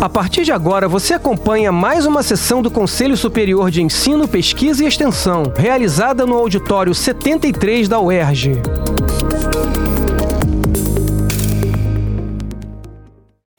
[0.00, 4.84] A partir de agora, você acompanha mais uma sessão do Conselho Superior de Ensino, Pesquisa
[4.84, 8.52] e Extensão, realizada no auditório 73 da UERJ.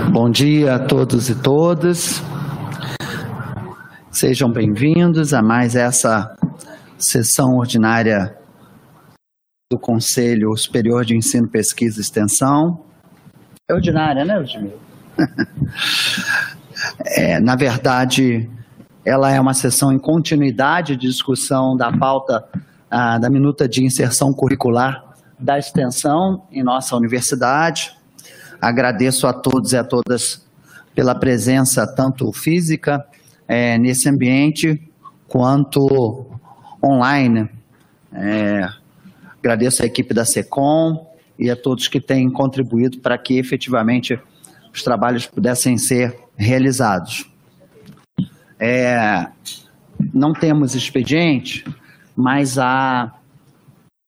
[0.09, 2.23] Bom dia a todos e todas.
[4.09, 6.33] Sejam bem-vindos a mais essa
[6.97, 8.33] sessão ordinária
[9.69, 12.85] do Conselho Superior de Ensino, Pesquisa e Extensão.
[13.69, 14.87] É ordinária, né, Ludmila?
[17.05, 18.49] é, na verdade,
[19.05, 22.43] ela é uma sessão em continuidade de discussão da pauta
[22.89, 25.03] ah, da minuta de inserção curricular
[25.39, 27.95] da extensão em nossa universidade.
[28.61, 30.45] Agradeço a todos e a todas
[30.93, 33.05] pela presença, tanto física
[33.47, 34.81] é, nesse ambiente,
[35.27, 36.25] quanto
[36.83, 37.49] online.
[38.11, 38.67] É,
[39.39, 44.19] agradeço a equipe da SECOM e a todos que têm contribuído para que efetivamente
[44.73, 47.29] os trabalhos pudessem ser realizados.
[48.59, 49.27] É,
[50.13, 51.65] não temos expediente,
[52.15, 53.13] mas há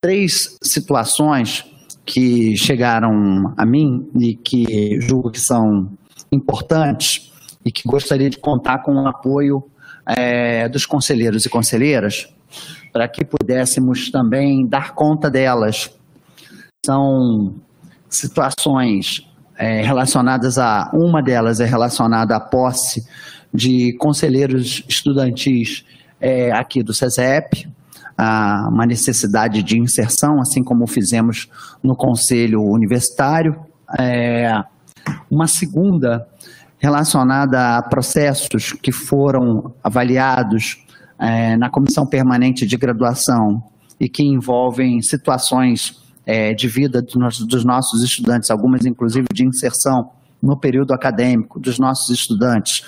[0.00, 1.64] três situações
[2.04, 5.92] que chegaram a mim e que julgo que são
[6.32, 7.30] importantes
[7.64, 9.62] e que gostaria de contar com o apoio
[10.06, 12.28] é, dos conselheiros e conselheiras
[12.92, 15.90] para que pudéssemos também dar conta delas.
[16.84, 17.54] São
[18.08, 20.90] situações é, relacionadas a.
[20.92, 23.06] Uma delas é relacionada à posse
[23.52, 25.84] de conselheiros estudantis
[26.20, 27.68] é, aqui do SESEP,
[28.16, 31.48] a uma necessidade de inserção, assim como fizemos
[31.82, 33.56] no Conselho Universitário.
[33.98, 34.52] É,
[35.30, 36.26] uma segunda
[36.78, 40.84] relacionada a processos que foram avaliados
[41.18, 43.62] é, na Comissão Permanente de Graduação
[44.00, 50.10] e que envolvem situações é, de vida dos nossos estudantes, algumas inclusive de inserção
[50.42, 52.84] no período acadêmico dos nossos estudantes,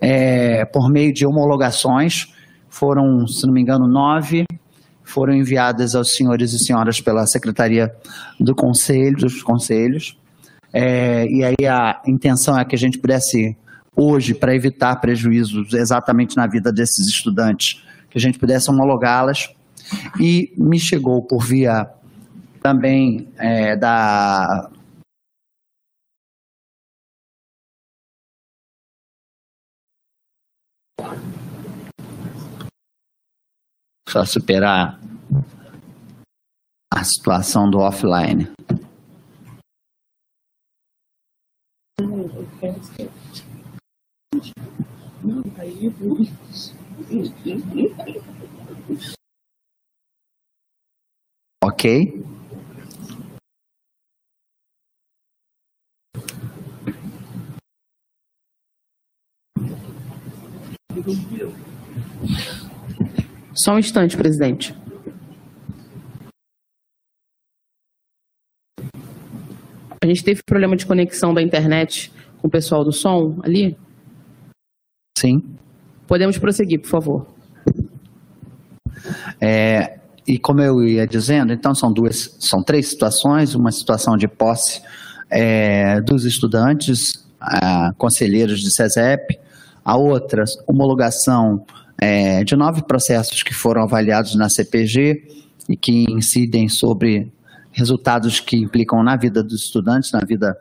[0.00, 2.32] é, por meio de homologações,
[2.68, 4.44] foram, se não me engano, nove,
[5.02, 7.94] foram enviadas aos senhores e senhoras pela Secretaria
[8.40, 10.18] do Conselho, dos Conselhos,
[10.72, 13.56] é, e aí a intenção é que a gente pudesse,
[13.94, 19.50] hoje, para evitar prejuízos exatamente na vida desses estudantes, que a gente pudesse homologá-las,
[20.18, 21.86] e me chegou por via
[22.64, 24.70] também é, da
[34.08, 34.98] só superar
[36.90, 38.48] a situação do offline.
[51.62, 52.33] Ok?
[63.54, 64.74] Só um instante, presidente.
[70.02, 73.76] A gente teve problema de conexão da internet com o pessoal do som ali?
[75.16, 75.42] Sim.
[76.06, 77.26] Podemos prosseguir, por favor.
[79.40, 84.28] É, e como eu ia dizendo, então são duas, são três situações, uma situação de
[84.28, 84.82] posse
[85.30, 89.38] é, dos estudantes, a, conselheiros de SESEP,
[89.84, 91.64] a outra, homologação
[91.98, 95.22] é, de nove processos que foram avaliados na CPG
[95.68, 97.32] e que incidem sobre
[97.72, 100.56] resultados que implicam na vida dos estudantes, na vida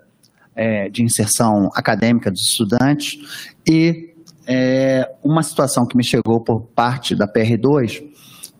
[0.56, 4.14] é, de inserção acadêmica dos estudantes, e
[4.46, 8.04] é, uma situação que me chegou por parte da PR2,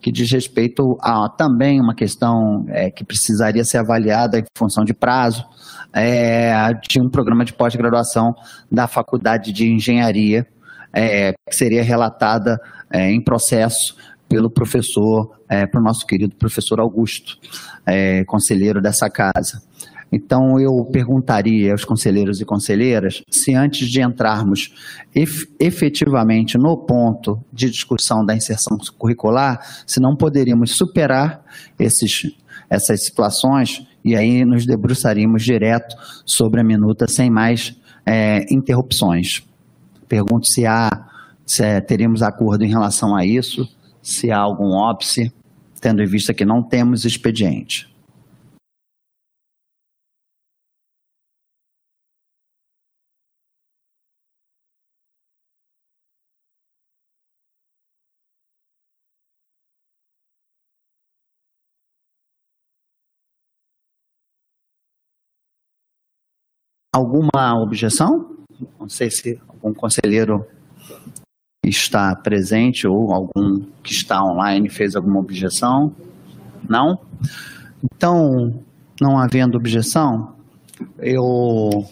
[0.00, 4.92] que diz respeito a também uma questão é, que precisaria ser avaliada em função de
[4.92, 5.44] prazo,
[5.92, 6.52] é,
[6.88, 8.34] de um programa de pós-graduação
[8.70, 10.46] da Faculdade de Engenharia,
[10.94, 12.60] é, que seria relatada
[12.90, 13.96] é, em processo
[14.28, 17.38] pelo professor, é, para o nosso querido professor Augusto,
[17.84, 19.62] é, conselheiro dessa casa.
[20.10, 24.72] Então, eu perguntaria aos conselheiros e conselheiras se antes de entrarmos
[25.58, 31.44] efetivamente no ponto de discussão da inserção curricular, se não poderíamos superar
[31.78, 32.32] esses,
[32.70, 37.76] essas situações e aí nos debruçaríamos direto sobre a minuta sem mais
[38.06, 39.42] é, interrupções.
[40.08, 40.90] Pergunto se há,
[41.46, 43.68] se é, teríamos acordo em relação a isso,
[44.02, 45.32] se há algum óbice,
[45.80, 47.92] tendo em vista que não temos expediente.
[66.94, 68.33] Alguma objeção?
[68.78, 70.46] Não sei se algum conselheiro
[71.64, 75.94] está presente ou algum que está online fez alguma objeção?
[76.68, 76.98] Não?
[77.82, 78.62] Então,
[79.00, 80.34] não havendo objeção,
[80.98, 81.86] eu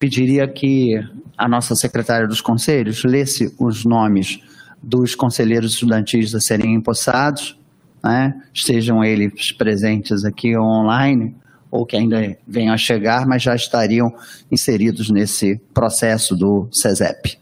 [0.00, 0.94] pediria que
[1.36, 4.40] a nossa secretária dos conselhos lesse os nomes
[4.82, 7.58] dos conselheiros estudantis a serem empossados,
[8.02, 8.40] né?
[8.52, 11.36] estejam eles presentes aqui online
[11.72, 14.14] ou que ainda venham a chegar, mas já estariam
[14.50, 17.38] inseridos nesse processo do CESEP.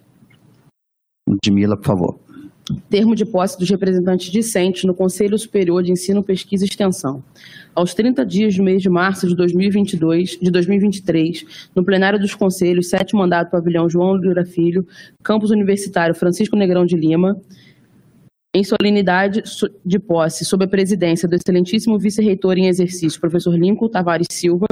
[1.29, 2.21] Ludmila, por favor.
[2.89, 7.25] Termo de posse dos representantes discentes no Conselho Superior de Ensino, Pesquisa e Extensão.
[7.75, 12.89] Aos 30 dias do mês de março de 2022, de 2023, no plenário dos Conselhos,
[12.89, 14.87] sétimo mandato, pavilhão João Lira Filho,
[15.25, 17.37] campus universitário Francisco Negrão de Lima,
[18.53, 19.43] em solenidade
[19.87, 24.67] de posse, sob a presidência do excelentíssimo vice-reitor em exercício, professor Lincoln Tavares Silva,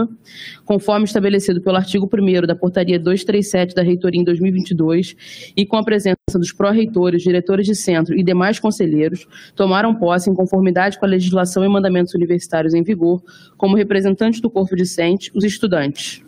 [0.64, 5.14] conforme estabelecido pelo artigo 1 da Portaria 237 da Reitoria em 2022,
[5.56, 10.34] e com a presença dos pró-reitores, diretores de centro e demais conselheiros, tomaram posse em
[10.34, 13.22] conformidade com a legislação e mandamentos universitários em vigor,
[13.56, 16.24] como representantes do corpo discente, os estudantes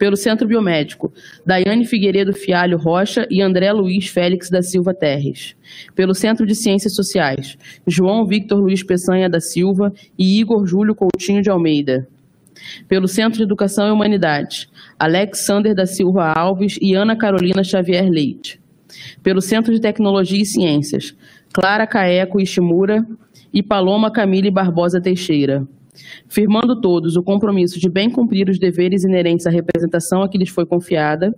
[0.00, 1.12] pelo Centro Biomédico,
[1.44, 5.54] Daiane Figueiredo Fialho Rocha e André Luiz Félix da Silva Terres.
[5.94, 11.42] Pelo Centro de Ciências Sociais, João Victor Luiz Peçanha da Silva e Igor Júlio Coutinho
[11.42, 12.08] de Almeida.
[12.88, 18.58] Pelo Centro de Educação e Humanidades, Alexander da Silva Alves e Ana Carolina Xavier Leite.
[19.22, 21.14] Pelo Centro de Tecnologia e Ciências,
[21.52, 23.06] Clara Caeco Ishimura
[23.52, 25.68] e Paloma Camille Barbosa Teixeira
[26.28, 30.48] firmando todos o compromisso de bem cumprir os deveres inerentes à representação a que lhes
[30.48, 31.34] foi confiada.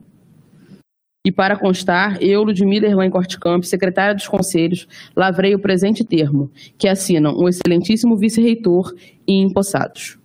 [1.25, 6.89] E para constar, eu, Ludmila Erlan Cortecamp, secretária dos Conselhos, lavrei o presente termo, que
[6.89, 8.93] assinam o excelentíssimo vice-reitor
[9.27, 10.19] e empossados.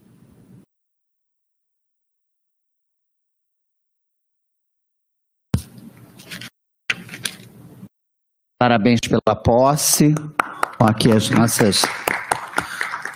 [8.59, 10.15] Parabéns pela posse.
[10.79, 11.83] Aqui as nossas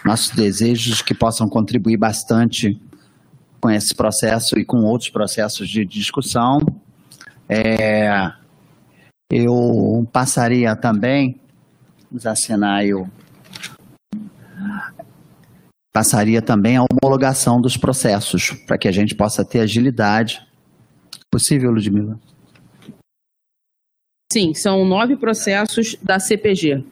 [0.03, 2.80] nossos desejos que possam contribuir bastante
[3.59, 6.59] com esse processo e com outros processos de discussão.
[7.48, 8.31] É,
[9.31, 11.39] eu passaria também,
[12.09, 13.07] vamos assinar eu,
[15.94, 20.42] passaria também a homologação dos processos, para que a gente possa ter agilidade.
[21.30, 22.19] Possível, Ludmila?
[24.31, 26.86] Sim, são nove processos da CPG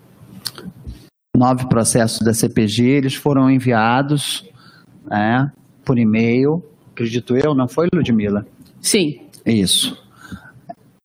[1.36, 4.48] nove processos da CPG, eles foram enviados
[5.06, 5.52] né,
[5.86, 8.46] por e-mail, acredito eu, não foi, Ludmila?
[8.82, 9.22] Sim.
[9.46, 9.98] Isso.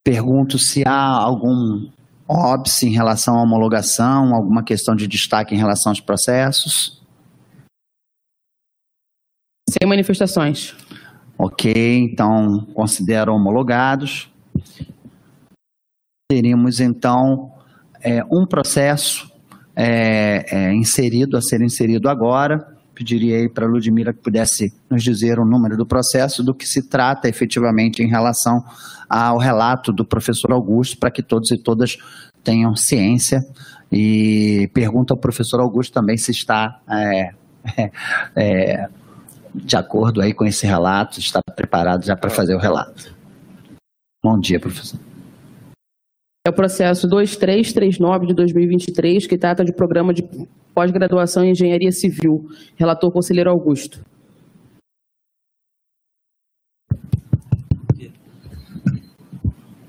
[0.04, 1.88] Pergunto se há algum
[2.28, 7.02] óbice em relação à homologação, alguma questão de destaque em relação aos processos.
[9.68, 10.74] Sem manifestações.
[11.38, 14.30] Ok, então considero homologados.
[16.30, 17.52] Teríamos então
[18.00, 19.33] é, um processo
[19.76, 22.66] é, é, inserido, a ser inserido agora.
[22.94, 26.66] Pediria aí para a Ludmila que pudesse nos dizer o número do processo, do que
[26.66, 28.62] se trata efetivamente em relação
[29.08, 31.96] ao relato do professor Augusto, para que todos e todas
[32.42, 33.40] tenham ciência.
[33.90, 37.30] E pergunta ao professor Augusto também se está é,
[38.36, 38.88] é,
[39.54, 43.14] de acordo aí com esse relato, está preparado já para fazer o relato.
[44.22, 44.98] Bom dia, professor.
[46.46, 50.22] É o processo 2339 de 2023, que trata de programa de
[50.74, 52.46] pós-graduação em Engenharia Civil.
[52.76, 54.04] Relator Conselheiro Augusto.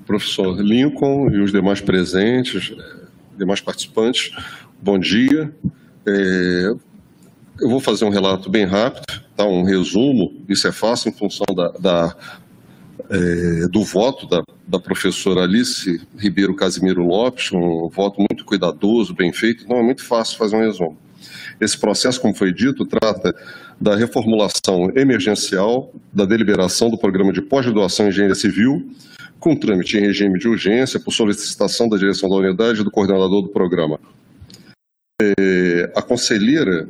[0.06, 2.74] Professor Lincoln e os demais presentes,
[3.36, 4.34] demais participantes,
[4.80, 5.54] bom dia.
[6.08, 6.70] É,
[7.60, 9.04] eu vou fazer um relato bem rápido,
[9.36, 9.44] tá?
[9.44, 12.16] um resumo, isso é fácil em função da, da
[13.10, 19.32] é, do voto da, da, professora Alice Ribeiro Casimiro Lopes, um voto muito cuidadoso, bem
[19.32, 20.98] feito, então é muito fácil fazer um resumo.
[21.60, 23.34] Esse processo, como foi dito, trata
[23.80, 28.90] da reformulação emergencial da deliberação do programa de pós-graduação em engenharia civil,
[29.38, 33.42] com trâmite em regime de urgência, por solicitação da direção da unidade e do coordenador
[33.42, 34.00] do programa.
[35.20, 36.88] É, a conselheira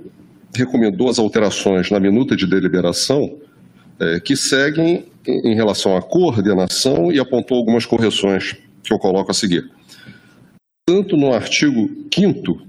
[0.54, 3.38] recomendou as alterações na minuta de deliberação
[4.00, 9.34] é, que seguem em relação à coordenação e apontou algumas correções que eu coloco a
[9.34, 9.70] seguir.
[10.88, 12.66] Tanto no artigo 5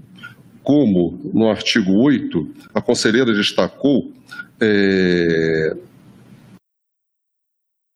[0.62, 4.12] como no artigo 8, a conselheira destacou
[4.60, 5.74] é,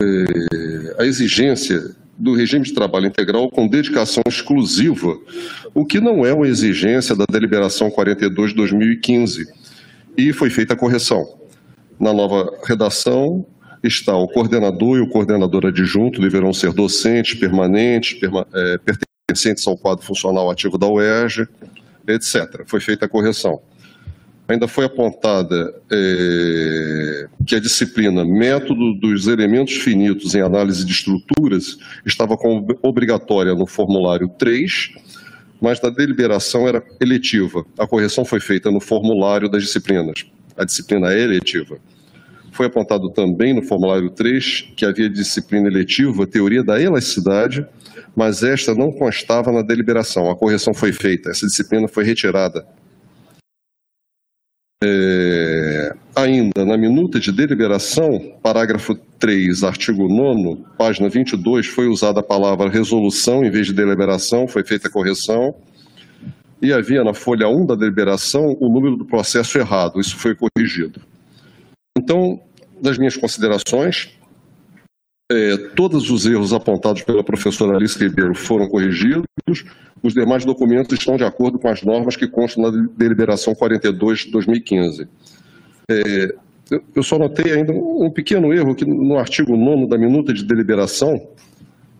[0.02, 5.19] é, a exigência do regime de trabalho integral com dedicação exclusiva,
[5.75, 9.47] o que não é uma exigência da deliberação 42 de 2015,
[10.16, 11.26] e foi feita a correção.
[11.99, 13.45] Na nova redação,
[13.83, 19.77] está o coordenador e o coordenador adjunto deverão ser docentes, permanentes, perma, é, pertencentes ao
[19.77, 21.49] quadro funcional ativo da UERJ,
[22.07, 22.62] etc.
[22.67, 23.61] Foi feita a correção.
[24.49, 31.79] Ainda foi apontada é, que a disciplina Método dos Elementos Finitos em Análise de Estruturas
[32.05, 34.91] estava como obrigatória no formulário 3,
[35.61, 37.65] mas na deliberação era eletiva.
[37.79, 40.27] A correção foi feita no formulário das disciplinas.
[40.57, 41.79] A disciplina é eletiva.
[42.52, 47.66] Foi apontado também no formulário 3 que havia disciplina eletiva Teoria da Elasticidade,
[48.14, 50.30] mas esta não constava na deliberação.
[50.30, 52.64] A correção foi feita, essa disciplina foi retirada.
[54.85, 62.23] É, ainda na minuta de deliberação, parágrafo 3, artigo 9, página 22, foi usada a
[62.23, 65.54] palavra resolução em vez de deliberação, foi feita a correção.
[66.61, 71.00] E havia na folha 1 da deliberação o número do processo errado, isso foi corrigido.
[72.02, 72.40] Então,
[72.80, 74.11] das minhas considerações,
[75.30, 79.25] é, todos os erros apontados pela professora Alice Ribeiro foram corrigidos,
[80.02, 84.32] os demais documentos estão de acordo com as normas que constam na deliberação 42 de
[84.32, 85.09] 2015.
[85.88, 86.35] É,
[86.94, 91.28] eu só notei ainda um pequeno erro que no artigo 9 da minuta de deliberação,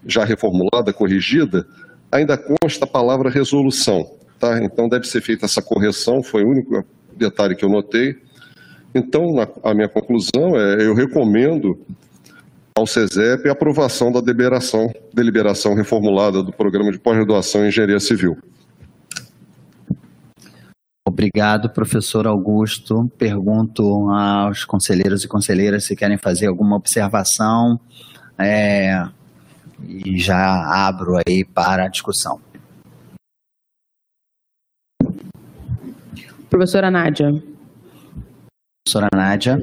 [0.05, 1.65] já reformulada, corrigida,
[2.11, 4.11] ainda consta a palavra resolução.
[4.41, 4.61] Tá?
[4.65, 6.85] Então deve ser feita essa correção, foi o único
[7.17, 8.17] detalhe que eu notei.
[8.95, 9.23] Então,
[9.63, 11.79] a minha conclusão é, eu recomendo
[12.77, 18.37] ao CESEP a aprovação da deliberação, deliberação reformulada do Programa de Pós-Graduação em Engenharia Civil.
[21.07, 23.11] Obrigado, professor Augusto.
[23.19, 27.79] Pergunto aos conselheiros e conselheiras se querem fazer alguma observação
[28.39, 29.07] é,
[29.87, 32.41] e já abro aí para a discussão.
[36.49, 37.52] Professora Nádia.
[38.85, 39.61] Professora Nádia.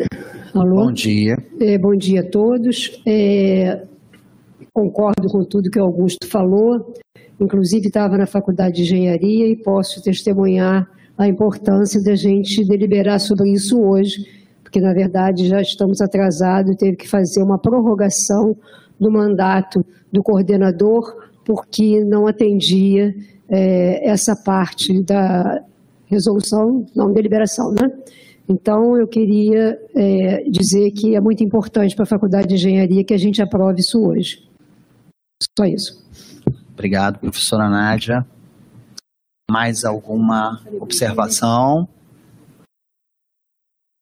[0.54, 0.86] Alô?
[0.86, 1.38] Bom dia.
[1.60, 3.02] É, bom dia a todos.
[3.06, 3.84] É,
[4.74, 6.94] concordo com tudo que o Augusto falou.
[7.38, 13.52] Inclusive, estava na faculdade de engenharia e posso testemunhar a importância da gente deliberar sobre
[13.52, 14.26] isso hoje,
[14.64, 18.56] porque, na verdade, já estamos atrasados e teve que fazer uma prorrogação
[18.98, 23.14] do mandato do coordenador, porque não atendia
[23.50, 25.62] é, essa parte da
[26.06, 27.92] resolução, não, deliberação, né?
[28.52, 33.14] Então, eu queria é, dizer que é muito importante para a Faculdade de Engenharia que
[33.14, 34.50] a gente aprove isso hoje.
[35.56, 36.04] Só isso.
[36.74, 38.26] Obrigado, professora Nádia.
[39.52, 41.88] Mais alguma observação?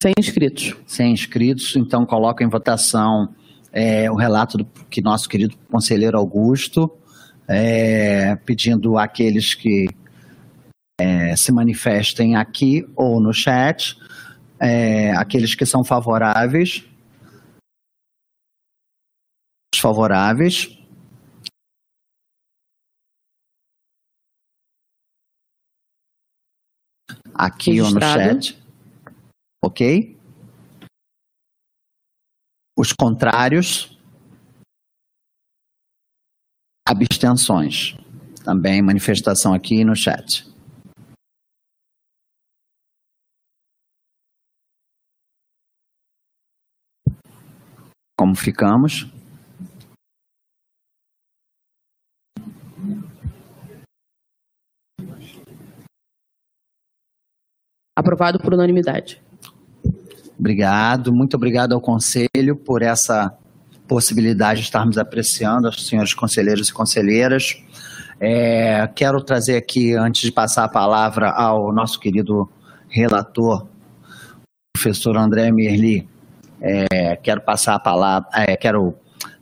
[0.02, 0.78] Sem inscritos.
[0.86, 3.36] Sem inscritos, então coloco em votação
[3.74, 6.90] é, o relato do que nosso querido conselheiro Augusto,
[7.50, 9.88] é, pedindo àqueles que
[11.02, 13.98] é, se manifestem aqui ou no chat
[14.60, 16.84] é, aqueles que são favoráveis,
[19.80, 20.70] favoráveis.
[27.34, 28.60] Aqui ou no chat.
[29.64, 30.18] Ok?
[32.76, 33.96] Os contrários.
[36.88, 37.96] Abstenções.
[38.44, 40.46] Também manifestação aqui no chat.
[48.18, 49.08] Como ficamos?
[57.96, 59.22] Aprovado por unanimidade.
[60.40, 63.36] Obrigado, muito obrigado ao Conselho por essa
[63.88, 67.64] possibilidade de estarmos apreciando os senhores conselheiros e conselheiras.
[68.20, 72.50] É, quero trazer aqui, antes de passar a palavra ao nosso querido
[72.90, 73.68] relator,
[74.76, 76.08] professor André Merli,
[76.62, 78.94] é, quero passar a palavra, é, quero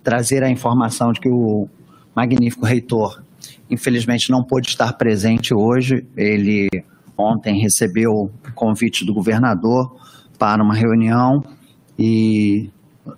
[0.03, 1.67] trazer a informação de que o
[2.15, 3.21] magnífico reitor,
[3.69, 6.05] infelizmente, não pôde estar presente hoje.
[6.15, 6.67] Ele
[7.17, 9.95] ontem recebeu o convite do governador
[10.37, 11.43] para uma reunião
[11.97, 12.69] e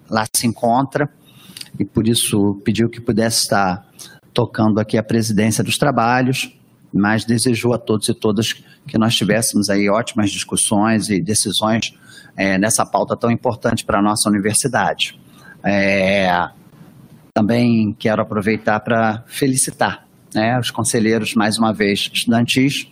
[0.09, 1.09] lá se encontra
[1.79, 3.85] e por isso pediu que pudesse estar
[4.33, 6.55] tocando aqui a presidência dos trabalhos,
[6.93, 8.53] mas desejou a todos e todas
[8.87, 11.93] que nós tivéssemos aí ótimas discussões e decisões
[12.35, 15.19] é, nessa pauta tão importante para a nossa universidade.
[15.63, 16.49] É,
[17.33, 22.87] também quero aproveitar para felicitar né, os conselheiros, mais uma vez, estudantis,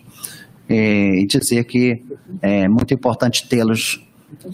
[0.68, 2.02] e dizer que
[2.42, 4.04] é muito importante tê-los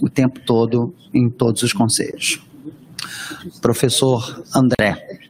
[0.01, 2.41] o tempo todo em todos os conselhos.
[3.61, 5.21] Professor André.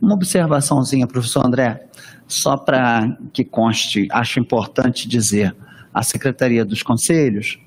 [0.00, 1.87] Uma observaçãozinha, professor André,
[2.28, 5.56] só para que conste, acho importante dizer
[5.92, 7.58] a Secretaria dos Conselhos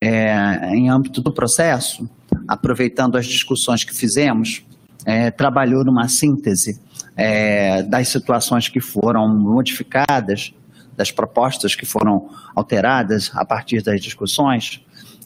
[0.00, 2.08] é, em âmbito do processo,
[2.48, 4.64] aproveitando as discussões que fizemos,
[5.04, 6.80] é, trabalhou numa síntese
[7.14, 10.52] é, das situações que foram modificadas,
[10.96, 14.82] das propostas que foram alteradas a partir das discussões,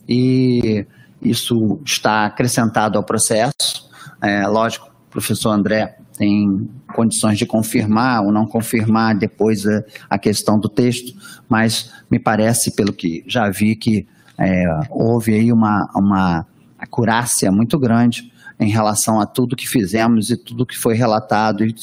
[0.08, 0.84] e
[1.22, 3.88] isso está acrescentado ao processo.
[4.20, 10.18] É, lógico, o professor André tem condições de confirmar ou não confirmar depois a, a
[10.18, 11.14] questão do texto,
[11.48, 16.46] mas me parece, pelo que já vi, que é, houve aí uma, uma
[16.78, 21.74] acurácia muito grande em relação a tudo que fizemos e tudo que foi relatado e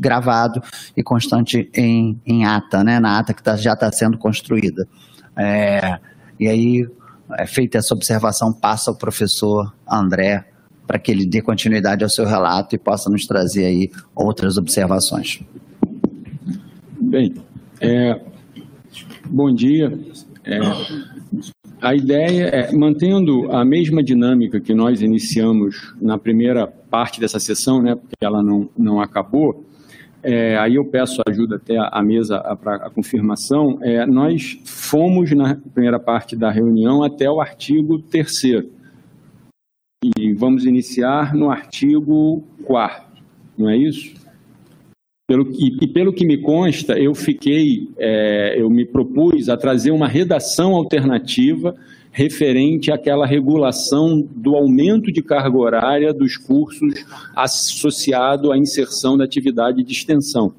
[0.00, 0.60] gravado
[0.96, 4.88] e constante em, em ata, né, na ata que tá, já está sendo construída.
[5.36, 6.00] É,
[6.40, 6.88] e aí,
[7.38, 10.44] é, feita essa observação, passa ao professor André
[10.86, 15.42] para que ele dê continuidade ao seu relato e possa nos trazer aí outras observações.
[17.00, 17.34] Bem,
[17.80, 18.20] é,
[19.28, 19.98] bom dia.
[20.44, 20.60] É,
[21.80, 27.82] a ideia é, mantendo a mesma dinâmica que nós iniciamos na primeira parte dessa sessão,
[27.82, 29.64] né, porque ela não, não acabou,
[30.22, 35.54] é, aí eu peço ajuda até a mesa para a confirmação, é, nós fomos na
[35.72, 38.32] primeira parte da reunião até o artigo 3
[40.18, 43.06] e vamos iniciar no artigo 4
[43.56, 44.14] não é isso?
[45.26, 49.90] Pelo, e, e, pelo que me consta, eu fiquei, é, eu me propus a trazer
[49.90, 51.74] uma redação alternativa
[52.12, 59.82] referente àquela regulação do aumento de carga horária dos cursos associado à inserção da atividade
[59.82, 60.54] de extensão.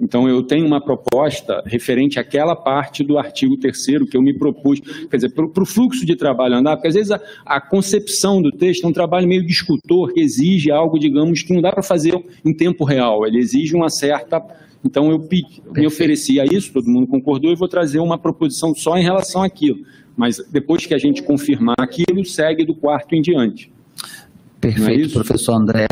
[0.00, 3.76] Então, eu tenho uma proposta referente àquela parte do artigo 3
[4.10, 7.10] que eu me propus, quer dizer, para o fluxo de trabalho andar, porque às vezes
[7.10, 11.42] a, a, concepção do texto é um trabalho meio de escultor, que exige algo, digamos,
[11.42, 14.42] que não dá para fazer em tempo real, ele exige uma certa.
[14.84, 15.26] Então, eu
[15.74, 19.42] me ofereci a isso, todo mundo concordou, e vou trazer uma proposição só em relação
[19.42, 19.78] àquilo.
[20.16, 23.70] Mas depois que a gente confirmar aquilo, segue do quarto em diante.
[24.02, 25.86] É Perfeito, é professor André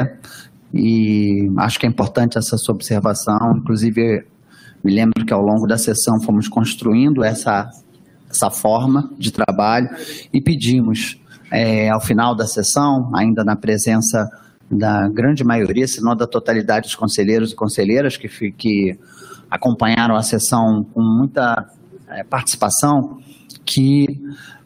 [0.74, 3.56] e acho que é importante essa sua observação.
[3.56, 4.26] Inclusive,
[4.82, 7.70] me lembro que ao longo da sessão fomos construindo essa,
[8.28, 9.88] essa forma de trabalho
[10.32, 11.20] e pedimos,
[11.52, 14.28] é, ao final da sessão, ainda na presença
[14.68, 18.98] da grande maioria, se não da totalidade dos conselheiros e conselheiras que, que
[19.48, 21.70] acompanharam a sessão com muita
[22.08, 23.18] é, participação,
[23.64, 24.20] que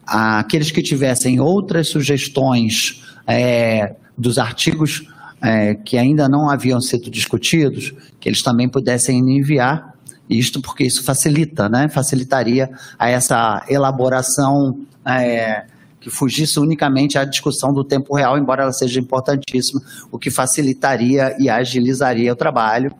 [0.07, 5.07] aqueles que tivessem outras sugestões é, dos artigos
[5.41, 9.93] é, que ainda não haviam sido discutidos, que eles também pudessem enviar
[10.29, 11.89] isto porque isso facilita, né?
[11.89, 15.65] facilitaria a essa elaboração é,
[15.99, 21.35] que fugisse unicamente à discussão do tempo real, embora ela seja importantíssima, o que facilitaria
[21.39, 22.93] e agilizaria o trabalho.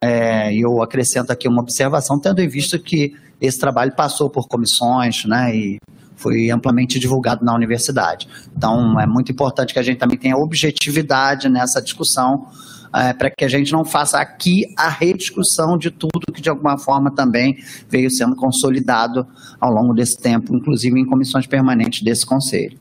[0.00, 5.24] É, eu acrescento aqui uma observação, tendo em vista que esse trabalho passou por comissões
[5.24, 5.78] né, e
[6.16, 8.28] foi amplamente divulgado na universidade.
[8.56, 12.46] Então, é muito importante que a gente também tenha objetividade nessa discussão,
[12.94, 16.78] é, para que a gente não faça aqui a rediscussão de tudo que, de alguma
[16.78, 17.56] forma, também
[17.88, 19.26] veio sendo consolidado
[19.60, 22.78] ao longo desse tempo, inclusive em comissões permanentes desse Conselho.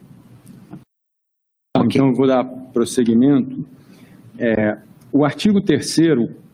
[1.75, 3.65] Então, vou dar prosseguimento.
[4.37, 4.77] É,
[5.11, 5.97] o artigo 3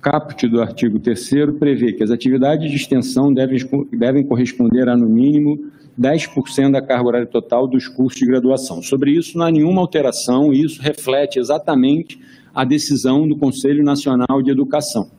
[0.01, 3.59] caput do artigo 3 prevê que as atividades de extensão devem,
[3.91, 5.59] devem corresponder a, no mínimo,
[5.99, 8.81] 10% da carga horária total dos cursos de graduação.
[8.81, 12.19] Sobre isso, não há nenhuma alteração e isso reflete exatamente
[12.55, 15.09] a decisão do Conselho Nacional de Educação.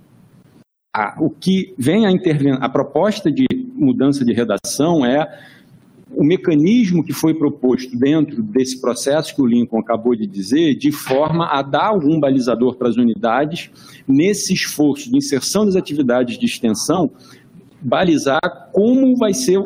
[1.21, 2.57] o que vem a interven...
[2.61, 5.27] a proposta de mudança de redação é
[6.13, 10.91] o mecanismo que foi proposto dentro desse processo que o Lincoln acabou de dizer, de
[10.91, 13.71] forma a dar algum balizador para as unidades,
[14.09, 17.11] nesse esforço de inserção das atividades de extensão,
[17.81, 18.41] balizar
[18.73, 19.61] como vai ser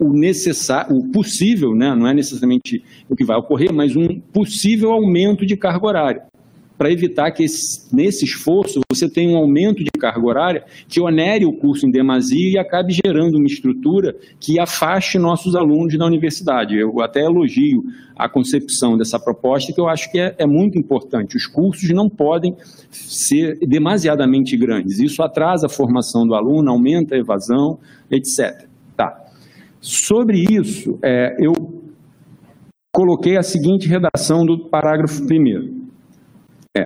[0.00, 4.92] o necessário, o possível, né, não é necessariamente o que vai ocorrer, mas um possível
[4.92, 6.22] aumento de carga horária,
[6.78, 11.44] para evitar que esse, nesse esforço você tenha um aumento de carga horária que onere
[11.44, 16.78] o curso em demasia e acabe gerando uma estrutura que afaste nossos alunos da universidade.
[16.78, 17.84] Eu até elogio
[18.16, 21.36] a concepção dessa proposta, que eu acho que é, é muito importante.
[21.36, 22.56] Os cursos não podem
[22.90, 24.98] ser demasiadamente grandes.
[24.98, 27.78] Isso atrasa a formação do aluno, aumenta a evasão,
[28.10, 28.64] etc.
[28.96, 29.29] Tá.
[29.80, 31.54] Sobre isso, é, eu
[32.92, 35.80] coloquei a seguinte redação do parágrafo 1.
[36.76, 36.84] É,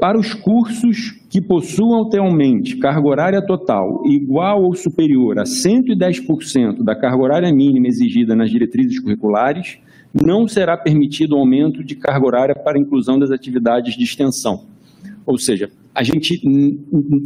[0.00, 6.94] para os cursos que possuam atualmente carga horária total igual ou superior a 110% da
[6.94, 9.78] carga horária mínima exigida nas diretrizes curriculares,
[10.14, 14.64] não será permitido aumento de carga horária para inclusão das atividades de extensão.
[15.26, 16.38] Ou seja, a gente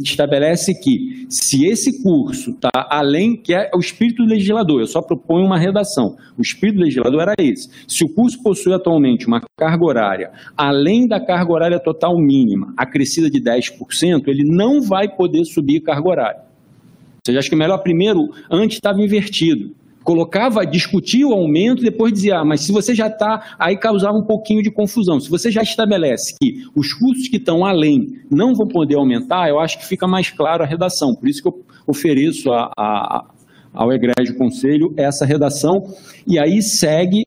[0.01, 5.01] estabelece que se esse curso está além, que é o espírito do legislador, eu só
[5.01, 7.69] proponho uma redação, o espírito do legislador era esse.
[7.85, 13.29] Se o curso possui atualmente uma carga horária além da carga horária total mínima, acrescida
[13.29, 16.39] de 10%, ele não vai poder subir carga horária.
[16.41, 22.39] Ou seja, acho que melhor primeiro, antes estava invertido colocava, discutia o aumento, depois dizia,
[22.39, 25.19] ah, mas se você já está, aí causava um pouquinho de confusão.
[25.19, 29.59] Se você já estabelece que os custos que estão além não vão poder aumentar, eu
[29.59, 31.15] acho que fica mais claro a redação.
[31.15, 33.25] Por isso que eu ofereço a, a,
[33.73, 35.83] ao Egrégio Conselho essa redação,
[36.27, 37.23] e aí segue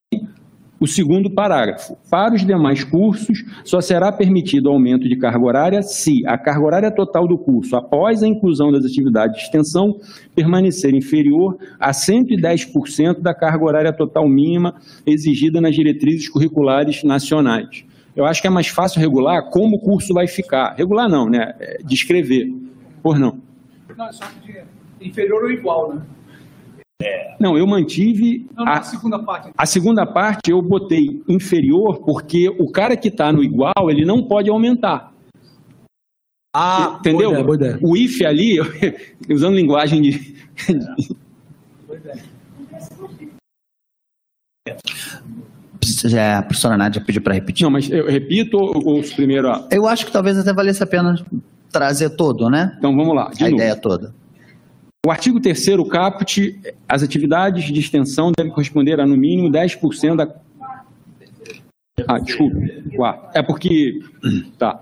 [0.84, 1.96] o segundo parágrafo.
[2.10, 6.90] Para os demais cursos, só será permitido aumento de carga horária se a carga horária
[6.90, 9.98] total do curso, após a inclusão das atividades de extensão,
[10.34, 14.74] permanecer inferior a 110% da carga horária total mínima
[15.06, 17.84] exigida nas diretrizes curriculares nacionais.
[18.14, 20.74] Eu acho que é mais fácil regular como o curso vai ficar.
[20.76, 21.54] Regular não, né?
[21.58, 22.54] É, descrever.
[23.02, 23.38] Por não.
[23.96, 24.24] Não, é só
[25.00, 26.02] inferior ou igual, né?
[27.02, 27.36] É.
[27.40, 28.46] Não, eu mantive.
[28.56, 29.50] Não, a, a, segunda parte.
[29.56, 34.22] A segunda parte eu botei inferior porque o cara que está no igual, ele não
[34.22, 35.12] pode aumentar.
[36.54, 37.30] Ah, entendeu?
[37.30, 37.78] Boa ideia, boa ideia.
[37.82, 38.58] O if ali,
[39.28, 40.34] usando linguagem de.
[46.14, 47.64] É, a professora Nádia pediu para repetir.
[47.64, 49.48] Não, mas eu repito ou, ou primeiro?
[49.70, 51.16] Eu acho que talvez até valesse a pena
[51.72, 52.72] trazer todo, né?
[52.78, 53.24] Então vamos lá.
[53.24, 53.54] a novo.
[53.54, 54.14] ideia toda.
[55.04, 60.34] O artigo 3 caput, as atividades de extensão devem corresponder a no mínimo 10% da...
[62.08, 62.82] Ah, desculpe.
[63.34, 64.00] É porque...
[64.58, 64.80] Tá.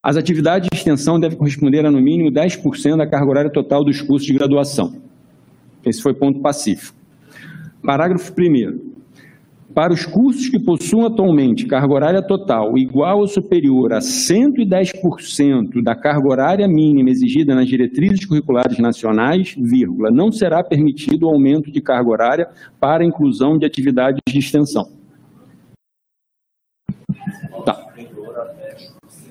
[0.00, 4.00] As atividades de extensão devem corresponder a no mínimo 10% da carga horária total dos
[4.00, 5.02] cursos de graduação.
[5.84, 6.96] Esse foi ponto pacífico.
[7.82, 8.95] Parágrafo 1
[9.76, 15.94] para os cursos que possuam atualmente carga horária total igual ou superior a 110% da
[15.94, 21.82] carga horária mínima exigida nas diretrizes curriculares nacionais, vírgula, não será permitido o aumento de
[21.82, 22.48] carga horária
[22.80, 24.88] para a inclusão de atividades de extensão.
[27.66, 27.92] Tá.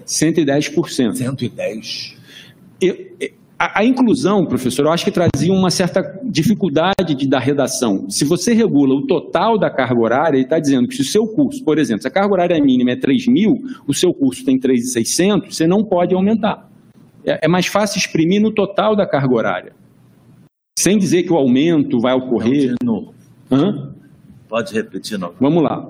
[0.06, 0.76] 110%.
[0.76, 2.18] 110%.
[2.80, 2.96] Eu,
[3.58, 8.10] a, a, inclusão, professor, eu acho que trazia uma certa dificuldade de, da redação.
[8.10, 11.26] Se você regula o total da carga horária, ele está dizendo que se o seu
[11.28, 13.54] curso, por exemplo, se a carga horária mínima é 3 mil,
[13.88, 16.70] o seu curso tem 3,600, você não pode aumentar.
[17.26, 19.74] É, é mais fácil exprimir no total da carga horária.
[20.78, 22.76] Sem dizer que o aumento vai ocorrer.
[22.84, 23.14] Não,
[23.52, 23.94] Hã?
[24.50, 25.34] Pode repetir, não.
[25.40, 25.90] Vamos lá.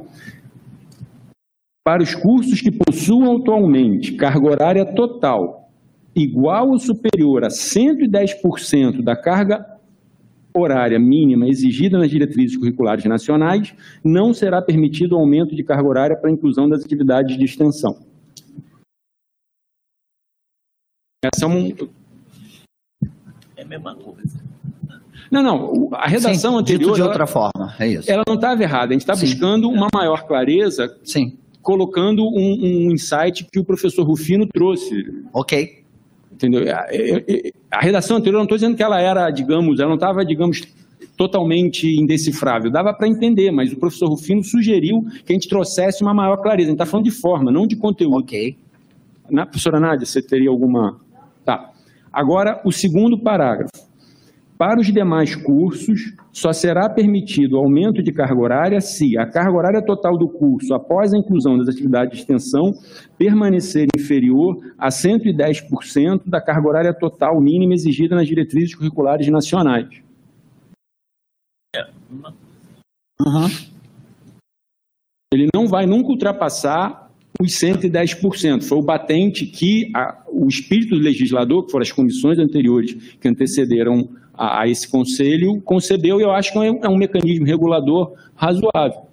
[1.83, 5.64] Para os cursos que possuam atualmente carga horária total
[6.15, 9.65] igual ou superior a 110% da carga
[10.55, 16.15] horária mínima exigida nas diretrizes curriculares nacionais, não será permitido o aumento de carga horária
[16.15, 17.97] para a inclusão das atividades de extensão.
[21.23, 21.75] Essa é um...
[23.57, 24.45] É a mesma coisa.
[25.29, 26.95] Não, não, a redação Sim, anterior...
[26.95, 28.09] de outra ela, forma, é isso.
[28.09, 31.37] Ela não estava errada, a gente está buscando uma maior clareza, Sim.
[31.61, 35.23] colocando um, um insight que o professor Rufino trouxe.
[35.33, 35.84] Ok.
[36.35, 36.63] Entendeu?
[37.71, 40.63] A, redação anterior, não estou dizendo que ela era, digamos, ela não estava, digamos,
[41.15, 42.69] totalmente indecifrável.
[42.69, 46.67] Dava para entender, mas o professor Rufino sugeriu que a gente trouxesse uma maior clareza.
[46.67, 48.17] A gente está falando de forma, não de conteúdo.
[48.17, 48.57] Ok.
[49.29, 50.99] Na, professora Nádia, você teria alguma...
[51.45, 51.71] Tá.
[52.11, 53.71] Agora, o segundo parágrafo.
[54.57, 59.51] Para os demais cursos, só será permitido o aumento de carga horária se a carga
[59.51, 62.71] horária total do curso, após a inclusão das atividades de extensão,
[63.17, 69.89] permanecer inferior a 110% da carga horária total mínima exigida nas diretrizes curriculares nacionais.
[73.19, 73.47] Uhum.
[75.33, 78.63] Ele não vai nunca ultrapassar os 110%.
[78.63, 83.27] Foi o batente que a, o espírito do legislador, que foram as comissões anteriores que
[83.27, 88.13] antecederam a, a esse conselho concebeu e eu acho que é, é um mecanismo regulador
[88.35, 89.05] razoável.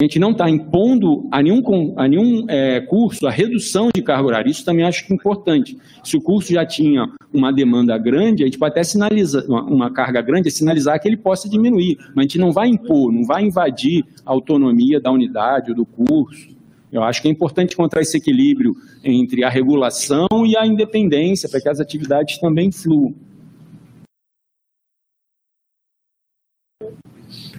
[0.00, 1.60] A gente não está impondo a nenhum,
[1.96, 4.48] a nenhum é, curso a redução de carga horária.
[4.48, 5.76] Isso também acho é importante.
[6.04, 9.90] Se o curso já tinha uma demanda grande, a gente pode até sinalizar, uma, uma
[9.90, 11.98] carga grande, é sinalizar que ele possa diminuir.
[12.14, 15.84] Mas a gente não vai impor, não vai invadir a autonomia da unidade ou do
[15.84, 16.56] curso.
[16.92, 21.60] Eu acho que é importante encontrar esse equilíbrio entre a regulação e a independência, para
[21.60, 23.16] que as atividades também fluam.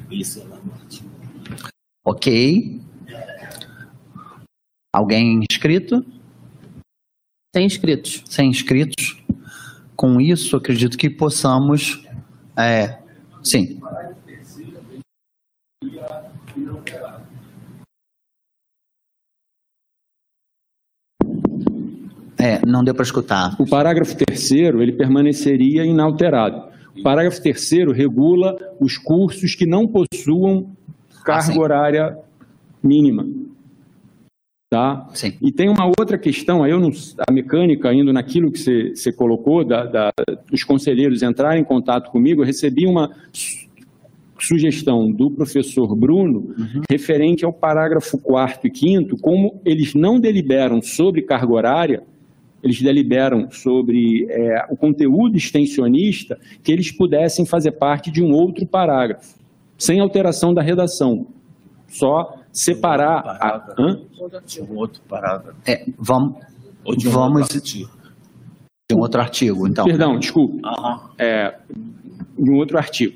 [0.09, 0.41] Isso.
[2.05, 2.81] Ok.
[4.93, 6.03] Alguém inscrito?
[7.55, 8.23] Sem inscritos.
[8.27, 9.23] Sem inscritos.
[9.95, 12.03] Com isso, acredito que possamos.
[12.57, 12.99] É,
[13.43, 13.79] sim.
[22.41, 23.55] É, não deu para escutar.
[23.59, 26.68] O parágrafo terceiro, ele permaneceria inalterado.
[27.03, 30.71] Parágrafo terceiro regula os cursos que não possuam
[31.23, 31.59] carga sim.
[31.59, 32.17] horária
[32.83, 33.25] mínima.
[34.71, 35.07] Tá?
[35.15, 35.33] Sim.
[35.41, 36.91] E tem uma outra questão, aí eu não,
[37.27, 40.11] a mecânica, indo naquilo que você, você colocou, da, da-
[40.49, 43.67] dos conselheiros entrarem em contato comigo, eu recebi uma su-
[44.39, 46.53] sugestão do professor Bruno
[46.89, 52.03] referente ao parágrafo 4 e 5 como eles não deliberam sobre carga horária,
[52.63, 58.65] eles deliberam sobre é, o conteúdo extensionista, que eles pudessem fazer parte de um outro
[58.67, 59.35] parágrafo,
[59.77, 61.27] sem alteração da redação.
[61.87, 63.19] Só separar.
[63.25, 64.01] A, hã?
[64.45, 65.57] De um outro parágrafo.
[65.65, 66.35] É, vamos,
[66.83, 67.89] Ou de um Vamos- outro artigo.
[68.91, 69.85] de um outro artigo, então.
[69.85, 70.59] Perdão, desculpe.
[70.63, 71.09] Aham.
[71.17, 71.57] É,
[72.37, 73.15] de um outro artigo.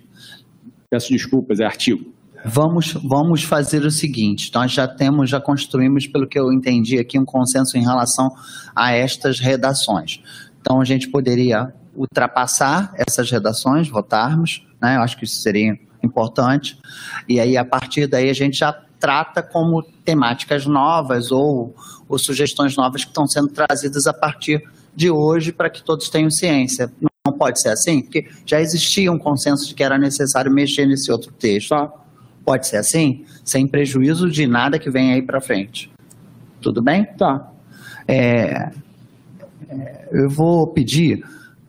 [0.89, 2.11] Peço desculpas, é artigo.
[2.45, 7.17] Vamos, vamos fazer o seguinte: nós já temos, já construímos, pelo que eu entendi aqui,
[7.17, 8.31] um consenso em relação
[8.75, 10.21] a estas redações.
[10.59, 14.97] Então, a gente poderia ultrapassar essas redações, votarmos, né?
[14.97, 16.77] Eu acho que isso seria importante.
[17.27, 21.75] E aí, a partir daí, a gente já trata como temáticas novas ou,
[22.07, 24.63] ou sugestões novas que estão sendo trazidas a partir
[24.95, 26.91] de hoje para que todos tenham ciência.
[27.25, 31.11] Não pode ser assim, porque já existia um consenso de que era necessário mexer nesse
[31.11, 31.69] outro texto.
[31.69, 32.02] Tá.
[32.45, 35.91] Pode ser assim, sem prejuízo de nada que vem aí para frente.
[36.61, 37.05] Tudo bem?
[37.17, 37.49] Tá.
[38.07, 38.71] É,
[39.69, 41.23] é, eu vou pedir,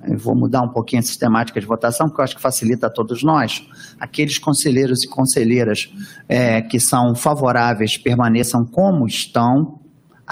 [0.07, 2.91] eu vou mudar um pouquinho a sistemática de votação, porque eu acho que facilita a
[2.91, 3.67] todos nós.
[4.01, 5.93] Aqueles conselheiros e conselheiras
[6.29, 9.79] é, que são favoráveis permaneçam como estão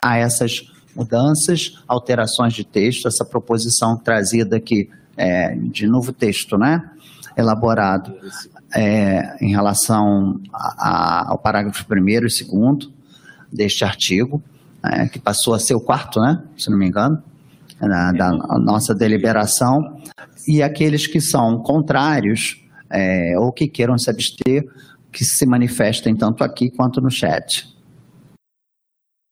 [0.03, 6.91] a essas mudanças, alterações de texto, essa proposição trazida aqui é, de novo texto, né?
[7.37, 8.15] Elaborado
[8.75, 12.91] é, em relação a- a- ao parágrafo 1 e 2
[13.53, 14.43] deste artigo,
[14.85, 16.43] é, que passou a ser o quarto, né?
[16.57, 17.23] Se não me engano,
[17.81, 20.01] da, da nossa deliberação,
[20.47, 24.65] e aqueles que são contrários é, ou que queiram se abster,
[25.11, 27.69] que se manifestem tanto aqui quanto no chat.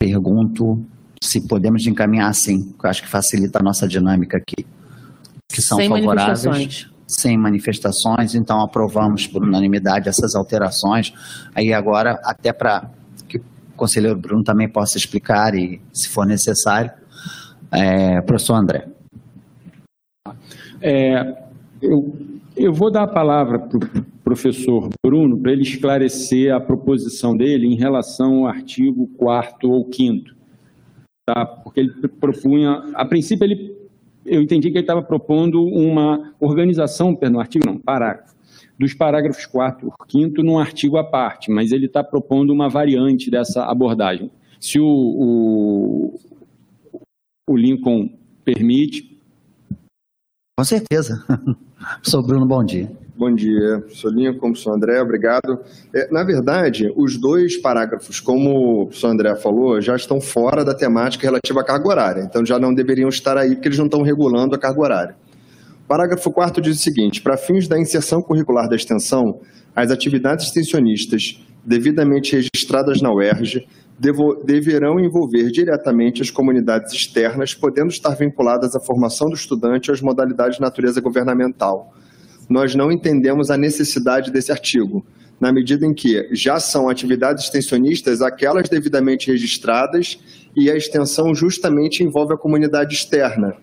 [0.01, 0.83] Pergunto
[1.23, 4.67] se podemos encaminhar assim, que eu acho que facilita a nossa dinâmica aqui.
[5.53, 6.89] Que são Sem favoráveis.
[7.19, 11.13] Sem manifestações, então aprovamos por unanimidade essas alterações.
[11.55, 12.91] Aí agora, até para
[13.29, 13.43] que o
[13.77, 16.91] conselheiro Bruno também possa explicar e, se for necessário,
[17.73, 18.87] é, professor André.
[20.81, 21.37] É,
[21.83, 22.17] eu,
[22.57, 23.81] eu vou dar a palavra para o
[24.23, 30.41] professor Bruno para ele esclarecer a proposição dele em relação ao artigo 4 ou 5
[31.35, 31.47] tá?
[31.47, 33.77] porque ele propunha, a princípio ele,
[34.31, 38.33] eu entendi que ele estava propondo uma organização, perdão, artigo não, parágrafo,
[38.79, 43.29] dos parágrafos 4 e 5 num artigo à parte, mas ele está propondo uma variante
[43.29, 44.31] dessa abordagem.
[44.61, 46.21] Se o, o,
[47.49, 48.09] o Lincoln
[48.45, 49.19] permite,
[50.57, 51.25] Com certeza.
[52.01, 52.91] Professor Bruno, bom dia.
[53.21, 55.59] Bom dia, sou Lincoln, sou André, obrigado.
[55.95, 60.75] É, na verdade, os dois parágrafos, como o professor André falou, já estão fora da
[60.75, 64.01] temática relativa à carga horária, então já não deveriam estar aí, porque eles não estão
[64.01, 65.17] regulando a carga horária.
[65.85, 69.39] O parágrafo 4 diz o seguinte: para fins da inserção curricular da extensão,
[69.77, 73.69] as atividades extensionistas devidamente registradas na UERJ
[74.47, 80.01] deverão envolver diretamente as comunidades externas, podendo estar vinculadas à formação do estudante ou às
[80.01, 81.93] modalidades de natureza governamental
[82.51, 85.07] nós não entendemos a necessidade desse artigo,
[85.41, 90.19] na medida em que já são atividades extensionistas aquelas devidamente registradas
[90.57, 93.55] e a extensão justamente envolve a comunidade externa.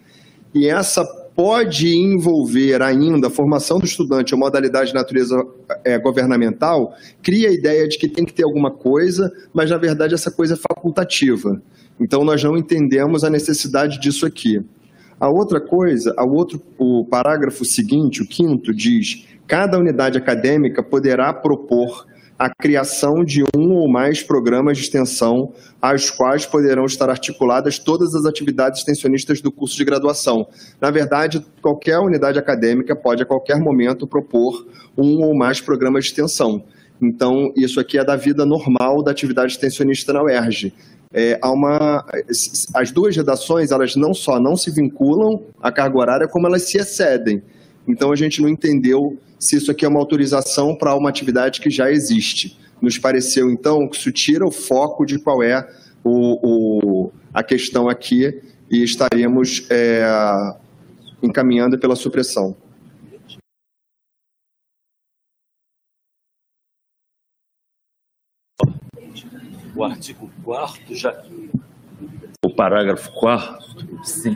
[0.55, 5.37] E essa pode envolver ainda a formação do estudante ou modalidade de natureza
[5.85, 10.15] eh, governamental, cria a ideia de que tem que ter alguma coisa, mas na verdade
[10.15, 11.61] essa coisa é facultativa.
[11.99, 14.63] Então nós não entendemos a necessidade disso aqui.
[15.19, 21.33] A outra coisa, a outro, o parágrafo seguinte, o quinto, diz: cada unidade acadêmica poderá
[21.33, 22.05] propor
[22.37, 28.13] a criação de um ou mais programas de extensão, às quais poderão estar articuladas todas
[28.13, 30.47] as atividades extensionistas do curso de graduação.
[30.79, 36.11] Na verdade, qualquer unidade acadêmica pode, a qualquer momento, propor um ou mais programas de
[36.11, 36.63] extensão.
[37.01, 40.73] Então, isso aqui é da vida normal da atividade extensionista na UERJ.
[41.13, 42.05] É, há uma,
[42.75, 46.77] as duas redações, elas não só não se vinculam à carga horária, como elas se
[46.77, 47.41] excedem.
[47.87, 51.69] Então, a gente não entendeu se isso aqui é uma autorização para uma atividade que
[51.69, 52.57] já existe.
[52.81, 55.65] Nos pareceu, então, que isso tira o foco de qual é
[56.03, 60.05] o, o- a questão aqui e estaremos é,
[61.23, 62.55] encaminhando pela supressão.
[69.77, 71.23] O artigo 4 já.
[72.43, 74.35] O parágrafo 4 Sim.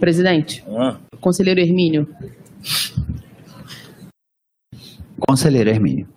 [0.00, 2.08] Presidente, Ah, conselheiro Hermínio.
[5.20, 6.08] Conselheiro Hermínio.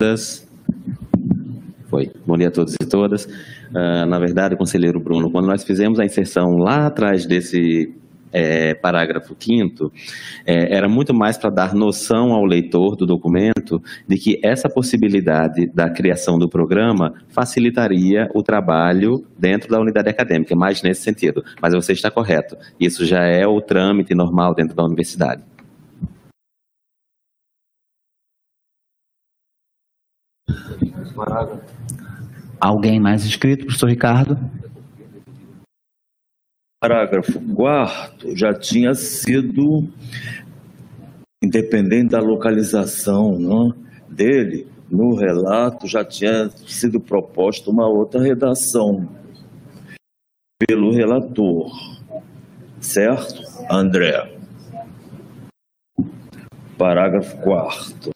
[0.00, 0.48] todas.
[1.90, 2.10] Foi.
[2.26, 3.28] Bom dia a todos e todas.
[3.74, 7.94] Ah, na verdade, conselheiro Bruno, quando nós fizemos a inserção lá atrás desse
[8.32, 9.92] eh, parágrafo 5
[10.44, 15.90] era muito mais para dar noção ao leitor do documento de que essa possibilidade da
[15.90, 21.44] criação do programa facilitaria o trabalho dentro da unidade acadêmica, mais nesse sentido.
[21.60, 22.56] Mas você está correto.
[22.78, 25.42] Isso já é o trâmite normal dentro da universidade.
[32.60, 34.38] Alguém mais inscrito, professor Ricardo?
[36.82, 39.88] Parágrafo 4 já tinha sido,
[41.40, 43.72] independente da localização né,
[44.08, 49.08] dele, no relato já tinha sido proposta uma outra redação
[50.58, 51.70] pelo relator.
[52.80, 54.36] Certo, André?
[56.76, 58.10] Parágrafo 4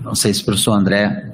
[0.00, 1.28] Não sei se o professor André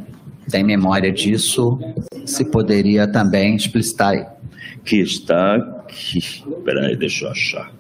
[0.51, 1.79] tem memória disso,
[2.25, 4.38] se poderia também explicitar aí.
[4.85, 6.21] Que está aqui.
[6.65, 7.73] Peraí, deixa eu achar.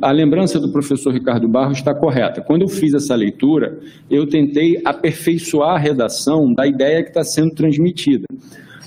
[0.00, 2.40] A lembrança do professor Ricardo Barros está correta.
[2.40, 7.50] Quando eu fiz essa leitura, eu tentei aperfeiçoar a redação da ideia que está sendo
[7.50, 8.24] transmitida.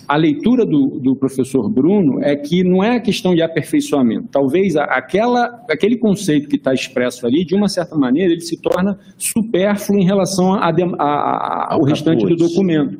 [0.08, 4.30] A leitura do, do professor Bruno é que não é a questão de aperfeiçoamento.
[4.32, 8.98] Talvez aquela, aquele conceito que está expresso ali, de uma certa maneira, ele se torna
[9.18, 13.00] supérfluo em relação ao restante do documento.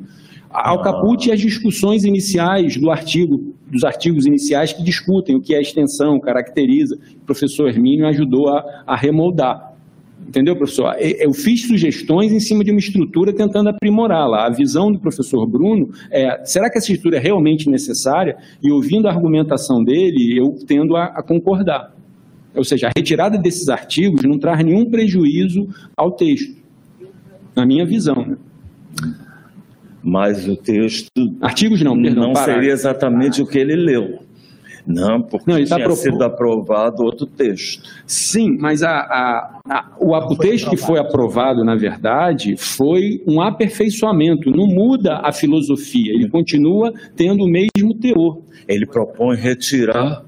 [0.58, 5.54] Ao caput e as discussões iniciais do artigo, dos artigos iniciais que discutem o que
[5.54, 6.96] é extensão, caracteriza.
[7.20, 9.74] O professor Hermínio ajudou a, a remoldar.
[10.26, 10.96] Entendeu, professor?
[10.98, 14.46] Eu fiz sugestões em cima de uma estrutura tentando aprimorá-la.
[14.46, 18.38] A visão do professor Bruno é, será que essa estrutura é realmente necessária?
[18.62, 21.94] E ouvindo a argumentação dele, eu tendo a, a concordar.
[22.54, 26.56] Ou seja, a retirada desses artigos não traz nenhum prejuízo ao texto,
[27.54, 28.24] na minha visão.
[28.24, 28.36] né?
[30.08, 32.60] Mas o texto Artigos não, perdão, não parágrafo.
[32.60, 34.20] seria exatamente o que ele leu.
[34.86, 37.82] Não, porque Não, ele tá tinha sido aprovado outro texto.
[38.06, 43.40] Sim, mas a, a- a- o, o texto que foi aprovado, na verdade, foi um
[43.40, 48.38] aperfeiçoamento, não muda a filosofia, ele continua tendo o mesmo teor.
[48.68, 50.22] Ele propõe retirar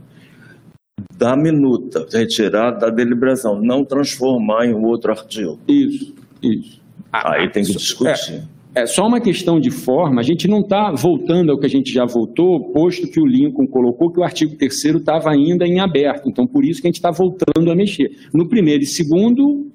[1.17, 5.57] da minuta, retirar da deliberação, não transformar em outro artigo.
[5.69, 6.13] Isso,
[6.43, 6.81] isso.
[7.13, 8.35] Aí tem que discutir.
[8.35, 8.43] É
[8.87, 12.05] só uma questão de forma, a gente não está voltando ao que a gente já
[12.05, 16.47] voltou, posto que o Lincoln colocou que o artigo 3 estava ainda em aberto, então
[16.47, 18.11] por isso que a gente está voltando a mexer.
[18.33, 19.71] No primeiro e segundo,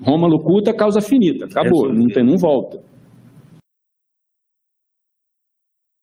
[0.00, 2.80] Roma locuta, causa finita, acabou, não, tem, não volta.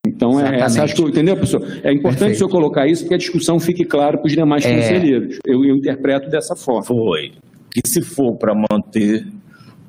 [0.05, 1.61] Então, é, essa, acho que, entendeu, professor?
[1.83, 2.31] É importante Perfeito.
[2.33, 4.75] o senhor colocar isso, porque a discussão fique clara para os demais É.
[4.75, 5.39] conselheiros.
[5.45, 6.83] Eu, eu interpreto dessa forma.
[6.83, 7.31] Foi.
[7.71, 9.25] Que se for para manter,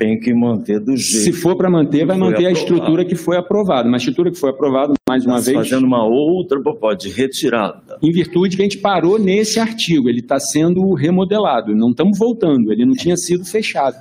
[0.03, 1.25] tem que manter do jeito.
[1.25, 2.59] Se for para manter, vai manter a aprovado.
[2.59, 3.85] estrutura que foi aprovada.
[3.89, 7.15] Mas a estrutura que foi aprovada, mais uma Mas vez, fazendo uma outra proposta de
[7.15, 7.99] retirada.
[8.03, 10.09] em virtude que a gente parou nesse artigo.
[10.09, 11.73] Ele está sendo remodelado.
[11.75, 12.73] Não estamos voltando.
[12.73, 13.97] Ele não tinha sido fechado.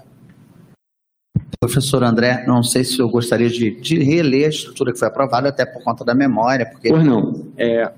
[1.59, 5.49] Professor André, não sei se eu gostaria de, de reler a estrutura que foi aprovada,
[5.49, 7.47] até por conta da memória, porque Pois não.
[7.55, 7.91] É,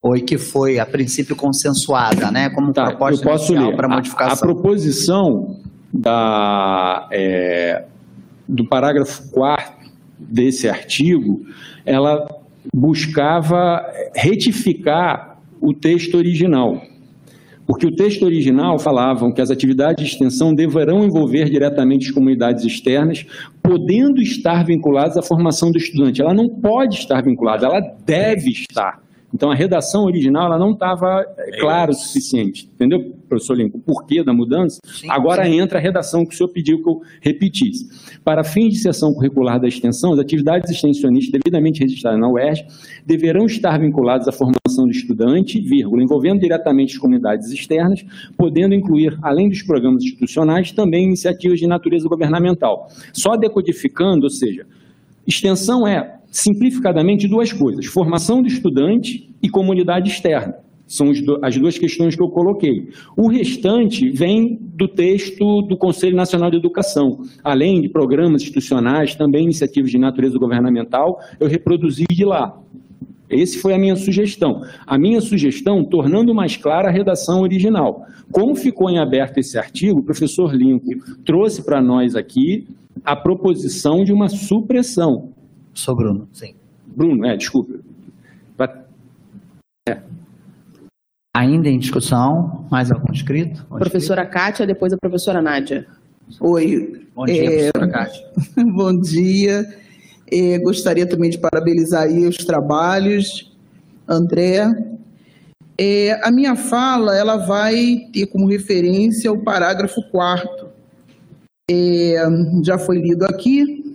[0.00, 2.48] foi que foi, a princípio, consensuada, né?
[2.50, 3.76] Como tá, eu proposta posso inicial ler.
[3.76, 4.38] para A- A, modificação.
[4.48, 5.60] proposição
[5.92, 7.84] da, é,
[8.48, 11.44] do parágrafo 4 desse artigo,
[11.84, 12.26] ela
[12.74, 16.80] buscava retificar o texto original.
[17.66, 22.64] Porque o texto original falavam que as atividades de extensão deverão envolver diretamente as comunidades
[22.64, 23.24] externas,
[23.62, 26.20] podendo estar vinculadas à formação do estudante.
[26.20, 29.00] Ela não pode estar vinculada, ela deve estar.
[29.34, 32.68] Então, a redação original ela não estava é, clara o suficiente.
[32.74, 33.78] Entendeu, professor Lincoln?
[33.78, 34.78] O porquê da mudança?
[35.08, 37.88] Agora entra a redação que o senhor pediu que eu repetisse.
[38.22, 42.66] Para fins de sessão curricular da extensão, as atividades extensionistas devidamente registradas na UERJ
[43.06, 48.04] deverão estar vinculadas à formação do estudante, vírgula, envolvendo diretamente as comunidades externas,
[48.36, 52.88] podendo incluir, além dos programas institucionais, também iniciativas de natureza governamental.
[53.12, 54.66] Só decodificando, ou seja,
[55.26, 60.56] extensão é, simplificadamente, duas coisas: formação do estudante e comunidade externa.
[60.84, 61.10] São
[61.42, 62.88] as duas questões que eu coloquei.
[63.16, 67.22] O restante vem do texto do Conselho Nacional de Educação.
[67.42, 72.58] Além de programas institucionais, também iniciativas de natureza governamental, eu reproduzi de lá.
[73.30, 74.60] Esse foi a minha sugestão.
[74.86, 78.04] A minha sugestão, tornando mais clara a redação original.
[78.30, 82.66] Como ficou em aberto esse artigo, o professor Lincoln trouxe para nós aqui
[83.02, 85.32] a proposição de uma supressão.
[85.74, 86.54] Sou Bruno, sim.
[86.86, 87.80] Bruno, é, desculpe.
[89.88, 90.00] É.
[91.34, 93.66] Ainda em discussão, mais algum inscrito?
[93.66, 95.86] Professora Kátia, depois a professora Nádia.
[96.38, 97.04] Oi.
[97.14, 97.72] Bom dia, é...
[97.72, 98.26] professora Kátia.
[98.76, 99.66] Bom dia.
[100.30, 103.52] É, gostaria também de parabenizar aí os trabalhos,
[104.08, 104.60] André.
[105.76, 110.68] É, a minha fala ela vai ter como referência o parágrafo 4
[111.68, 112.22] é,
[112.62, 113.91] já foi lido aqui.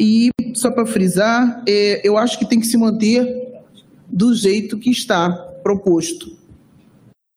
[0.00, 3.46] E, só para frisar, é, eu acho que tem que se manter
[4.06, 5.30] do jeito que está
[5.62, 6.36] proposto,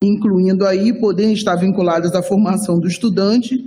[0.04, 3.66] incluindo aí poderem estar vinculadas à formação do estudante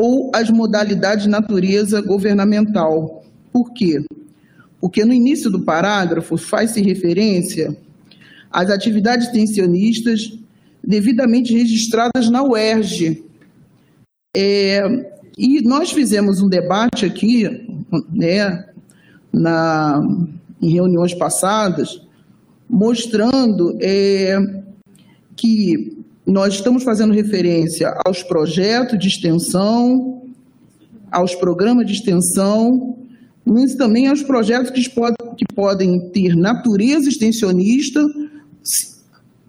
[0.00, 3.24] ou às modalidades de natureza governamental.
[3.52, 4.04] Por quê?
[4.80, 7.76] Porque no início do parágrafo faz-se referência
[8.50, 10.38] às atividades extensionistas
[10.82, 13.24] devidamente registradas na UERJ.
[14.36, 17.44] É, e nós fizemos um debate aqui,
[18.10, 18.64] né,
[19.30, 20.02] na,
[20.62, 22.00] em reuniões passadas,
[22.68, 24.38] mostrando é,
[25.36, 30.22] que nós estamos fazendo referência aos projetos de extensão,
[31.12, 32.96] aos programas de extensão,
[33.44, 38.02] mas também aos projetos que, que podem ter natureza extensionista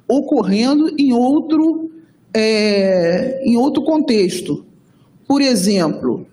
[0.08, 1.90] ocorrendo em outro,
[2.34, 4.67] é, em outro contexto.
[5.28, 6.26] Por exemplo,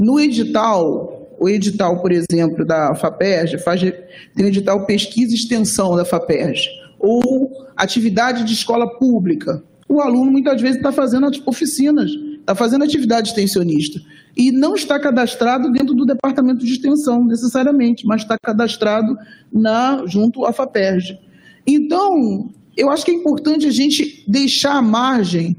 [0.00, 5.96] no edital, o edital, por exemplo, da FAPERJ, faz, tem o edital pesquisa e extensão
[5.96, 9.62] da FAPERJ, ou atividade de escola pública.
[9.88, 14.00] O aluno muitas vezes está fazendo oficinas, está fazendo atividade extensionista
[14.36, 19.16] e não está cadastrado dentro do departamento de extensão necessariamente, mas está cadastrado
[19.52, 21.18] na junto à FAPERJ.
[21.66, 25.56] Então, eu acho que é importante a gente deixar a margem,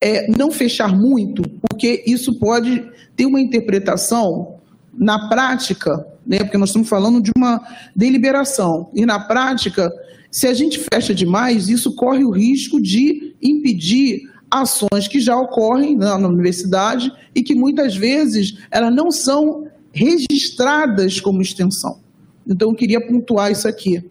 [0.00, 2.84] é, não fechar muito, porque isso pode
[3.16, 4.58] ter uma interpretação
[4.92, 7.60] na prática, né, porque nós estamos falando de uma
[7.94, 9.90] deliberação, e na prática,
[10.30, 15.96] se a gente fecha demais, isso corre o risco de impedir ações que já ocorrem
[15.96, 21.98] na, na universidade e que muitas vezes elas não são registradas como extensão.
[22.46, 24.02] Então, eu queria pontuar isso aqui,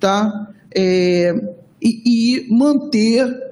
[0.00, 0.48] tá?
[0.74, 1.34] É,
[1.80, 3.51] e, e manter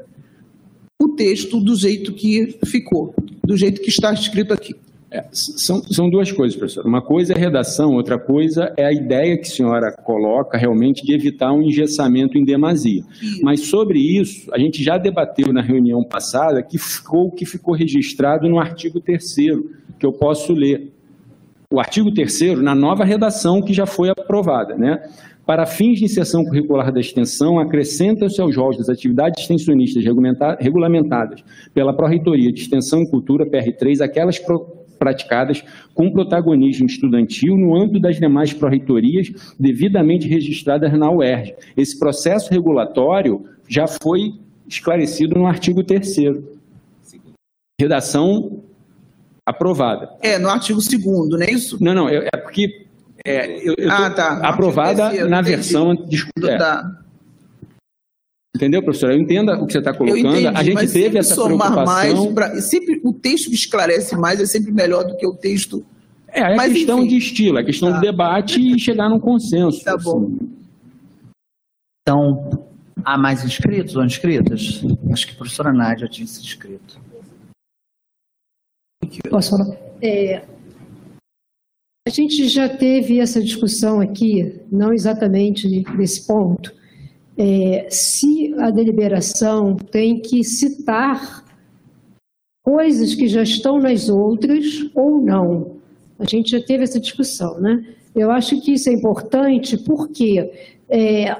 [1.00, 4.74] o texto do jeito que ficou, do jeito que está escrito aqui.
[5.12, 6.86] É, são, são duas coisas, professor.
[6.86, 11.04] Uma coisa é a redação, outra coisa é a ideia que a senhora coloca realmente
[11.04, 13.02] de evitar um engessamento em demasia.
[13.42, 17.74] Mas sobre isso, a gente já debateu na reunião passada que ficou o que ficou
[17.74, 19.34] registrado no artigo 3
[19.98, 20.92] que eu posso ler.
[21.72, 25.02] O artigo 3 na nova redação que já foi aprovada, né?
[25.50, 30.04] Para fins de inserção curricular da extensão, acrescentam-se aos rolos das atividades extensionistas
[30.60, 31.42] regulamentadas
[31.74, 34.40] pela Pró-Reitoria de Extensão e Cultura, PR3, aquelas
[34.96, 41.56] praticadas com protagonismo estudantil no âmbito das demais pró-reitorias devidamente registradas na UERJ.
[41.76, 44.34] Esse processo regulatório já foi
[44.68, 46.16] esclarecido no artigo 3
[47.80, 48.62] Redação
[49.44, 50.10] aprovada.
[50.22, 51.76] É, no artigo 2 não é isso?
[51.82, 52.86] Não, não, é, é porque
[53.24, 54.38] é, eu, eu ah, tá.
[54.38, 55.94] Aprovada na versão.
[55.94, 57.00] Desculpa, tá.
[58.56, 59.14] Entendeu, professora?
[59.14, 60.36] Eu entendo o que você está colocando.
[60.36, 61.84] Entendi, a gente teve essa preocupação.
[61.84, 65.84] Mais pra, sempre, o texto que esclarece mais é sempre melhor do que o texto.
[66.28, 67.08] É, é mas, questão enfim.
[67.08, 67.96] de estilo, é questão tá.
[67.96, 69.82] de debate e chegar num consenso.
[69.84, 70.26] Tá bom.
[70.26, 70.50] Assim.
[72.02, 72.66] Então,
[73.04, 74.82] há mais inscritos ou inscritas?
[75.12, 77.00] Acho que a professora Nádia tinha se inscrito.
[79.30, 79.76] Posso falar?
[80.02, 80.44] É,
[82.10, 86.74] a gente já teve essa discussão aqui, não exatamente nesse ponto,
[87.38, 91.44] é, se a deliberação tem que citar
[92.64, 95.76] coisas que já estão nas outras ou não.
[96.18, 97.86] A gente já teve essa discussão, né?
[98.12, 100.50] Eu acho que isso é importante porque
[100.88, 101.36] é,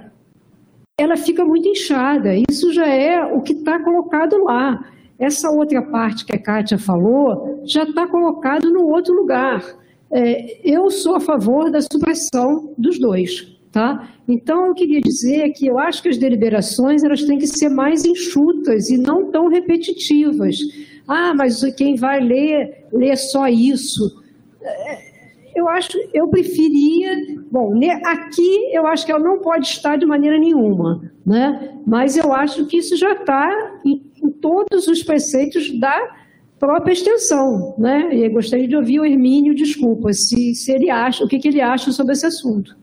[0.96, 2.30] ela fica muito inchada.
[2.48, 4.88] Isso já é o que está colocado lá.
[5.18, 9.79] Essa outra parte que a Kátia falou já está colocado no outro lugar.
[10.12, 13.58] É, eu sou a favor da supressão dos dois.
[13.72, 14.08] Tá?
[14.26, 18.04] Então, eu queria dizer que eu acho que as deliberações elas têm que ser mais
[18.04, 20.58] enxutas e não tão repetitivas.
[21.06, 24.22] Ah, mas quem vai ler, lê só isso.
[24.60, 25.10] É,
[25.54, 27.10] eu acho, eu preferia,
[27.50, 31.76] bom, aqui eu acho que ela não pode estar de maneira nenhuma, né?
[31.86, 36.19] Mas eu acho que isso já está em, em todos os preceitos da
[36.60, 38.14] própria extensão, né?
[38.14, 41.48] E eu gostaria de ouvir o Hermínio, desculpa, se, se ele acha, o que, que
[41.48, 42.76] ele acha sobre esse assunto.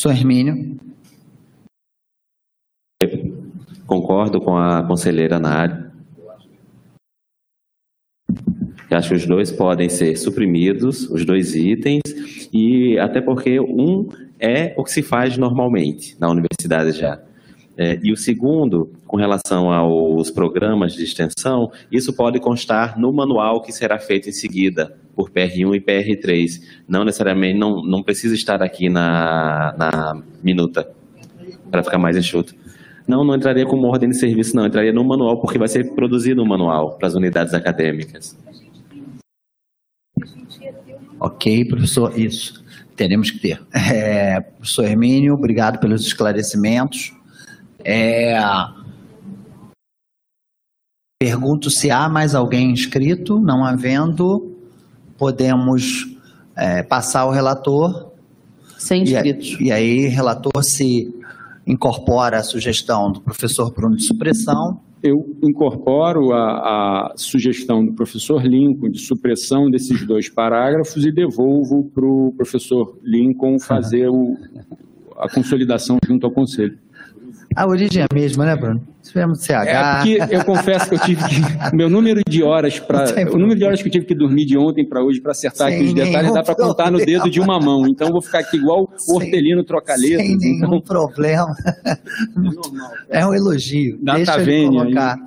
[0.00, 0.78] Sou Hermínio.
[3.84, 5.90] Concordo com a conselheira Nádia.
[8.88, 12.02] Eu acho que os dois podem ser suprimidos, os dois itens,
[12.52, 17.20] e até porque um é o que se faz normalmente na universidade já.
[17.82, 23.62] É, e o segundo, com relação aos programas de extensão, isso pode constar no manual
[23.62, 26.60] que será feito em seguida, por PR1 e PR3.
[26.86, 30.90] Não necessariamente, não, não precisa estar aqui na, na minuta,
[31.70, 32.54] para ficar mais enxuto.
[33.08, 34.66] Não, não entraria como ordem de serviço, não.
[34.66, 38.36] Entraria no manual, porque vai ser produzido um manual para as unidades acadêmicas.
[41.18, 42.62] Ok, professor, isso.
[42.94, 43.62] Teremos que ter.
[43.74, 47.18] É, professor Hermínio, obrigado pelos esclarecimentos.
[47.84, 48.38] É,
[51.20, 53.40] pergunto se há mais alguém inscrito.
[53.40, 54.56] Não havendo,
[55.18, 56.06] podemos
[56.56, 58.10] é, passar ao relator.
[58.78, 59.58] Sem inscritos.
[59.60, 61.14] E, e aí, relator, se
[61.66, 64.80] incorpora a sugestão do professor Bruno de supressão.
[65.02, 71.84] Eu incorporo a, a sugestão do professor Lincoln de supressão desses dois parágrafos e devolvo
[71.94, 74.36] para o professor Lincoln fazer o,
[75.16, 76.78] a consolidação junto ao Conselho.
[77.56, 78.80] A origem é a mesma, né, Bruno?
[79.02, 79.50] Tivemos CH.
[79.66, 81.40] É porque eu confesso que eu tive que.
[81.74, 83.06] Meu número de horas para.
[83.32, 85.68] O número de horas que eu tive que dormir de ontem para hoje para acertar
[85.68, 87.88] sem aqui os detalhes dá para contar no dedo de uma mão.
[87.88, 90.22] Então eu vou ficar aqui igual o hortelino trocalheiro.
[90.22, 90.80] Sem nenhum então...
[90.80, 91.54] problema.
[93.08, 93.98] É, um elogio.
[94.02, 95.18] Data Deixa eu colocar.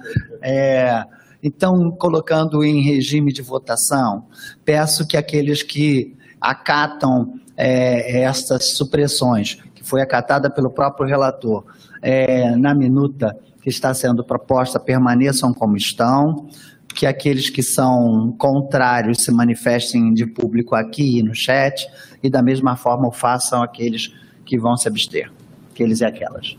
[0.41, 1.03] É,
[1.41, 4.25] então, colocando em regime de votação,
[4.63, 11.65] peço que aqueles que acatam é, estas supressões, que foi acatada pelo próprio relator,
[12.03, 16.49] é, na minuta que está sendo proposta permaneçam como estão,
[16.93, 21.87] que aqueles que são contrários se manifestem de público aqui e no chat,
[22.21, 24.13] e da mesma forma o façam aqueles
[24.45, 25.31] que vão se abster,
[25.71, 26.57] aqueles e aquelas.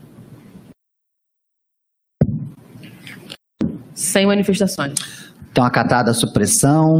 [3.94, 4.94] Sem manifestações.
[5.52, 6.98] Então, acatada a supressão.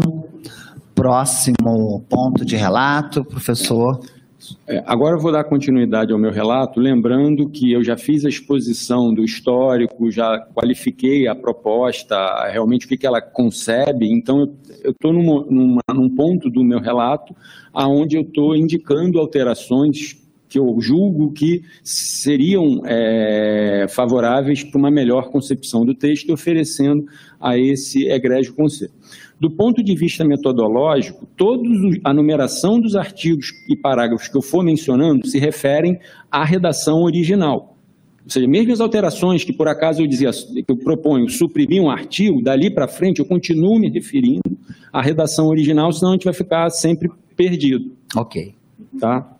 [0.94, 3.98] Próximo ponto de relato, professor.
[4.66, 8.28] É, agora eu vou dar continuidade ao meu relato, lembrando que eu já fiz a
[8.28, 12.16] exposição do histórico, já qualifiquei a proposta,
[12.48, 17.34] realmente o que, que ela concebe, então eu estou num ponto do meu relato
[17.74, 20.16] onde eu estou indicando alterações
[20.54, 27.04] que eu julgo que seriam é, favoráveis para uma melhor concepção do texto, oferecendo
[27.40, 28.92] a esse egrégio conselho.
[29.38, 31.68] Do ponto de vista metodológico, todos
[32.04, 35.98] a numeração dos artigos e parágrafos que eu for mencionando se referem
[36.30, 37.76] à redação original.
[38.24, 41.90] Ou seja, mesmo as alterações que por acaso eu dizia que eu proponho suprimir um
[41.90, 44.56] artigo, dali para frente eu continuo me referindo
[44.90, 47.92] à redação original, senão a gente vai ficar sempre perdido.
[48.16, 48.54] Ok.
[48.98, 49.30] Tá?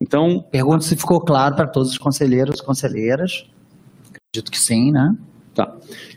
[0.00, 0.42] Então.
[0.50, 3.46] Pergunto se ficou claro para todos os conselheiros e conselheiras.
[4.08, 5.14] Acredito que sim, né?
[5.56, 5.74] Tá.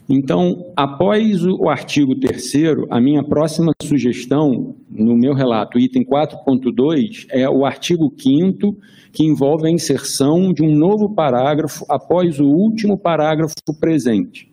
[0.10, 2.52] Então, após o artigo 3
[2.90, 8.78] a minha próxima sugestão, no meu relato, item 4.2, é o artigo 5
[9.14, 14.52] que envolve a inserção de um novo parágrafo após o último parágrafo presente.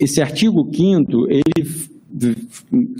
[0.00, 1.64] Esse artigo 5 ele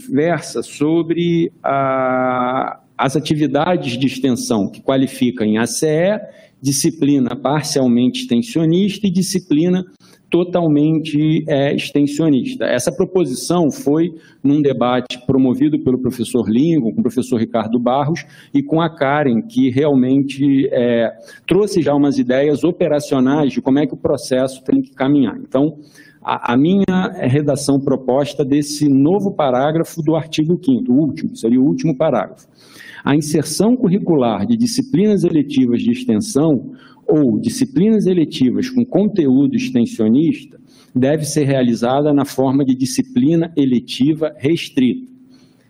[0.08, 6.20] versa sobre a, as atividades de extensão que qualificam em ACE,
[6.66, 9.84] disciplina parcialmente extensionista e disciplina
[10.28, 12.64] totalmente é, extensionista.
[12.64, 14.10] Essa proposição foi
[14.42, 19.42] num debate promovido pelo professor Lingo, com o professor Ricardo Barros e com a Karen,
[19.42, 21.12] que realmente é,
[21.46, 25.38] trouxe já umas ideias operacionais de como é que o processo tem que caminhar.
[25.38, 25.78] Então,
[26.26, 31.64] a, a minha redação proposta desse novo parágrafo do artigo 5 o último, seria o
[31.64, 32.48] último parágrafo.
[33.04, 36.72] A inserção curricular de disciplinas eletivas de extensão
[37.06, 40.58] ou disciplinas eletivas com conteúdo extensionista
[40.92, 45.15] deve ser realizada na forma de disciplina eletiva restrita.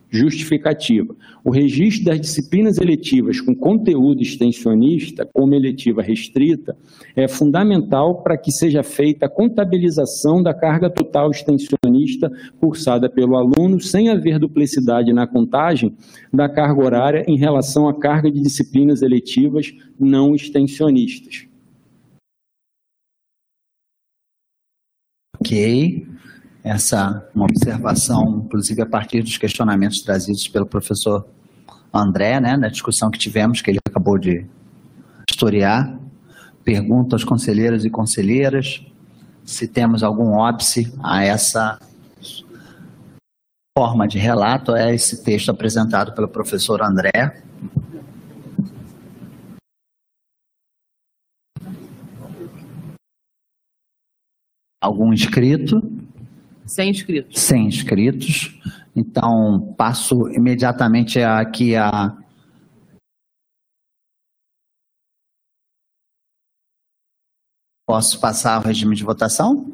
[0.09, 1.17] Justificativa.
[1.45, 6.77] O registro das disciplinas eletivas com conteúdo extensionista, como eletiva restrita,
[7.17, 12.31] é fundamental para que seja feita a contabilização da carga total extensionista
[12.61, 15.97] cursada pelo aluno, sem haver duplicidade na contagem
[16.33, 21.49] da carga horária em relação à carga de disciplinas eletivas não extensionistas.
[25.41, 26.16] Ok
[26.67, 31.25] essa uma observação, inclusive a partir dos questionamentos trazidos pelo professor
[31.95, 34.45] André, né, na discussão que tivemos, que ele acabou de
[35.31, 35.97] historiar.
[36.65, 38.85] Pergunto aos conselheiros e conselheiras
[39.45, 41.79] se temos algum óbice a essa
[43.79, 47.45] forma de relato, a esse texto apresentado pelo professor André.
[54.83, 56.06] Algum inscrito?
[56.67, 57.41] Sem inscritos.
[57.41, 58.61] Sem inscritos.
[58.95, 62.17] Então, passo imediatamente aqui a.
[67.87, 69.73] Posso passar ao regime de votação?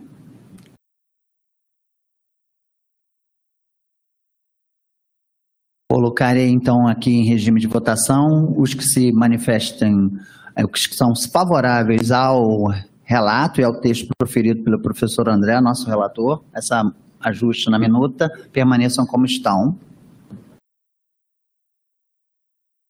[5.90, 10.10] Colocarei então aqui em regime de votação os que se manifestem,
[10.56, 12.70] é, os que são favoráveis ao
[13.12, 16.90] relato e ao texto proferido pelo professor André, nosso relator, essa
[17.20, 19.78] ajuste na minuta, permaneçam como estão.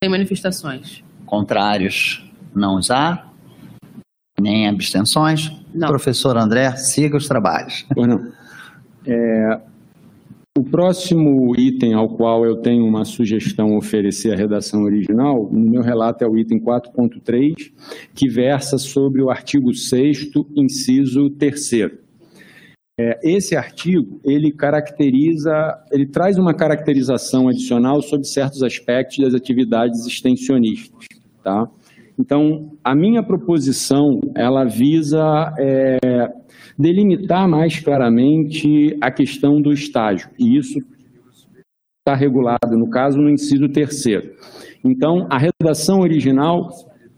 [0.02, 1.04] Sem manifestações.
[1.26, 3.26] Contrários, não há.
[4.40, 5.50] Nem abstenções.
[5.74, 5.88] Não.
[5.88, 7.84] Professor André, siga os trabalhos.
[7.96, 8.32] Não.
[9.04, 9.60] É,
[10.58, 15.82] o próximo item ao qual eu tenho uma sugestão oferecer a redação original, no meu
[15.82, 17.72] relato é o item 4.3,
[18.14, 22.02] que versa sobre o artigo 6 inciso 3
[23.00, 25.52] é, esse artigo, ele caracteriza,
[25.90, 31.06] ele traz uma caracterização adicional sobre certos aspectos das atividades extensionistas,
[31.42, 31.66] tá?
[32.18, 36.28] Então, a minha proposição, ela visa é,
[36.78, 40.78] delimitar mais claramente a questão do estágio, e isso
[42.00, 44.32] está regulado, no caso, no inciso terceiro.
[44.84, 46.68] Então, a redação original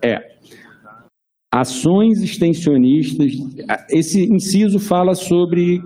[0.02, 0.18] é
[1.52, 3.32] ações extensionistas,
[3.88, 5.80] esse inciso fala sobre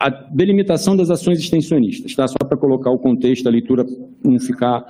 [0.00, 2.26] a delimitação das ações extensionistas, tá?
[2.26, 3.84] Só para colocar o contexto, a leitura
[4.24, 4.84] não ficar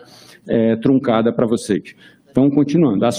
[0.49, 1.95] é, truncada para vocês.
[2.33, 3.11] Então, continuando, a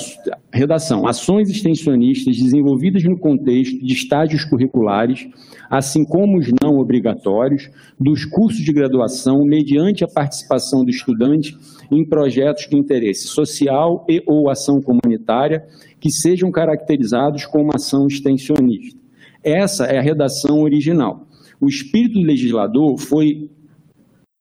[0.52, 1.06] redação.
[1.06, 5.28] Ações extensionistas desenvolvidas no contexto de estágios curriculares,
[5.70, 11.56] assim como os não obrigatórios, dos cursos de graduação, mediante a participação do estudante
[11.92, 15.64] em projetos de interesse social e ou ação comunitária,
[16.00, 19.00] que sejam caracterizados como ação extensionista.
[19.44, 21.28] Essa é a redação original.
[21.62, 23.48] O espírito do legislador foi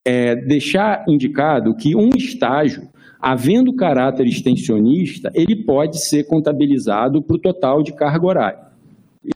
[0.03, 2.91] é, deixar indicado que um estágio
[3.23, 8.59] havendo caráter extensionista, ele pode ser contabilizado para o total de carga horária.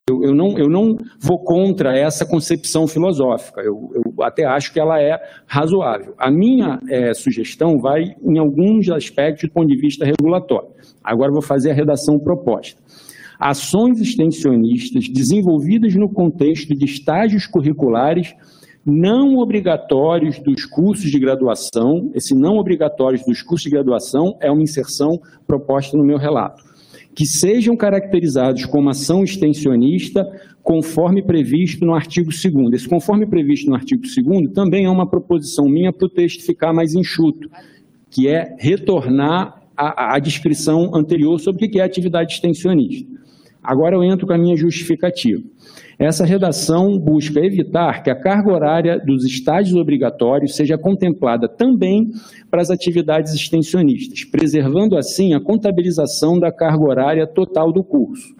[0.09, 4.79] Eu, eu, não, eu não vou contra essa concepção filosófica, eu, eu até acho que
[4.81, 6.13] ela é razoável.
[6.17, 10.67] A minha é, sugestão vai em alguns aspectos do ponto de vista regulatório.
[11.01, 12.81] Agora vou fazer a redação proposta.
[13.39, 18.35] Ações extensionistas desenvolvidas no contexto de estágios curriculares
[18.89, 24.63] não obrigatórios dos cursos de graduação, esse não obrigatórios dos cursos de graduação é uma
[24.63, 26.63] inserção proposta no meu relato,
[27.13, 30.25] que sejam caracterizados como ação extensionista
[30.63, 35.65] conforme previsto no artigo 2 Esse conforme previsto no artigo 2 também é uma proposição
[35.65, 37.49] minha para o texto ficar mais enxuto,
[38.09, 43.16] que é retornar à, descrição anterior sobre o que é atividade extensionista.
[43.67, 45.43] Agora eu entro com a minha justificativa.
[45.99, 52.09] Essa redação busca evitar que a carga horária dos estágios obrigatórios seja contemplada também
[52.49, 58.33] para as atividades extensionistas, preservando assim a contabilização da carga horária total do curso.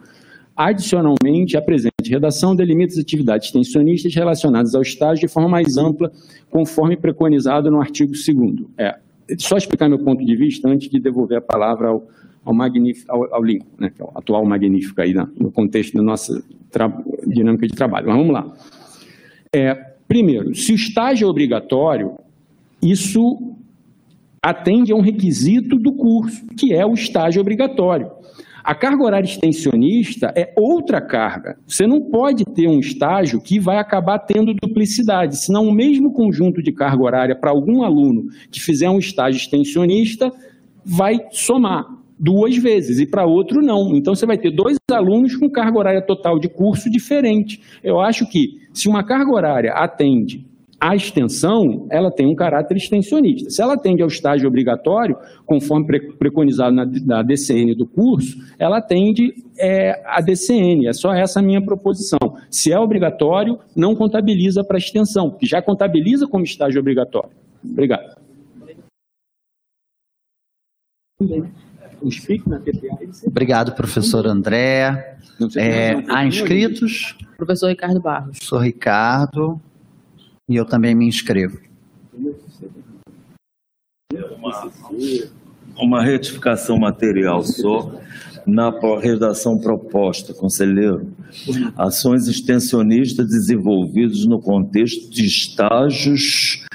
[0.55, 6.09] Adicionalmente, a presente redação delimita as atividades extensionistas relacionadas ao estágio de forma mais ampla,
[6.49, 8.95] conforme preconizado no artigo 2 É,
[9.38, 12.07] só explicar meu ponto de vista antes de devolver a palavra ao,
[12.47, 16.01] ao, magnífico, ao, ao Lincoln, né, que é o atual magnífico aí no contexto da
[16.01, 16.41] nossa
[17.27, 18.07] dinâmica de trabalho.
[18.07, 18.53] Mas vamos lá.
[19.53, 19.75] É,
[20.07, 22.17] primeiro, se o estágio é obrigatório,
[22.81, 23.53] isso
[24.41, 28.09] atende a um requisito do curso, que é o estágio obrigatório.
[28.63, 31.57] A carga horária extensionista é outra carga.
[31.65, 36.61] Você não pode ter um estágio que vai acabar tendo duplicidade, senão o mesmo conjunto
[36.61, 40.31] de carga horária para algum aluno que fizer um estágio extensionista
[40.85, 43.95] vai somar duas vezes e para outro não.
[43.95, 47.61] Então você vai ter dois alunos com carga horária total de curso diferente.
[47.84, 50.45] Eu acho que se uma carga horária atende
[50.80, 53.49] à extensão, ela tem um caráter extensionista.
[53.49, 59.34] Se ela atende ao estágio obrigatório, conforme preconizado na, na DCN do curso, ela atende
[59.59, 60.88] é, a DCN.
[60.88, 62.20] É só essa a minha proposição.
[62.51, 67.32] Se é obrigatório, não contabiliza para extensão, porque já contabiliza como estágio obrigatório.
[67.63, 68.18] Obrigado
[72.47, 72.97] na TPA.
[73.25, 75.17] Obrigado, professor André.
[75.55, 77.15] É, há inscritos?
[77.37, 78.37] Professor Ricardo Barros.
[78.37, 79.61] Professor Ricardo.
[80.49, 81.59] E eu também me inscrevo.
[84.37, 84.71] Uma,
[85.77, 87.99] uma retificação material só
[88.45, 91.11] na redação proposta, conselheiro.
[91.75, 96.65] Ações extensionistas desenvolvidas no contexto de estágios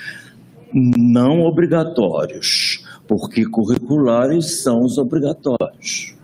[0.75, 2.82] não obrigatórios
[3.13, 6.17] porque curriculares são os obrigatórios.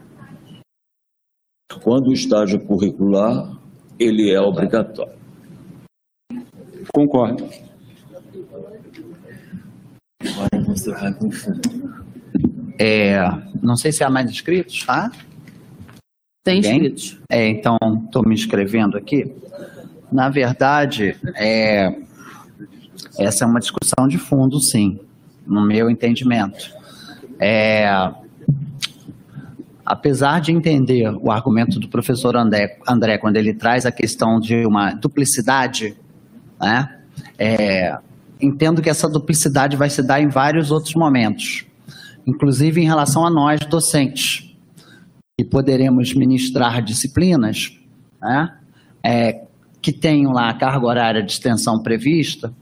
[1.83, 3.61] Quando o estágio curricular,
[3.99, 5.19] ele é obrigatório.
[6.95, 7.47] Concordo.
[12.79, 13.19] É,
[13.63, 15.13] não sei se há mais inscritos, tá?
[16.43, 17.21] Tem inscritos.
[17.31, 17.77] É, então,
[18.07, 19.31] estou me inscrevendo aqui.
[20.11, 21.95] Na verdade, é,
[23.19, 24.99] essa é uma discussão de fundo, sim,
[25.47, 26.78] no meu entendimento.
[27.41, 28.13] É,
[29.89, 34.67] apesar de entender o argumento do professor André, André quando ele traz a questão de
[34.67, 35.97] uma duplicidade,
[36.61, 36.95] né,
[37.39, 37.97] é,
[38.41, 41.65] entendo que essa duplicidade vai se dar em vários outros momentos,
[42.27, 44.55] inclusive em relação a nós, docentes,
[45.39, 47.73] que poderemos ministrar disciplinas
[48.21, 48.55] né,
[49.03, 49.43] é,
[49.81, 52.53] que tenham lá a carga horária de extensão prevista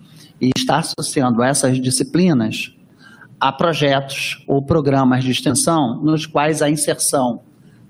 [0.40, 2.76] e está associando essas disciplinas
[3.40, 7.40] a projetos ou programas de extensão nos quais a inserção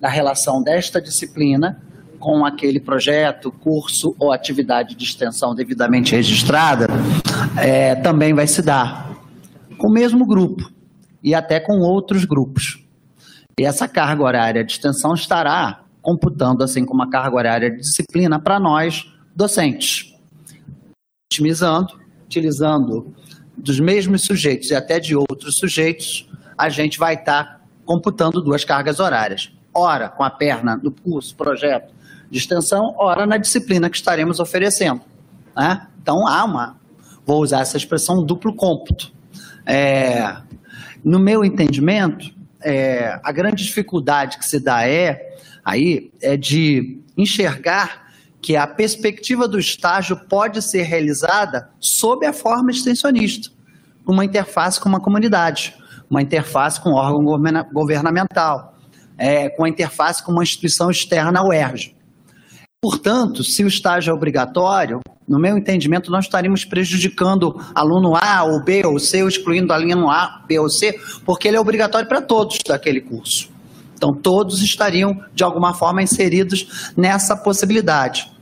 [0.01, 1.81] da relação desta disciplina
[2.19, 6.87] com aquele projeto, curso ou atividade de extensão devidamente registrada
[7.59, 9.15] é, também vai se dar
[9.79, 10.71] com o mesmo grupo
[11.23, 12.83] e até com outros grupos.
[13.59, 18.39] E essa carga horária de extensão estará computando assim como a carga horária de disciplina
[18.39, 20.15] para nós docentes,
[21.31, 23.15] otimizando, utilizando
[23.57, 29.01] dos mesmos sujeitos e até de outros sujeitos, a gente vai estar computando duas cargas
[29.01, 29.53] horárias.
[29.73, 31.95] Ora com a perna no curso, projeto
[32.31, 35.01] de extensão, ora na disciplina que estaremos oferecendo.
[35.57, 35.87] Né?
[36.03, 36.77] Então há uma,
[37.25, 39.13] vou usar essa expressão, duplo cômputo.
[39.65, 40.37] É,
[41.05, 48.06] no meu entendimento, é, a grande dificuldade que se dá é aí é de enxergar
[48.47, 53.51] que a perspectiva do estágio pode ser realizada sob a forma extensionista,
[54.07, 55.75] uma interface com uma comunidade,
[56.09, 58.73] uma interface com um órgão governa governamental,
[59.19, 61.97] é, com a interface com uma instituição externa ao ERJ.
[62.81, 68.63] Portanto, se o estágio é obrigatório, no meu entendimento, nós estaríamos prejudicando aluno A ou
[68.63, 72.23] B ou C, ou excluindo aluno A, B ou C, porque ele é obrigatório para
[72.23, 73.51] todos daquele curso.
[73.97, 78.36] Então, todos estariam, de alguma forma, inseridos nessa possibilidade.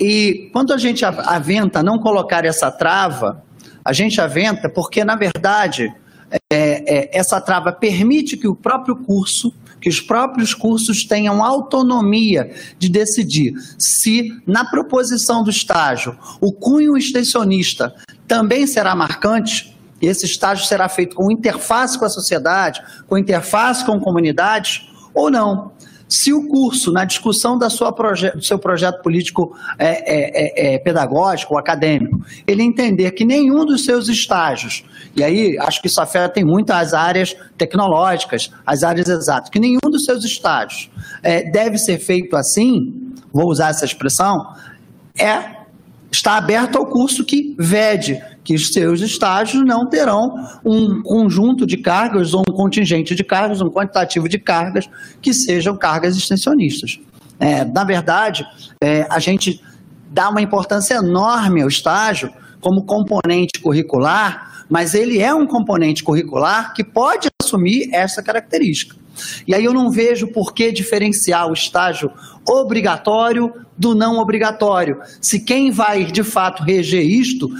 [0.00, 3.42] E quando a gente aventa não colocar essa trava,
[3.84, 5.92] a gente aventa porque, na verdade,
[6.30, 12.54] é, é, essa trava permite que o próprio curso, que os próprios cursos tenham autonomia
[12.78, 17.94] de decidir se, na proposição do estágio, o cunho extensionista
[18.26, 23.84] também será marcante, e esse estágio será feito com interface com a sociedade, com interface
[23.84, 25.72] com comunidades, ou não.
[26.08, 30.74] Se o curso, na discussão da sua proje do seu projeto político é, é, é,
[30.74, 34.84] é pedagógico acadêmico, ele entender que nenhum dos seus estágios,
[35.14, 39.80] e aí acho que isso afeta muito as áreas tecnológicas, as áreas exatas, que nenhum
[39.82, 40.90] dos seus estágios
[41.22, 44.34] é, deve ser feito assim, vou usar essa expressão,
[45.18, 45.58] é
[46.10, 48.18] está aberto ao curso que vede
[48.48, 50.34] que os seus estágios não terão
[50.64, 54.88] um conjunto de cargas ou um contingente de cargas, um quantitativo de cargas
[55.20, 56.98] que sejam cargas extensionistas.
[57.38, 58.46] É, na verdade,
[58.82, 59.62] é, a gente
[60.10, 66.72] dá uma importância enorme ao estágio como componente curricular, mas ele é um componente curricular
[66.72, 68.96] que pode assumir essa característica.
[69.46, 72.10] E aí eu não vejo por que diferenciar o estágio
[72.48, 75.00] obrigatório do não obrigatório.
[75.20, 77.50] Se quem vai de fato reger isto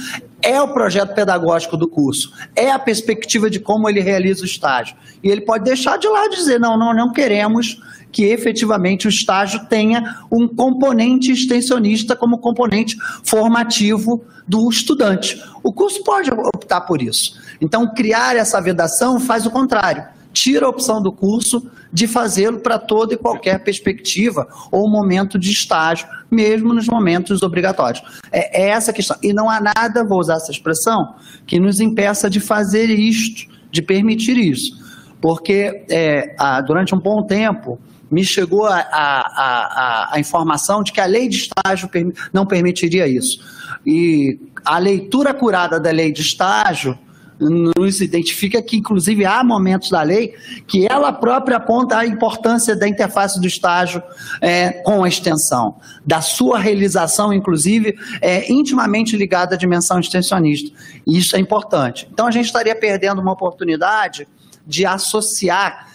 [0.43, 4.97] é o projeto pedagógico do curso, é a perspectiva de como ele realiza o estágio.
[5.23, 7.81] E ele pode deixar de lá e dizer: não, não, não queremos
[8.11, 15.43] que efetivamente o estágio tenha um componente extensionista como componente formativo do estudante.
[15.63, 17.39] O curso pode optar por isso.
[17.61, 22.79] Então, criar essa vedação faz o contrário tira a opção do curso de fazê-lo para
[22.79, 28.03] toda e qualquer perspectiva ou momento de estágio, mesmo nos momentos obrigatórios.
[28.31, 29.17] É, é essa a questão.
[29.23, 31.15] E não há nada, vou usar essa expressão,
[31.47, 34.77] que nos impeça de fazer isto, de permitir isso.
[35.21, 36.35] Porque é,
[36.67, 37.79] durante um bom tempo
[38.11, 41.91] me chegou a, a, a, a, informação de que a lei de estágio
[42.33, 43.41] não permitiria isso.
[43.85, 46.99] E a leitura curada da lei de estágio
[47.41, 50.35] nos identifica que, inclusive, há momentos da lei
[50.67, 54.03] que ela própria aponta a importância da interface do estágio
[54.41, 60.77] é, com a extensão, da sua realização, inclusive, é intimamente ligada à dimensão extensionista.
[61.07, 62.09] E isso é importante.
[62.13, 64.27] Então, a gente estaria perdendo uma oportunidade
[64.67, 65.89] de associar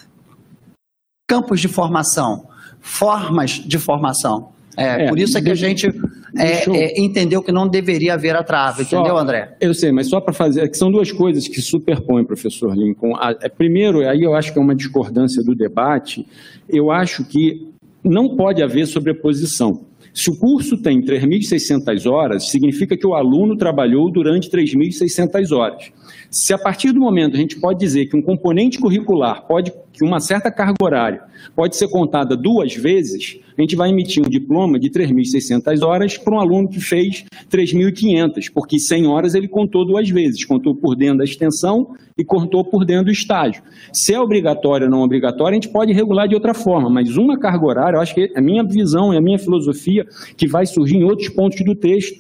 [1.28, 2.48] campos de formação,
[2.80, 4.53] formas de formação.
[4.78, 5.88] É, é, por isso é que a gente
[6.38, 9.56] é, é, entendeu que não deveria haver a trava, só, entendeu, André?
[9.62, 13.16] Eu sei, mas só para fazer, é que são duas coisas que superpõem, professor Lincoln.
[13.16, 16.26] A, é, primeiro, aí eu acho que é uma discordância do debate,
[16.68, 17.68] eu acho que
[18.04, 19.86] não pode haver sobreposição.
[20.14, 25.92] Se o curso tem 3.600 horas, significa que o aluno trabalhou durante 3.600 horas.
[26.34, 30.04] Se a partir do momento a gente pode dizer que um componente curricular pode, que
[30.04, 31.22] uma certa carga horária
[31.56, 36.34] pode ser contada duas vezes, a gente vai emitir um diploma de 3.600 horas para
[36.34, 41.20] um aluno que fez 3.500, porque 100 horas ele contou duas vezes, contou por dentro
[41.20, 43.62] da extensão e contou por dentro do estágio.
[43.94, 47.38] Se é obrigatório ou não obrigatório, a gente pode regular de outra forma, mas uma
[47.38, 50.04] carga horária, eu acho que é a minha visão, é a minha filosofia
[50.36, 52.20] que vai surgir em outros pontos do texto,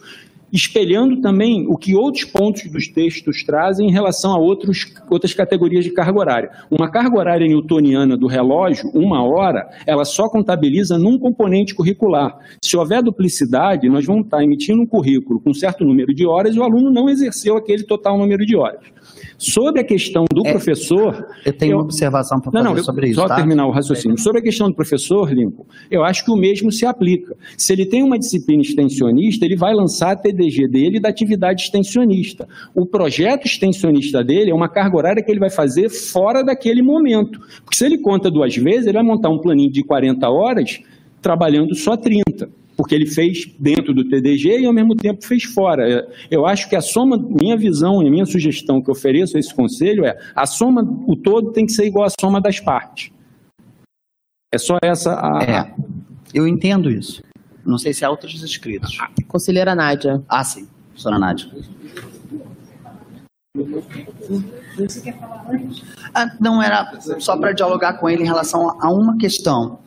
[0.53, 5.83] espelhando também o que outros pontos dos textos trazem em relação a outros, outras categorias
[5.83, 6.51] de carga horária.
[6.69, 12.37] Uma carga horária newtoniana do relógio, uma hora, ela só contabiliza num componente curricular.
[12.63, 16.55] Se houver duplicidade, nós vamos estar emitindo um currículo com um certo número de horas
[16.55, 18.93] e o aluno não exerceu aquele total número de horas.
[19.37, 21.27] Sobre a questão do É, professor.
[21.45, 23.19] Eu tenho uma observação para fazer não, eu- sobre isso.
[23.19, 23.35] só tá?
[23.35, 24.17] terminar o raciocínio.
[24.17, 27.35] Sobre a questão do professor, Limpo, eu acho que o mesmo se aplica.
[27.57, 32.47] Se ele tem uma disciplina extensionista, ele vai lançar a TDG dele da atividade extensionista.
[32.73, 37.39] O projeto extensionista dele é uma carga horária que ele vai fazer fora daquele momento.
[37.63, 40.79] Porque se ele conta duas vezes, ele vai montar um planinho de 40 horas
[41.21, 46.07] trabalhando só 30 porque ele fez dentro do TDG e ao mesmo tempo fez fora.
[46.29, 49.53] Eu acho que a soma, minha visão e minha sugestão que eu ofereço a esse
[49.53, 53.11] conselho é a soma, o todo tem que ser igual à soma das partes.
[54.51, 55.43] É só essa a.
[55.43, 55.73] É,
[56.33, 57.21] eu entendo isso.
[57.65, 58.97] Não sei se há outros inscritos.
[59.27, 60.21] Conselheira Nádia.
[60.27, 60.67] Ah, sim.
[60.89, 61.49] Professora Nádia.
[66.13, 69.79] Ah, não, era só para dialogar com ele em relação a uma questão.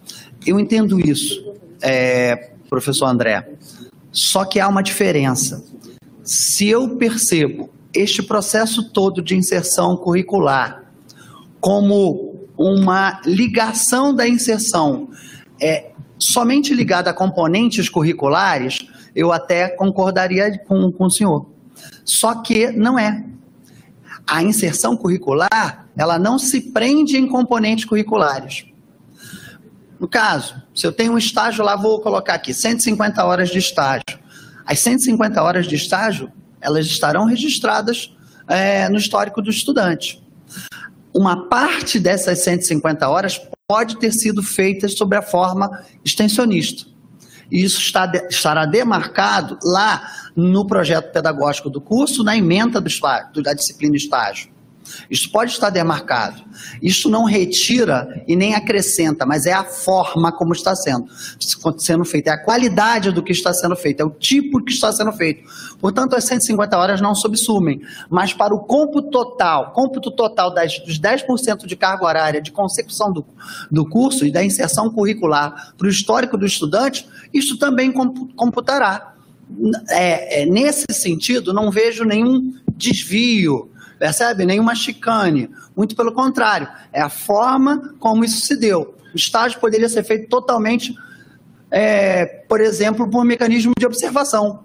[0.47, 3.49] Eu entendo isso, é, professor André.
[4.13, 5.65] Só que há uma diferença.
[6.25, 10.85] Se eu percebo este processo todo de inserção curricular
[11.61, 15.09] como uma ligação da inserção
[15.61, 21.47] é, somente ligada a componentes curriculares, eu até concordaria com, com o senhor.
[22.05, 23.25] Só que não é.
[24.27, 28.67] A inserção curricular, ela não se prende em componentes curriculares.
[30.01, 34.05] No caso, se eu tenho um estágio lá, vou colocar aqui 150 horas de estágio.
[34.67, 38.15] As 150 horas de estágio, elas estarão registradas
[38.47, 40.23] é, no histórico do estudante.
[41.15, 46.85] Uma parte dessas 150 horas pode ter sido feita sob a forma extensionista.
[47.51, 53.55] E isso está estará demarcado lá no projeto pedagógico do curso, na ementa do da
[53.55, 54.51] disciplina estágio.
[55.11, 56.43] Isso pode estar demarcado.
[56.83, 61.07] Isso não retira e nem acrescenta, mas é a forma como está sendo,
[61.79, 64.93] sendo feito, é a qualidade do que está sendo feito, é o tipo que está
[64.93, 65.49] sendo feito.
[65.79, 67.81] Portanto, as 150 horas não subsumem,
[68.11, 73.13] mas para o cômputo total, cômputo total das, dos 10% de carga horária de consecução
[73.13, 73.25] do,
[73.71, 79.15] do curso e da inserção curricular para o histórico do estudante, isso também compu- computará.
[79.91, 84.45] É, é, nesse sentido, não vejo nenhum desvio, percebe?
[84.45, 85.51] Nenhuma chicane.
[85.77, 88.95] Muito pelo contrário, é a forma como isso se deu.
[89.13, 90.95] O estágio poderia ser feito totalmente,
[91.71, 94.65] é, por exemplo, por mecanismo de observação.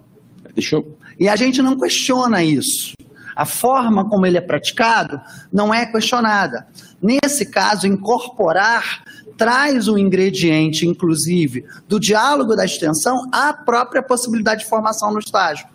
[0.54, 0.98] Deixa eu.
[1.20, 2.94] E a gente não questiona isso.
[3.36, 5.22] A forma como ele é praticado
[5.52, 6.68] não é questionada.
[7.02, 9.04] Nesse caso, incorporar
[9.38, 15.66] traz o ingrediente, inclusive, do diálogo da extensão à própria possibilidade de formação no estágio.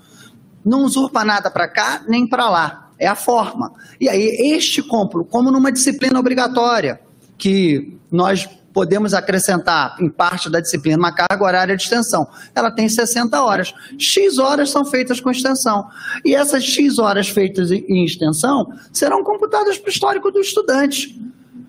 [0.64, 2.85] Não usurpa nada para cá nem para lá.
[2.98, 3.72] É a forma.
[4.00, 7.00] E aí, este compro, como numa disciplina obrigatória,
[7.38, 12.28] que nós podemos acrescentar em parte da disciplina uma carga horária de extensão.
[12.54, 13.72] Ela tem 60 horas.
[13.98, 15.86] X horas são feitas com extensão.
[16.22, 21.18] E essas X horas feitas em extensão serão computadas para o histórico do estudante.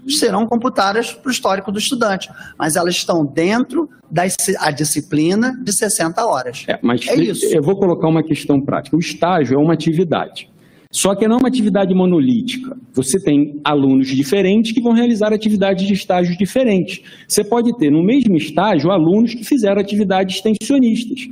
[0.10, 2.30] Serão computadas para o histórico do estudante.
[2.60, 4.24] Mas elas estão dentro da
[4.72, 6.66] disciplina de 60 horas.
[6.68, 7.46] É, mas É isso.
[7.46, 8.98] eu vou colocar uma questão prática.
[8.98, 10.50] O estágio é uma atividade.
[10.98, 12.76] Só que não é uma atividade monolítica.
[12.91, 17.04] Você tem alunos diferentes que vão realizar atividades de estágios diferentes.
[17.28, 21.30] Você pode ter no mesmo estágio alunos que fizeram atividades extensionistas.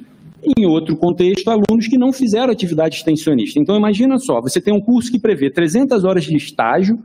[0.55, 3.59] Em outro contexto, alunos que não fizeram atividade extensionista.
[3.59, 6.99] Então, imagina só, você tem um curso que prevê 300 horas de estágio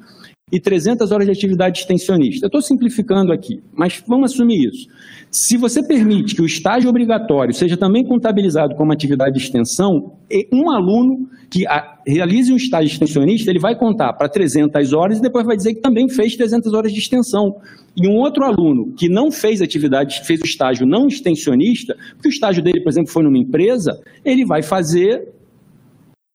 [0.53, 2.47] e 300 horas de atividade extensionista.
[2.47, 4.89] Estou simplificando aqui, mas vamos assumir isso.
[5.31, 10.17] Se você permite que o estágio obrigatório seja também contabilizado como atividade de extensão,
[10.53, 11.65] um aluno que
[12.07, 15.81] realize um estágio extensionista, ele vai contar para 300 horas e depois vai dizer que
[15.81, 17.57] também fez 300 horas de extensão.
[17.97, 22.31] E um outro aluno que não fez atividade, fez o estágio não extensionista, porque o
[22.31, 25.29] estágio dele, por exemplo, foi numa empresa, ele vai fazer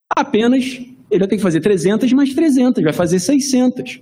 [0.09, 0.81] apenas,
[1.15, 4.01] ele vai ter que fazer 300 mais 300, vai fazer 600.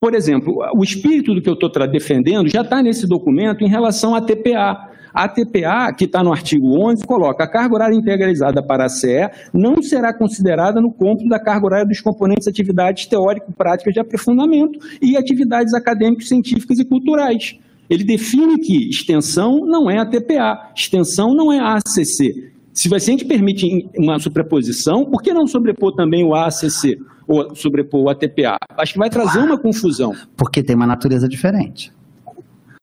[0.00, 4.14] Por exemplo, o espírito do que eu estou defendendo já está nesse documento em relação
[4.14, 4.90] à TPA.
[5.14, 9.28] A TPA, que está no artigo 11, coloca a carga horária integralizada para a CE
[9.52, 15.16] não será considerada no cômputo da carga horária dos componentes atividades teórico-práticas de aprofundamento e
[15.16, 17.58] atividades acadêmicas, científicas e culturais.
[17.90, 22.51] Ele define que extensão não é a TPA, extensão não é a ACC.
[22.72, 26.98] Se a gente permite uma sobreposição, por que não sobrepor também o ACC
[27.28, 28.56] ou sobrepor o ATPA?
[28.76, 30.14] Acho que vai trazer uma confusão.
[30.36, 31.92] Porque tem uma natureza diferente.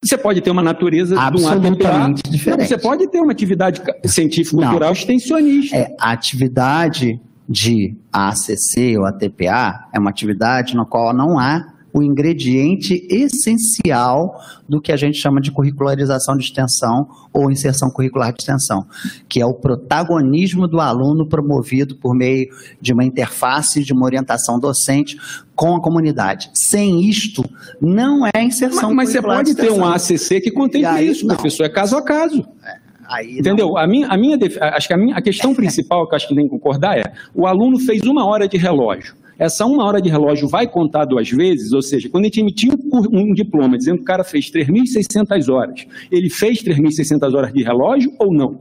[0.02, 2.68] Você pode ter uma natureza de um Absolutamente ATPA, diferente.
[2.68, 5.76] Você pode ter uma atividade científica cultural extensionista.
[5.76, 12.04] É, a atividade de ACC ou ATPA é uma atividade na qual não há o
[12.04, 18.42] ingrediente essencial do que a gente chama de curricularização de extensão ou inserção curricular de
[18.42, 18.86] extensão,
[19.28, 22.48] que é o protagonismo do aluno promovido por meio
[22.80, 25.18] de uma interface, de uma orientação docente
[25.56, 26.50] com a comunidade.
[26.54, 27.44] Sem isto,
[27.82, 29.84] não é inserção Mas, mas você curricular pode de ter um.
[29.86, 31.36] ACC que contemple isso, não.
[31.36, 32.46] professor, é caso a caso.
[33.08, 33.76] Aí Entendeu?
[33.76, 36.28] A minha, a minha, def- acho que a, minha, a questão principal que eu acho
[36.28, 39.16] que tem que concordar é: o aluno fez uma hora de relógio.
[39.40, 42.74] Essa uma hora de relógio vai contar duas vezes, ou seja, quando a gente emitir
[43.10, 48.12] um, diploma dizendo que o cara fez 3.600 horas, ele fez 3.600 horas de relógio
[48.20, 48.60] ou não?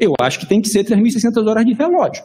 [0.00, 2.24] Eu acho que tem que ser 3.600 horas de relógio.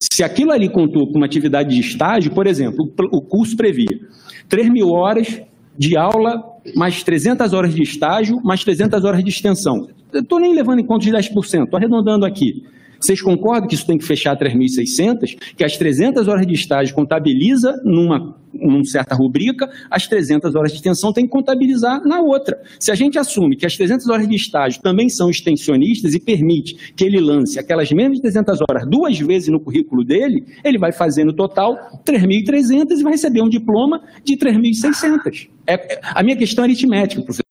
[0.00, 4.00] Se aquilo ali contou com uma atividade de estágio, por exemplo, o curso previa
[4.48, 5.42] 3 mil horas
[5.76, 6.42] de aula,
[6.74, 9.88] mais 300 horas de estágio, mais 300 horas de extensão.
[10.10, 12.64] Eu estou nem levando em conta os 10%, estou arredondando aqui.
[13.00, 15.36] Vocês concordam que isso tem que fechar 3.600?
[15.56, 20.78] Que as 300 horas de estágio contabiliza numa, numa certa rubrica, as 300 horas de
[20.78, 22.60] extensão tem que contabilizar na outra.
[22.78, 26.92] Se a gente assume que as 300 horas de estágio também são extensionistas e permite
[26.96, 31.24] que ele lance aquelas mesmas 300 horas duas vezes no currículo dele, ele vai fazer
[31.24, 35.48] no total 3.300 e vai receber um diploma de 3.600.
[35.66, 37.47] É, é- a minha questão é aritmética, professor.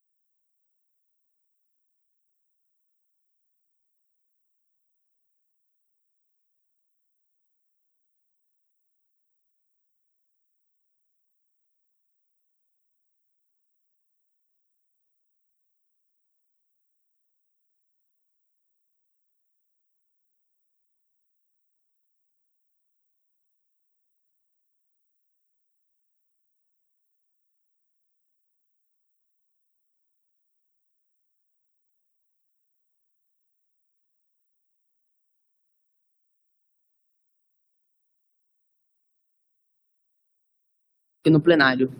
[41.27, 41.91] E no plenário.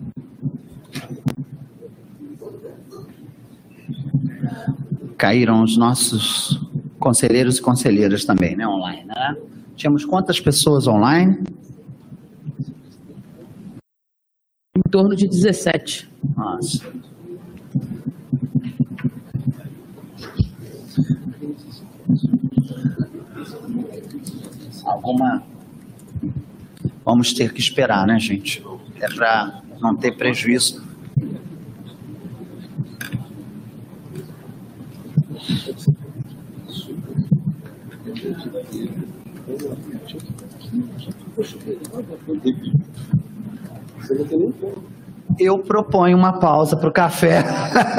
[5.18, 6.66] Caíram os nossos
[6.98, 9.36] conselheiros e conselheiras também, né, online, né?
[9.76, 11.44] Tínhamos quantas pessoas online?
[14.74, 16.10] Em torno de 17.
[16.34, 16.90] Nossa.
[24.86, 25.44] Alguma.
[27.04, 28.64] Vamos ter que esperar, né, gente?
[29.00, 30.86] É para não ter prejuízo.
[45.39, 47.43] Eu proponho uma pausa para o café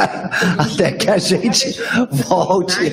[0.58, 1.78] até que a gente
[2.10, 2.92] volte.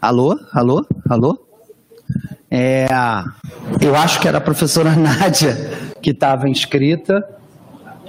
[0.00, 0.38] Alô?
[0.52, 0.86] Alô?
[1.08, 1.46] Alô?
[2.50, 2.86] É,
[3.80, 5.56] eu acho que era a professora Nádia
[6.02, 7.26] que estava inscrita.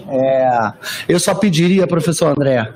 [0.09, 0.73] É,
[1.07, 2.73] eu só pediria, professor André,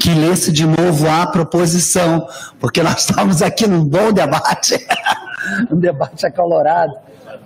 [0.00, 2.26] que lesse de novo a proposição,
[2.58, 4.84] porque nós estamos aqui num bom debate,
[5.70, 6.94] um debate acalorado,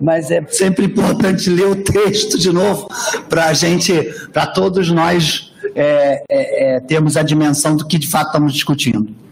[0.01, 2.89] mas é sempre importante ler o texto de novo
[3.29, 3.93] para a gente,
[4.33, 9.23] para todos nós é, é, é, termos a dimensão do que de fato estamos discutindo.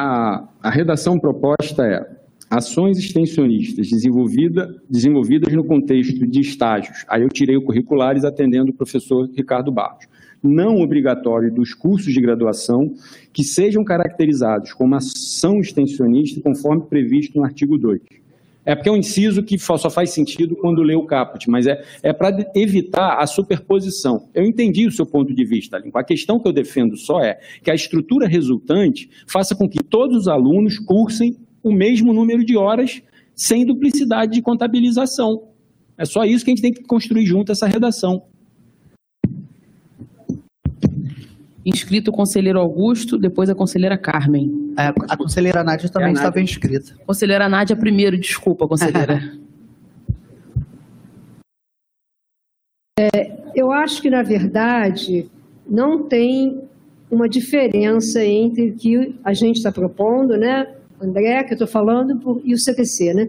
[0.00, 7.04] a, a redação proposta é ações extensionistas desenvolvida, desenvolvidas no contexto de estágios.
[7.08, 10.06] Aí eu tirei o curriculares atendendo o professor Ricardo Barros.
[10.42, 12.94] Não obrigatório dos cursos de graduação
[13.32, 18.00] que sejam caracterizados como ação extensionista conforme previsto no artigo 2.
[18.64, 21.82] É porque é um inciso que só faz sentido quando lê o caput, mas é,
[22.02, 24.28] é para evitar a superposição.
[24.34, 25.98] Eu entendi o seu ponto de vista, Lincoln.
[25.98, 30.16] A questão que eu defendo só é que a estrutura resultante faça com que todos
[30.16, 33.02] os alunos cursem o mesmo número de horas
[33.34, 35.48] sem duplicidade de contabilização.
[35.96, 38.22] É só isso que a gente tem que construir junto essa redação.
[41.64, 44.72] Inscrito o conselheiro Augusto, depois a conselheira Carmen.
[44.78, 46.28] É, a conselheira Nádia também É a Nádia.
[46.28, 46.94] estava inscrita.
[47.06, 49.20] Conselheira Nádia primeiro, desculpa, conselheira.
[53.54, 55.28] Eu acho que, na verdade,
[55.68, 56.60] não tem
[57.10, 60.68] uma diferença entre o que a gente está propondo, né,
[61.00, 63.28] André, que eu estou falando, por- e o CTC, né?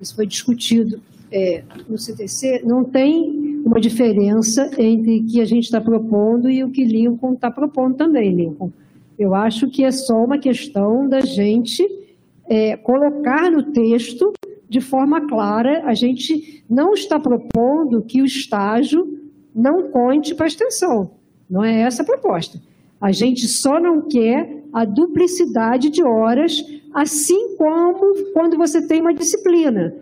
[0.00, 1.00] Isso foi discutido
[1.32, 2.62] é, no CTC.
[2.64, 3.37] Não tem
[3.68, 7.96] uma diferença entre o que a gente está propondo e o que Lincoln está propondo
[7.96, 8.72] também, Lincoln.
[9.18, 11.86] Eu acho que é só uma questão da gente
[12.48, 14.32] é, colocar no texto
[14.68, 15.82] de forma clara.
[15.84, 19.18] A gente não está propondo que o estágio
[19.54, 21.10] não conte para a extensão.
[21.48, 22.58] Não é essa a proposta.
[22.98, 26.64] A gente só não quer a duplicidade de horas,
[26.94, 29.94] assim como quando você tem uma disciplina.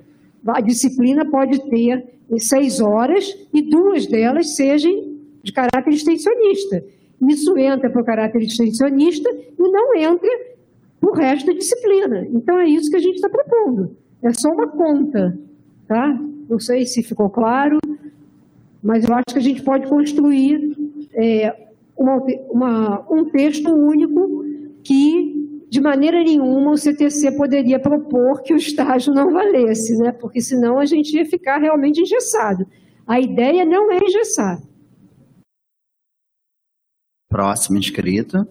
[0.47, 6.85] A disciplina pode ter seis horas e duas delas sejam de caráter extensionista.
[7.29, 10.29] Isso entra para o caráter extensionista e não entra
[11.01, 12.27] para o resto da disciplina.
[12.33, 13.97] Então é isso que a gente está propondo.
[14.23, 15.39] É só uma conta,
[15.87, 16.19] tá?
[16.49, 17.79] Não sei se ficou claro,
[18.83, 20.77] mas eu acho que a gente pode construir
[21.19, 21.55] é,
[21.97, 24.45] uma- uma- um texto único
[24.85, 25.36] que,
[25.69, 30.13] de maneira nenhuma, o CTC poderia propor que o estágio não valesse, né?
[30.13, 32.67] porque senão a gente ia ficar realmente engessado.
[33.07, 34.61] A ideia não é engessar.
[37.29, 38.47] Próximo inscrito.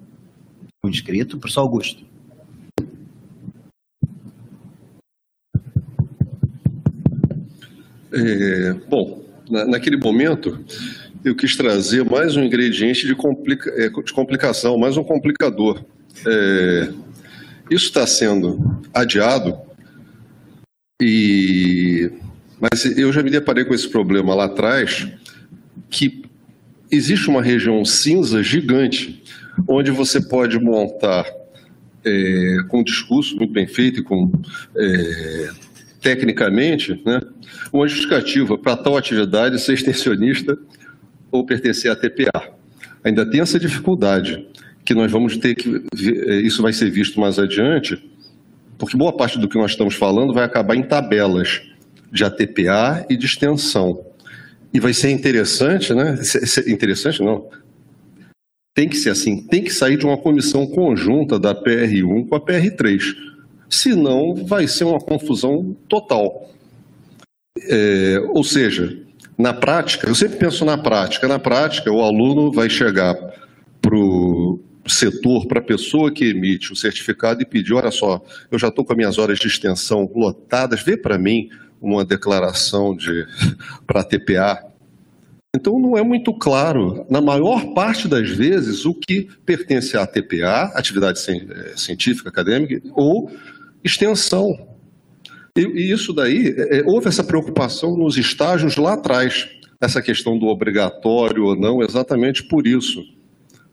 [0.83, 2.05] O inscrito, professor Augusto.
[8.13, 10.59] É, bom, na- naquele momento,
[11.23, 15.83] eu quis trazer mais um ingrediente de, complica- é, de complicação, mais um complicador.
[16.25, 16.93] É,
[17.69, 19.57] isso está sendo adiado,
[21.01, 22.09] e,
[22.59, 25.07] mas eu já me deparei com esse problema lá atrás,
[25.89, 26.23] que
[26.91, 29.23] existe uma região cinza gigante,
[29.67, 31.25] onde você pode montar
[32.03, 34.31] é, com um discurso muito bem feito e com
[34.75, 35.49] é,
[36.01, 37.19] tecnicamente, né,
[37.73, 40.57] uma justificativa para tal atividade ser extensionista
[41.31, 42.53] ou pertencer à TPA.
[43.03, 44.47] Ainda tem essa dificuldade,
[44.85, 45.69] que nós vamos ter que.
[45.95, 47.97] ver- eh, Isso vai ser visto mais adiante,
[48.77, 51.61] porque boa parte do que nós estamos falando vai acabar em tabelas
[52.11, 54.05] de ATPA e de extensão.
[54.73, 56.17] E vai ser interessante, né?
[56.67, 57.47] Interessante não.
[58.75, 62.41] Tem que ser assim, tem que sair de uma comissão conjunta da PR1 com a
[62.41, 63.15] PR3.
[63.69, 66.49] Senão, vai ser uma confusão total.
[67.69, 68.97] É, ou seja,
[69.37, 71.27] na prática, eu sempre penso na prática.
[71.27, 73.15] Na prática, o aluno vai chegar
[73.81, 74.54] para o
[74.91, 78.85] setor, para a pessoa que emite o certificado e pedir: olha só, eu já estou
[78.85, 81.49] com as minhas horas de extensão lotadas, vê para mim
[81.81, 83.25] uma declaração de
[83.85, 84.63] para TPA.
[85.55, 90.73] Então, não é muito claro, na maior parte das vezes, o que pertence à TPA,
[90.75, 93.31] atividade eh, científica, acadêmica, ou
[93.81, 94.67] extensão.
[95.57, 99.47] E, e isso daí, é, houve essa preocupação nos estágios lá atrás,
[99.79, 103.14] essa questão do obrigatório ou não, exatamente por isso.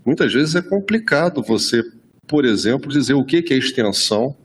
[0.04, 1.82] Muitas vezes é complicado você,
[2.26, 4.36] por exemplo, dizer o que é extensão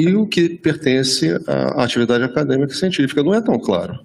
[0.00, 3.22] e o que pertence à atividade acadêmica e científica.
[3.22, 3.98] Não é tão claro.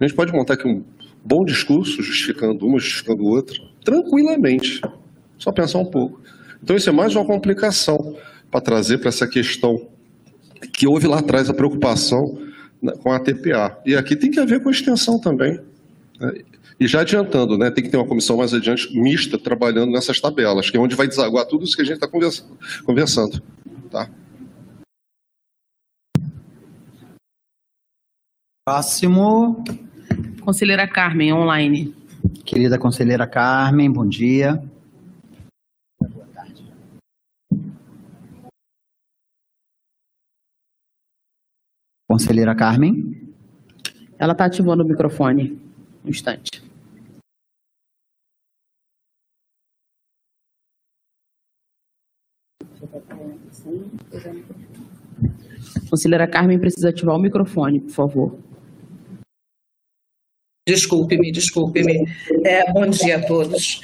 [0.00, 0.82] A gente pode montar aqui um
[1.24, 4.80] bom discurso, justificando uma, justificando outra, tranquilamente.
[5.38, 6.20] Só pensar um pouco.
[6.62, 8.16] Então, isso é mais uma complicação
[8.50, 9.88] para trazer para essa questão
[10.72, 12.38] que houve lá atrás a preocupação
[12.82, 13.78] né, com a TPA.
[13.84, 15.60] E aqui tem que haver com a extensão também.
[16.80, 20.70] E já adiantando, né, tem que ter uma comissão mais adiante mista trabalhando nessas tabelas,
[20.70, 22.56] que é onde vai desaguar tudo isso que a gente está conversando.
[22.84, 23.42] conversando
[23.90, 24.08] tá?
[28.64, 29.64] Próximo,
[30.42, 31.94] Conselheira Carmen, online.
[32.44, 34.62] querida conselheira Carmen, bom dia.
[42.06, 43.34] Conselheira Carmen,
[44.18, 45.60] Ela está ativando o microfone.
[46.04, 46.67] Um instante.
[55.88, 58.38] Conselheira Carmen precisa ativar o microfone, por favor.
[60.68, 62.06] Desculpe-me, desculpe-me.
[62.44, 63.80] É, bom dia a todos.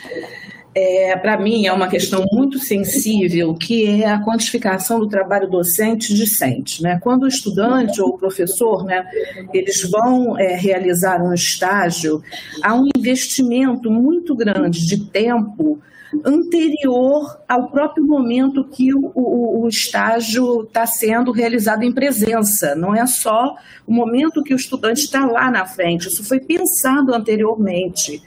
[0.74, 6.82] É, Para mim, é uma questão muito sensível, que é a quantificação do trabalho docente-discente.
[6.82, 6.98] Né?
[7.00, 9.06] Quando o estudante ou o professor, né,
[9.54, 12.22] eles vão é, realizar um estágio,
[12.62, 15.80] há um investimento muito grande de tempo
[16.24, 22.74] anterior ao próprio momento que o, o, o estágio está sendo realizado em presença.
[22.74, 27.14] Não é só o momento que o estudante está lá na frente, isso foi pensado
[27.14, 28.22] anteriormente.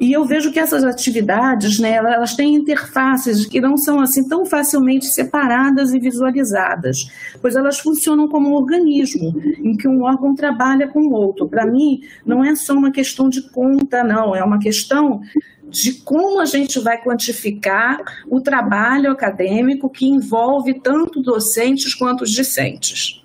[0.00, 4.44] E eu vejo que essas atividades, né, elas têm interfaces que não são assim tão
[4.44, 7.08] facilmente separadas e visualizadas,
[7.40, 11.48] pois elas funcionam como um organismo em que um órgão trabalha com o outro.
[11.48, 15.20] Para mim, não é só uma questão de conta, não, é uma questão
[15.70, 22.30] de como a gente vai quantificar o trabalho acadêmico que envolve tanto docentes quanto os
[22.30, 23.22] discentes.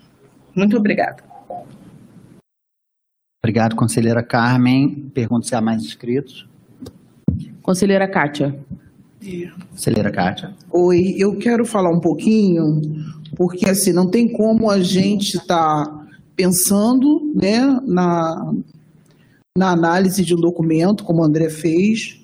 [0.55, 1.23] Muito obrigada.
[3.43, 5.11] Obrigado, conselheira Carmen.
[5.13, 6.47] Pergunto se há mais inscritos.
[7.61, 8.57] Conselheira Kátia.
[9.71, 10.53] Conselheira Kátia.
[10.71, 12.81] Oi, eu quero falar um pouquinho,
[13.35, 18.53] porque assim, não tem como a gente estar tá pensando né, na,
[19.57, 22.22] na análise de um documento, como o André fez,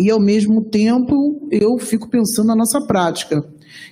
[0.00, 3.44] e ao mesmo tempo eu fico pensando na nossa prática.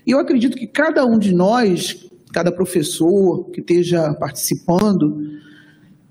[0.06, 5.40] E eu acredito que cada um de nós, cada professor que esteja participando,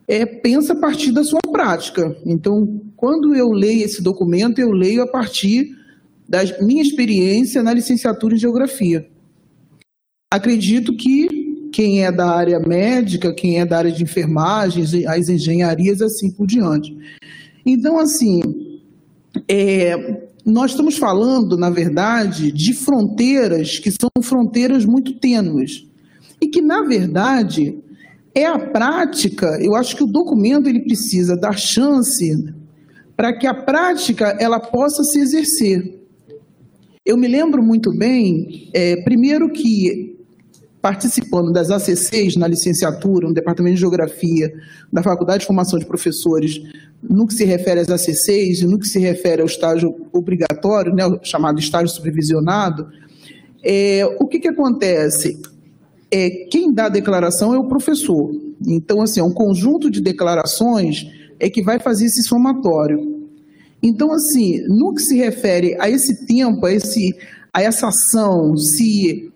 [0.07, 2.15] é, pensa a partir da sua prática.
[2.25, 5.75] Então, quando eu leio esse documento, eu leio a partir
[6.27, 9.07] da minha experiência na licenciatura em Geografia.
[10.31, 16.01] Acredito que quem é da área médica, quem é da área de enfermagem, as engenharias,
[16.01, 16.95] assim por diante.
[17.65, 18.41] Então, assim,
[19.47, 25.87] é, nós estamos falando, na verdade, de fronteiras que são fronteiras muito tênues.
[26.41, 27.77] E que, na verdade,
[28.35, 32.33] é a prática, eu acho que o documento ele precisa dar chance
[33.15, 36.01] para que a prática ela possa se exercer.
[37.05, 40.12] Eu me lembro muito bem, é, primeiro que
[40.83, 44.53] participando das ACCs na licenciatura, no Departamento de Geografia
[44.91, 46.61] da Faculdade de Formação de Professores,
[47.01, 51.03] no que se refere às ACCs e no que se refere ao estágio obrigatório, né,
[51.23, 52.87] chamado estágio supervisionado,
[53.63, 55.39] é, o que, que acontece?
[56.13, 58.29] é, quem dá a declaração é o professor.
[58.67, 61.07] Então, assim, é um conjunto de declarações
[61.39, 63.25] é que vai fazer esse somatório.
[63.81, 67.15] Então, assim, no que se refere a esse tempo, a, esse,
[67.51, 69.32] a essa ação, se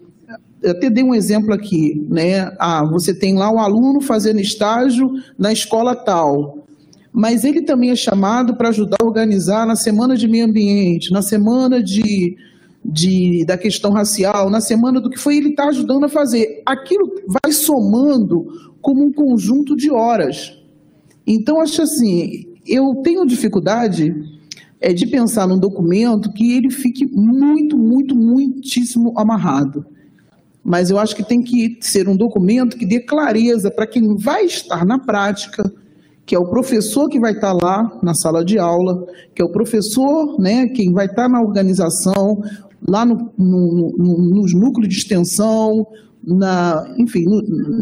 [0.61, 2.51] eu até dei um exemplo aqui, né?
[2.59, 6.65] Ah, você tem lá um aluno fazendo estágio na escola tal,
[7.11, 11.21] mas ele também é chamado para ajudar a organizar na semana de meio ambiente, na
[11.21, 12.35] semana de
[12.89, 16.61] de, da questão racial, na semana do que foi, ele está ajudando a fazer.
[16.65, 18.47] Aquilo vai somando
[18.81, 20.57] como um conjunto de horas.
[21.25, 24.15] Então, acho assim, eu tenho dificuldade
[24.79, 29.85] é, de pensar num documento que ele fique muito, muito, muitíssimo amarrado.
[30.67, 34.43] Mas eu acho que tem que ser um documento que dê clareza para quem vai
[34.43, 35.63] estar na prática,
[36.25, 39.49] que é o professor que vai estar lá na sala de aula, que é o
[39.49, 42.43] professor, né, quem vai estar na organização,
[42.85, 45.87] lá no, no, no, nos núcleos de extensão,
[46.21, 47.23] na, enfim,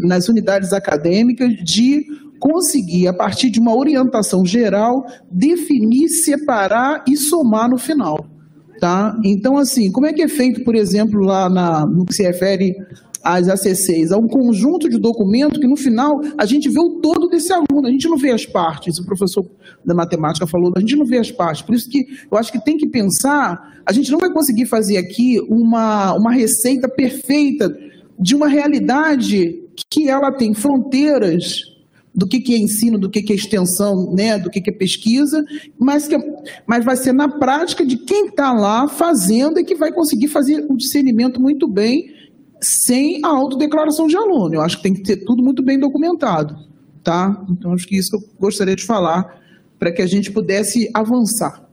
[0.04, 2.06] nas unidades acadêmicas, de
[2.40, 8.35] conseguir, a partir de uma orientação geral, definir, separar e somar no final.
[8.80, 9.18] Tá?
[9.24, 12.76] Então, assim, como é que é feito, por exemplo, lá na, no que se refere
[13.24, 14.12] às ACCs?
[14.12, 17.88] É um conjunto de documentos que, no final, a gente vê o todo desse aluno,
[17.88, 18.98] a gente não vê as partes.
[19.00, 19.46] O professor
[19.84, 21.62] da matemática falou, a gente não vê as partes.
[21.62, 24.98] Por isso que eu acho que tem que pensar, a gente não vai conseguir fazer
[24.98, 27.74] aqui uma, uma receita perfeita
[28.20, 31.75] de uma realidade que ela tem fronteiras
[32.16, 34.74] do que, que é ensino, do que, que é extensão, né, do que, que é
[34.74, 35.44] pesquisa,
[35.78, 36.18] mas, que,
[36.66, 40.66] mas vai ser na prática de quem está lá fazendo e que vai conseguir fazer
[40.70, 42.14] o discernimento muito bem
[42.62, 44.56] sem a autodeclaração de aluno.
[44.56, 46.56] Eu acho que tem que ter tudo muito bem documentado.
[47.04, 47.46] Tá?
[47.50, 49.40] Então, acho que isso eu gostaria de falar
[49.78, 51.70] para que a gente pudesse avançar.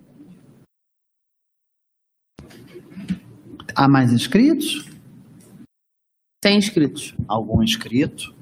[3.74, 4.90] Há mais inscritos?
[6.43, 7.14] Tem inscritos.
[7.27, 8.35] Algum inscrito?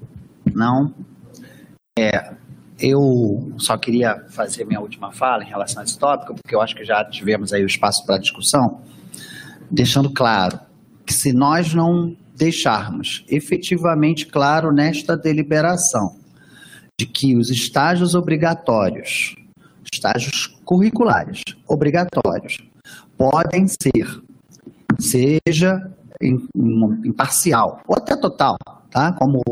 [0.53, 0.93] Não?
[1.99, 2.35] É,
[2.79, 6.75] eu só queria fazer minha última fala em relação a esse tópico, porque eu acho
[6.75, 8.81] que já tivemos aí o espaço para discussão,
[9.71, 10.59] deixando claro
[11.05, 16.17] que se nós não deixarmos efetivamente claro nesta deliberação
[16.99, 19.35] de que os estágios obrigatórios,
[19.93, 22.59] estágios curriculares obrigatórios,
[23.19, 24.23] podem ser,
[24.99, 28.57] seja em, em, em parcial, ou até total,
[28.91, 29.13] tá?
[29.13, 29.43] Como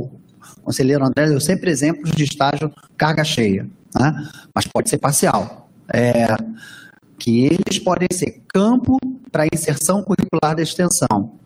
[0.68, 3.66] conselheiro André deu sempre exemplos de estágio carga cheia,
[3.98, 4.28] né?
[4.54, 5.70] mas pode ser parcial.
[5.90, 6.26] É,
[7.18, 8.98] que eles podem ser campo
[9.32, 11.38] para inserção curricular da extensão,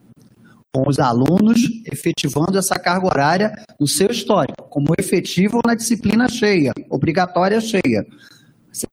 [0.74, 6.72] com os alunos efetivando essa carga horária no seu histórico, como efetivo na disciplina cheia,
[6.90, 8.04] obrigatória cheia.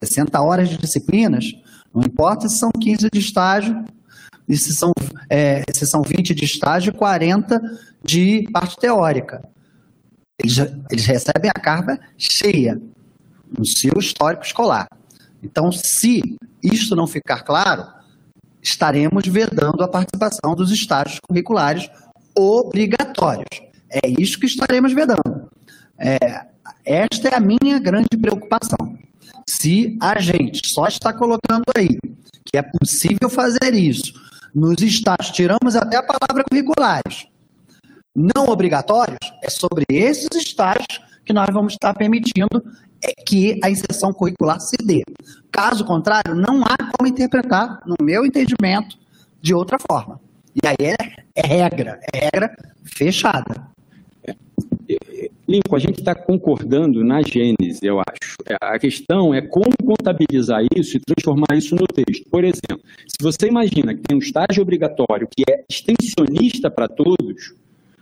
[0.03, 1.45] 60 horas de disciplinas,
[1.93, 3.83] não importa se são 15 de estágio,
[4.47, 4.91] se são,
[5.27, 7.59] é, se são 20 de estágio e 40
[8.03, 9.41] de parte teórica.
[10.39, 10.57] Eles,
[10.89, 12.81] eles recebem a carga cheia
[13.57, 14.87] no seu histórico escolar.
[15.43, 17.85] Então, se isto não ficar claro,
[18.61, 21.89] estaremos vedando a participação dos estágios curriculares
[22.35, 23.61] obrigatórios.
[23.89, 25.49] É isso que estaremos vedando.
[25.97, 26.45] É,
[26.85, 28.97] esta é a minha grande preocupação.
[29.47, 31.97] Se a gente só está colocando aí
[32.45, 34.13] que é possível fazer isso
[34.53, 37.27] nos estágios, tiramos até a palavra curriculares,
[38.19, 42.61] não obrigatórios, é sobre esses estágios que nós vamos estar permitindo
[43.01, 45.03] é que a inserção curricular se dê.
[45.49, 48.97] Caso contrário, não há como interpretar, no meu entendimento,
[49.41, 50.19] de outra forma.
[50.53, 50.95] E aí é,
[51.33, 53.69] é regra, é regra fechada.
[55.47, 58.35] Lincoln, a gente está concordando na gênese, eu acho.
[58.45, 62.29] É, a questão é como contabilizar isso e transformar isso no texto.
[62.29, 67.53] Por exemplo, se você imagina que tem um estágio obrigatório que é extensionista para todos,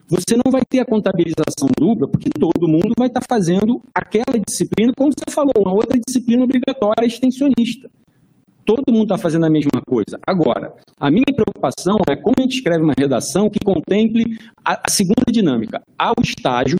[0.09, 4.93] você não vai ter a contabilização dupla, porque todo mundo vai estar fazendo aquela disciplina,
[4.95, 7.89] como você falou, uma outra disciplina obrigatória extensionista.
[8.65, 10.17] Todo mundo está fazendo a mesma coisa.
[10.25, 14.89] Agora, a minha preocupação é como a gente escreve uma redação que contemple a, a
[14.89, 15.81] segunda dinâmica.
[15.97, 16.77] Há o estágio,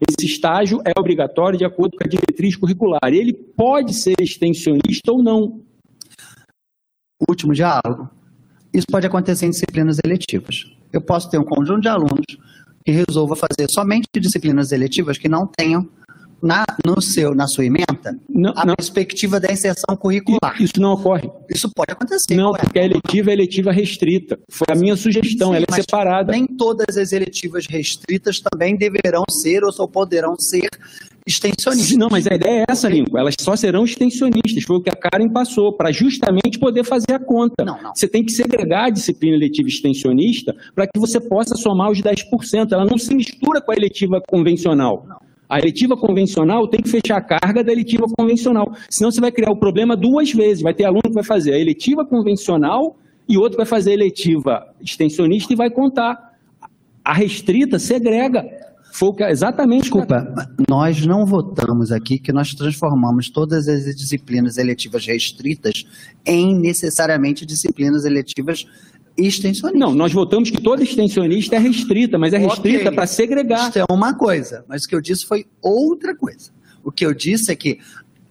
[0.00, 3.12] esse estágio é obrigatório de acordo com a diretriz curricular.
[3.12, 5.60] Ele pode ser extensionista ou não.
[7.28, 8.08] Último diálogo.
[8.72, 10.64] Isso pode acontecer em disciplinas eletivas.
[10.92, 12.26] Eu posso ter um conjunto de alunos
[12.88, 15.86] que resolva fazer somente disciplinas eletivas que não tenham
[16.42, 18.74] na, no seu, na sua emenda não, a não.
[18.76, 20.56] perspectiva da inserção curricular.
[20.58, 21.28] Isso não ocorre.
[21.50, 22.34] Isso pode acontecer.
[22.34, 24.38] Não, porque a eletiva é eletiva restrita.
[24.48, 26.32] Foi a minha sugestão, Sim, ela é separada.
[26.32, 30.70] Nem todas as eletivas restritas também deverão ser ou só poderão ser
[31.28, 31.96] extensionistas.
[31.96, 33.18] Não, mas a ideia é essa, Lincoln.
[33.18, 34.64] Elas só serão extensionistas.
[34.64, 37.64] Foi o que a Karen passou, para justamente poder fazer a conta.
[37.64, 37.94] Não, não.
[37.94, 42.72] Você tem que segregar a disciplina eletiva extensionista para que você possa somar os 10%.
[42.72, 45.04] Ela não se mistura com a eletiva convencional.
[45.06, 45.28] Não.
[45.48, 48.70] A eletiva convencional tem que fechar a carga da eletiva convencional.
[48.90, 50.62] Senão você vai criar o problema duas vezes.
[50.62, 52.96] Vai ter aluno que vai fazer a eletiva convencional
[53.28, 56.36] e outro vai fazer a eletiva extensionista e vai contar.
[57.02, 58.44] A restrita segrega.
[58.92, 59.82] Foi exatamente.
[59.82, 60.34] Desculpa,
[60.68, 65.84] nós não votamos aqui que nós transformamos todas as disciplinas eletivas restritas
[66.26, 68.66] em necessariamente disciplinas eletivas
[69.16, 69.78] extensionista.
[69.78, 72.94] Não, nós votamos que toda extensionista é restrita, mas é restrita okay.
[72.94, 73.68] para segregar.
[73.68, 76.50] Isso é uma coisa, mas o que eu disse foi outra coisa.
[76.84, 77.78] O que eu disse é que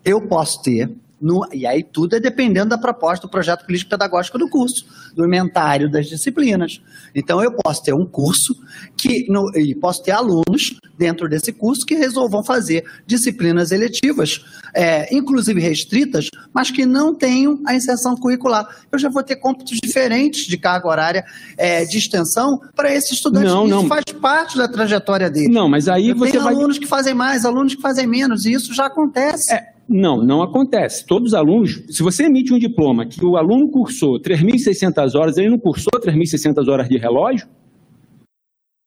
[0.03, 0.89] eu posso ter
[1.19, 4.85] no, e aí tudo é dependendo da proposta do projeto político pedagógico do curso,
[5.15, 6.79] do inventário das disciplinas.
[7.15, 8.55] Então eu posso ter um curso
[8.95, 15.13] que no, e posso ter alunos dentro desse curso que resolvam fazer disciplinas eletivas, é,
[15.15, 18.67] inclusive restritas, mas que não tenham a inserção curricular.
[18.91, 21.25] Eu já vou ter cômputos diferentes de carga horária
[21.57, 23.45] é, de extensão para esse estudante.
[23.45, 23.87] Não, isso não.
[23.87, 25.53] faz parte da trajetória dele.
[25.53, 26.53] Não, mas aí eu você tenho vai...
[26.53, 29.53] alunos que fazem mais, alunos que fazem menos, e isso já acontece.
[29.53, 29.76] É.
[29.87, 31.05] Não, não acontece.
[31.05, 35.49] Todos os alunos, se você emite um diploma que o aluno cursou 3.600 horas, ele
[35.49, 37.47] não cursou 3.600 horas de relógio?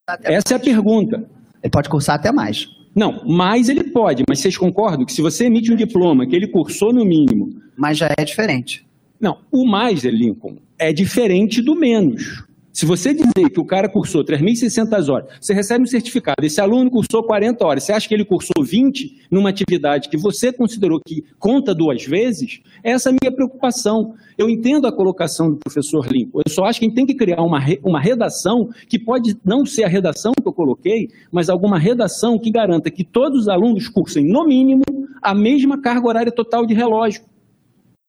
[0.07, 0.51] Até Essa mais.
[0.53, 1.31] é a pergunta.
[1.63, 2.69] Ele pode cursar até mais.
[2.95, 6.49] Não, mais ele pode, mas vocês concordam que se você emite um diploma que ele
[6.49, 7.51] cursou no mínimo.
[7.77, 8.85] Mas já é diferente.
[9.21, 12.45] Não, o mais, Lincoln, é diferente do menos.
[12.73, 16.89] Se você dizer que o cara cursou 3.600 horas, você recebe um certificado, esse aluno
[16.91, 21.25] cursou 40 horas, você acha que ele cursou 20 numa atividade que você considerou que
[21.39, 22.61] conta duas vezes?
[22.83, 24.15] Essa é a minha preocupação.
[24.39, 27.15] Eu entendo a colocação do professor Lincoln, eu só acho que a gente tem que
[27.15, 31.79] criar uma, uma redação que pode não ser a redação que eu coloquei, mas alguma
[31.79, 34.85] redação que garanta que todos os alunos cursem, no mínimo,
[35.21, 37.23] a mesma carga horária total de relógio.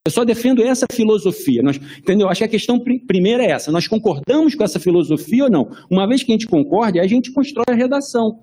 [0.03, 1.61] Eu só defendo essa filosofia.
[1.61, 2.27] Nós, entendeu?
[2.27, 3.71] Acho que a questão primeira é essa.
[3.71, 5.69] Nós concordamos com essa filosofia ou não?
[5.89, 8.39] Uma vez que a gente concorde, a gente constrói a redação.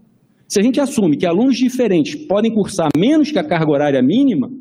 [0.47, 4.52] Se a gente assume que alunos diferentes podem cursar menos que a carga horária mínima.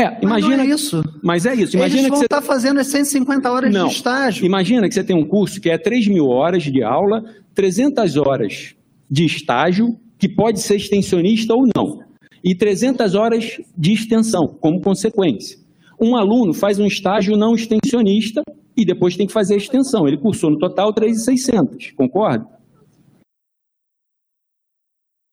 [0.00, 1.02] É, imagina mas é isso.
[1.22, 1.76] Mas é isso.
[1.76, 3.86] Imagina Eles vão que você está fazendo 150 horas não.
[3.86, 4.44] de estágio.
[4.44, 8.74] Imagina que você tem um curso que é 3 mil horas de aula, 300 horas
[9.08, 12.07] de estágio, que pode ser extensionista ou não
[12.42, 15.58] e 300 horas de extensão, como consequência.
[16.00, 18.42] Um aluno faz um estágio não extensionista
[18.76, 20.06] e depois tem que fazer a extensão.
[20.06, 22.46] Ele cursou no total 3,600, concorda?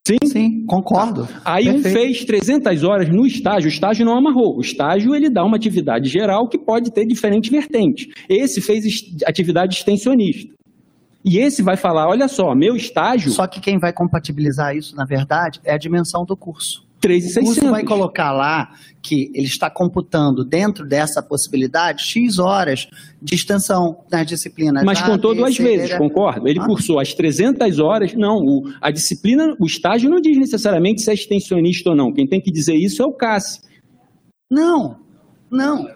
[0.08, 0.18] Sim?
[0.24, 1.28] Sim, concordo.
[1.44, 4.56] Aí um fez 300 horas no estágio, o estágio não amarrou.
[4.56, 8.08] O estágio ele dá uma atividade geral que pode ter diferentes vertentes.
[8.30, 8.84] Esse fez
[9.26, 10.54] atividade extensionista.
[11.24, 13.32] E esse vai falar, olha só, meu estágio...
[13.32, 16.86] Só que quem vai compatibilizar isso, na verdade, é a dimensão do curso.
[17.08, 17.52] 3,600.
[17.52, 18.72] O curso vai colocar lá
[19.02, 22.88] que ele está computando dentro dessa possibilidade X horas
[23.22, 24.84] de extensão nas disciplinas.
[24.84, 26.48] Mas A, contou B, duas C, vezes, D, concordo?
[26.48, 26.66] Ele Ah.
[26.66, 28.14] cursou as 300 horas.
[28.16, 32.12] Não, o- a disciplina, o estágio não diz necessariamente se é extensionista ou não.
[32.12, 33.62] Quem tem que dizer isso é o CASS.
[34.50, 34.98] Não,
[35.52, 35.88] não.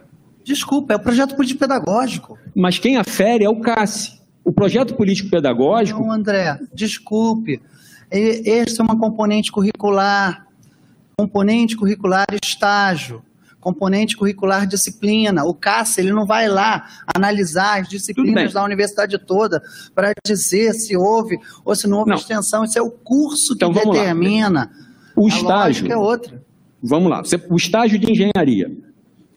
[0.44, 2.38] Desculpa, é o projeto político pedagógico.
[2.56, 4.20] Mas quem afere é o CASS.
[4.44, 6.00] O projeto político pedagógico.
[6.00, 7.62] Não, André, desculpe.
[8.12, 10.48] E- Esse é uma componente curricular.
[11.20, 13.22] Componente curricular estágio.
[13.60, 15.44] Componente curricular disciplina.
[15.44, 19.62] O CAS, ele não vai lá analisar as disciplinas da universidade toda
[19.94, 22.18] para dizer se houve ou se não houve Não.
[22.18, 22.64] extensão.
[22.64, 24.72] Isso é o curso que Então, determina.
[25.14, 25.92] O estágio.
[25.92, 26.42] é outra.
[26.82, 27.22] Vamos lá.
[27.50, 28.72] O estágio de engenharia,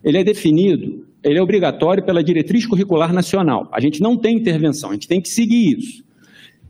[0.05, 3.69] ele é definido, ele é obrigatório pela diretriz curricular nacional.
[3.73, 6.05] A gente não tem intervenção, a gente tem que seguir isso.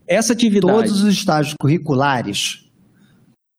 [0.09, 0.73] Essa atividade.
[0.89, 2.65] Todos os estágios curriculares,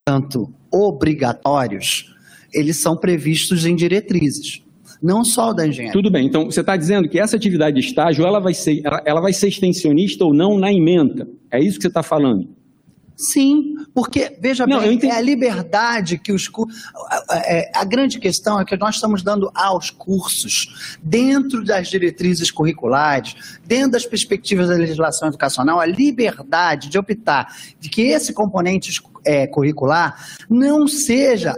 [0.04, 2.12] tanto obrigatórios,
[2.52, 4.64] eles são previstos em diretrizes,
[5.02, 5.94] não só da engenharia.
[5.94, 6.26] Tudo bem.
[6.26, 9.34] Então, você está dizendo que essa atividade de estágio, ela vai ser, ela, ela vai
[9.34, 11.28] ser extensionista ou não na emenda.
[11.52, 12.48] É isso que você está falando?
[13.15, 16.90] Sim, porque, veja Não, bem, é a liberdade que os cursos.
[17.30, 23.35] A, a grande questão é que nós estamos dando aos cursos, dentro das diretrizes curriculares,
[23.65, 29.45] dentro das perspectivas da legislação educacional, a liberdade de optar de que esse componente é,
[29.48, 30.15] curricular
[30.49, 31.56] não seja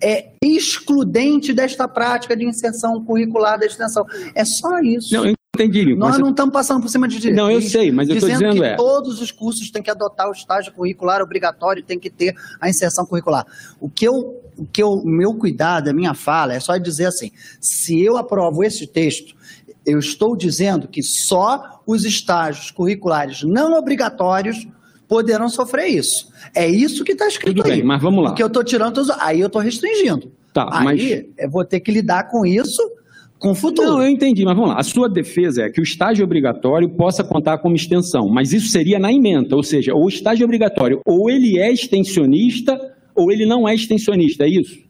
[0.00, 4.06] é, excludente desta prática de inserção curricular da extensão.
[4.34, 5.14] É só isso.
[5.14, 5.94] Não, eu entendi.
[5.94, 7.36] Nós não estamos passando por cima de diretriz.
[7.36, 9.90] Não, eu sei, mas eu tô dizendo dizendo que é- todos os cursos têm que
[9.90, 13.46] adotar o estágio curricular obrigatório, tem que ter a inserção curricular.
[13.80, 17.30] O que eu, o que eu, meu cuidado, a minha fala é só dizer assim:
[17.60, 19.34] se eu aprovo esse texto,
[19.86, 24.66] eu estou dizendo que só os estágios curriculares não obrigatórios
[25.06, 26.28] poderão sofrer isso.
[26.54, 27.76] É isso que está escrito Tudo aí.
[27.78, 28.30] bem, mas vamos lá.
[28.30, 30.32] Porque eu estou tirando, aí eu estou restringindo.
[30.52, 32.80] Tá, aí mas- eu vou ter que lidar com isso
[33.38, 33.88] com o futuro.
[33.88, 34.78] Não, eu entendi, mas vamos lá.
[34.78, 38.98] A sua defesa é que o estágio obrigatório possa contar como extensão, mas isso seria
[38.98, 42.78] na emenda, ou seja, o estágio obrigatório ou ele é extensionista
[43.14, 44.83] ou ele não é extensionista, é isso?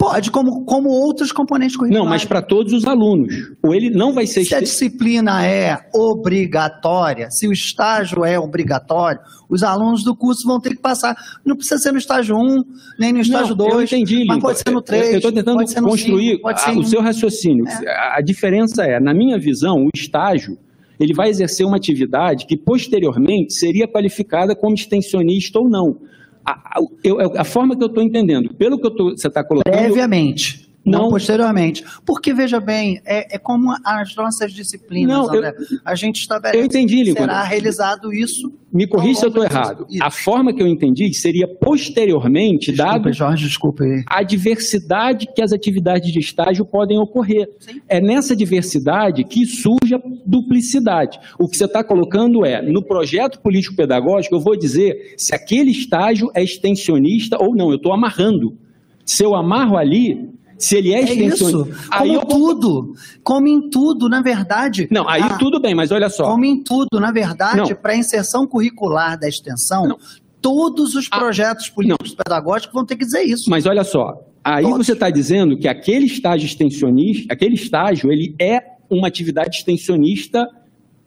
[0.00, 2.02] Pode, como, como outros componentes curriculares.
[2.06, 3.34] Não, mas para todos os alunos.
[3.62, 9.20] Ou ele não vai ser Se a disciplina é obrigatória, se o estágio é obrigatório,
[9.46, 11.14] os alunos do curso vão ter que passar.
[11.44, 12.64] Não precisa ser no estágio 1,
[12.98, 13.74] nem no estágio Não, 2.
[13.74, 15.10] Eu entendi, mas pode ser no 3.
[15.10, 17.64] Eu estou tentando construir 5, pode ser a- no- o seu raciocínio.
[17.68, 20.56] A, a diferença é, na minha visão, o estágio
[20.98, 25.98] ele vai exercer uma atividade que posteriormente seria qualificada como extensionista ou não.
[26.44, 29.44] A, a- eu- a forma que eu estou entendendo, pelo que eu tô- você está
[29.44, 29.72] colocando.
[29.72, 30.59] Previamente.
[30.84, 31.08] Não, Não.
[31.10, 31.84] posteriormente.
[32.06, 35.54] Porque, veja bem, é, é como as nossas disciplinas, Não, eu- André.
[35.84, 37.20] a gente estabelece eu entendi, Lincoln.
[37.20, 38.50] será realizado isso.
[38.72, 39.86] Me corrija se eu estou errado.
[39.86, 40.02] disso.
[40.02, 44.02] A forma que eu entendi seria posteriormente, dado Jorge, desculpa aí.
[44.06, 47.46] a diversidade que as atividades de estágio podem ocorrer.
[47.88, 51.18] É nessa diversidade que surge a duplicidade.
[51.38, 56.30] O que você está colocando é, no projeto político-pedagógico, eu vou dizer se aquele estágio
[56.34, 57.70] é extensionista ou não.
[57.70, 58.56] Eu estou amarrando.
[59.04, 61.12] Se eu amarro ali, se ele é, É isso.
[61.12, 61.88] extensionista.
[61.88, 62.94] Como aí eu tudo.
[63.24, 64.86] Como em tudo, na verdade.
[64.90, 66.24] Não, aí Ah, tudo bem, mas olha só.
[66.24, 67.76] Como em tudo, na verdade, Não.
[67.76, 69.96] para a inserção curricular da extensão,
[70.40, 73.48] todos os projetos políticos pedagógicos vão ter que dizer isso.
[73.50, 74.86] Mas olha só, aí Todos.
[74.86, 80.46] você está dizendo que aquele estágio extensionista, aquele estágio, ele é uma atividade extensionista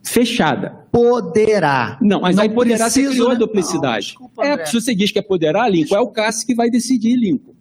[0.03, 0.83] fechada.
[0.91, 1.97] Poderá.
[2.01, 3.39] Não, mas Não aí poderá ser criou a né?
[3.39, 4.15] duplicidade.
[4.19, 6.69] Não, desculpa, é, se você diz que é poderá, Lincoln, é o CAS que vai
[6.69, 7.52] decidir, Lincoln.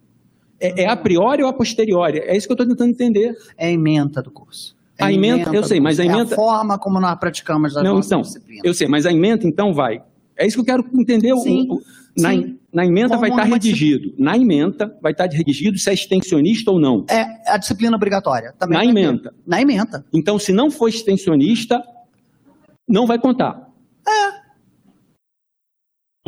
[0.63, 2.19] É, é a priori ou a posteriori?
[2.21, 3.37] É isso que eu estou tentando entender.
[3.59, 4.77] É a emenda do curso.
[4.99, 7.83] É A ementa, eu sei, mas a ementa- É a forma como nós praticamos as
[7.83, 8.63] Não, então, disciplinas.
[8.65, 10.03] eu sei, mas a emenda então vai.
[10.37, 11.33] É isso que eu quero entender.
[11.33, 11.83] o- Sim, o-
[12.21, 12.59] na, sim.
[12.73, 14.15] na emenda Como vai estar numa redigido.
[14.19, 17.05] Na emenda vai estar redigido se é extensionista ou não.
[17.11, 18.55] É a disciplina obrigatória.
[18.59, 19.01] Também Na vai ter.
[19.01, 19.35] emenda.
[19.47, 20.05] Na emenda.
[20.13, 21.83] Então, se não for extensionista,
[22.89, 23.69] não vai contar.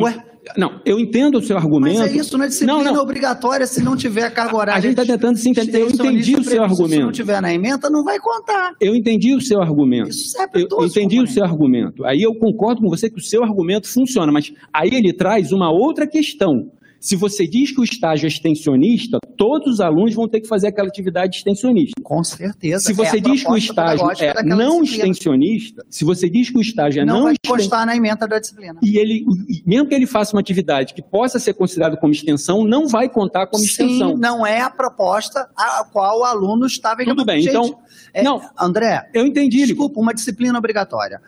[0.01, 0.23] Ué,
[0.57, 2.01] Não, eu entendo o seu mas argumento.
[2.03, 3.01] é isso, não é disciplina Não, não.
[3.01, 4.77] obrigatória se não tiver carga horária.
[4.77, 5.81] A gente está tentando se entender.
[5.81, 7.11] Eu entendi o seu Se não argumento.
[7.11, 8.73] tiver na emenda, não vai contar.
[8.79, 10.09] Eu entendi o seu argumento.
[10.09, 12.05] Isso serve para Eu todos os entendi o seu argumento.
[12.05, 15.71] Aí eu concordo com você que o seu argumento funciona, mas aí ele traz uma
[15.71, 16.69] outra questão.
[17.05, 20.69] Se você diz que o estágio é extensionista, todos os alunos vão ter que fazer
[20.69, 21.93] aquela atividade extensionista.
[22.01, 22.83] Com certeza.
[22.83, 26.61] Se você é diz que o estágio é não extensionista, se você diz que o
[26.61, 28.79] estágio é não, não vai constar na emenda da disciplina.
[28.81, 29.23] e ele,
[29.63, 33.45] mesmo que ele faça uma atividade que possa ser considerada como extensão, não vai contar
[33.45, 34.15] como extensão.
[34.15, 37.77] Sim, não é a proposta a qual o aluno estava Tudo bem, Gente, então-
[38.15, 38.41] é, não.
[38.59, 39.63] André, Eu entendi.
[39.63, 41.21] desculpa, uma disciplina obrigatória.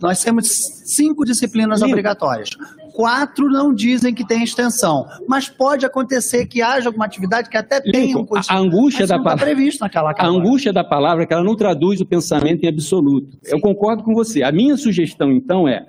[0.00, 0.46] Nós temos
[0.84, 1.90] cinco disciplinas Lindo.
[1.90, 2.50] obrigatórias.
[2.96, 7.78] Quatro não dizem que tem extensão, mas pode acontecer que haja alguma atividade que até
[7.78, 11.34] tenha um a angústia da está palavra- previsto naquela A angústia da palavra é que
[11.34, 13.36] ela não traduz o pensamento em absoluto.
[13.44, 14.42] Eu concordo com você.
[14.42, 15.84] A minha sugestão, então, é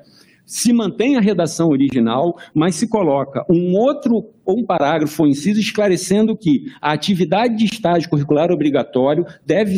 [0.46, 5.62] se mantém a redação original, mas se coloca um outro ou um parágrafo ou inciso
[5.62, 9.78] esclarecendo que a atividade de estágio curricular obrigatório deve,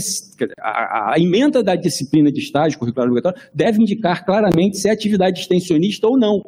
[0.60, 5.39] a, a emenda da disciplina de estágio curricular obrigatório deve indicar claramente se é atividade
[5.39, 6.41] extensionista ou não.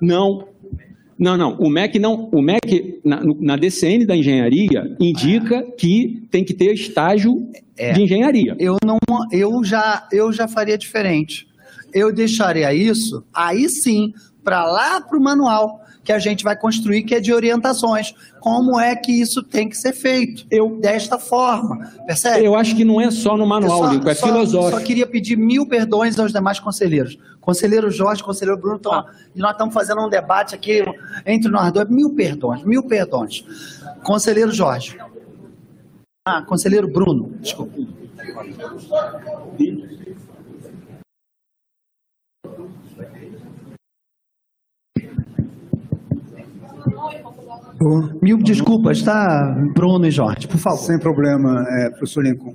[0.00, 0.46] Não.
[1.18, 1.54] Não, não.
[1.58, 2.30] O MEC não.
[2.32, 7.46] O MEC na, na DCN da engenharia indica que tem que ter estágio
[7.76, 7.92] É.
[7.92, 8.56] de engenharia.
[8.58, 8.98] Eu não,
[9.30, 11.46] eu já, eu já faria diferente.
[11.92, 14.12] Eu deixaria isso, aí sim,
[14.44, 18.14] para lá para o manual que a gente vai construir, que é de orientações.
[18.40, 20.46] Como é que isso tem que ser feito?
[20.50, 22.44] Eu, desta forma, percebe?
[22.46, 24.78] eu acho que não é só no manual, Eu só- Lincoln, é só- filosófico.
[24.78, 27.18] Só queria pedir mil perdões aos demais conselheiros.
[27.40, 29.06] Conselheiro Jorge, conselheiro Bruno, tão- Ah.
[29.34, 30.82] e nós estamos fazendo um debate aqui
[31.24, 31.88] entre nós dois.
[31.88, 33.44] Mil perdões, mil perdões.
[34.04, 34.98] Conselheiro Jorge.
[36.26, 37.78] Ah, conselheiro Bruno, desculpa.
[48.22, 50.78] Mil desculpas, tá, Bruno e Jorge, por favor.
[50.78, 52.54] Sem problema, é, professor Lincoln.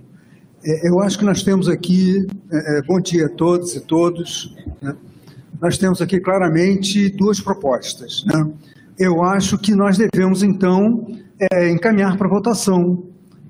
[0.63, 4.55] É, eu acho que nós temos aqui, é, é, bom dia a todos e todos,
[4.85, 4.95] né?
[5.61, 8.23] nós temos aqui claramente duas propostas.
[8.25, 8.51] né?
[8.97, 11.05] Eu acho que nós devemos, então,
[11.51, 13.03] é, encaminhar para votação.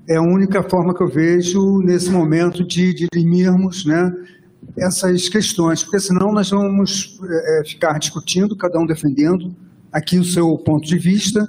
[0.08, 4.12] É a única forma que eu vejo nesse momento de dirimirmos né,
[4.78, 9.54] essas questões, porque senão nós vamos é, é, ficar discutindo, cada um defendendo
[9.92, 11.46] aqui o seu ponto de vista,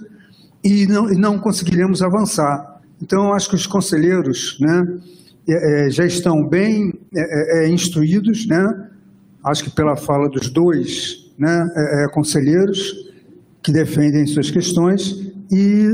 [0.64, 2.82] e não, e não conseguiremos avançar.
[3.02, 4.98] Então, eu acho que os conselheiros né,
[5.48, 8.90] é, é, já estão bem é, é, instruídos, né,
[9.44, 12.94] acho que pela fala dos dois né, é, é, conselheiros
[13.64, 15.12] que defendem suas questões,
[15.52, 15.88] e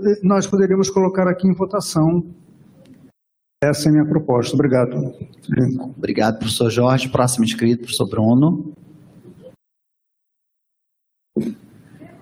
[0.00, 2.24] é, nós poderíamos colocar aqui em votação.
[3.62, 4.54] Essa é a minha proposta.
[4.54, 5.14] Obrigado.
[5.96, 7.08] Obrigado, professor Jorge.
[7.08, 8.72] Próximo inscrito, professor Bruno.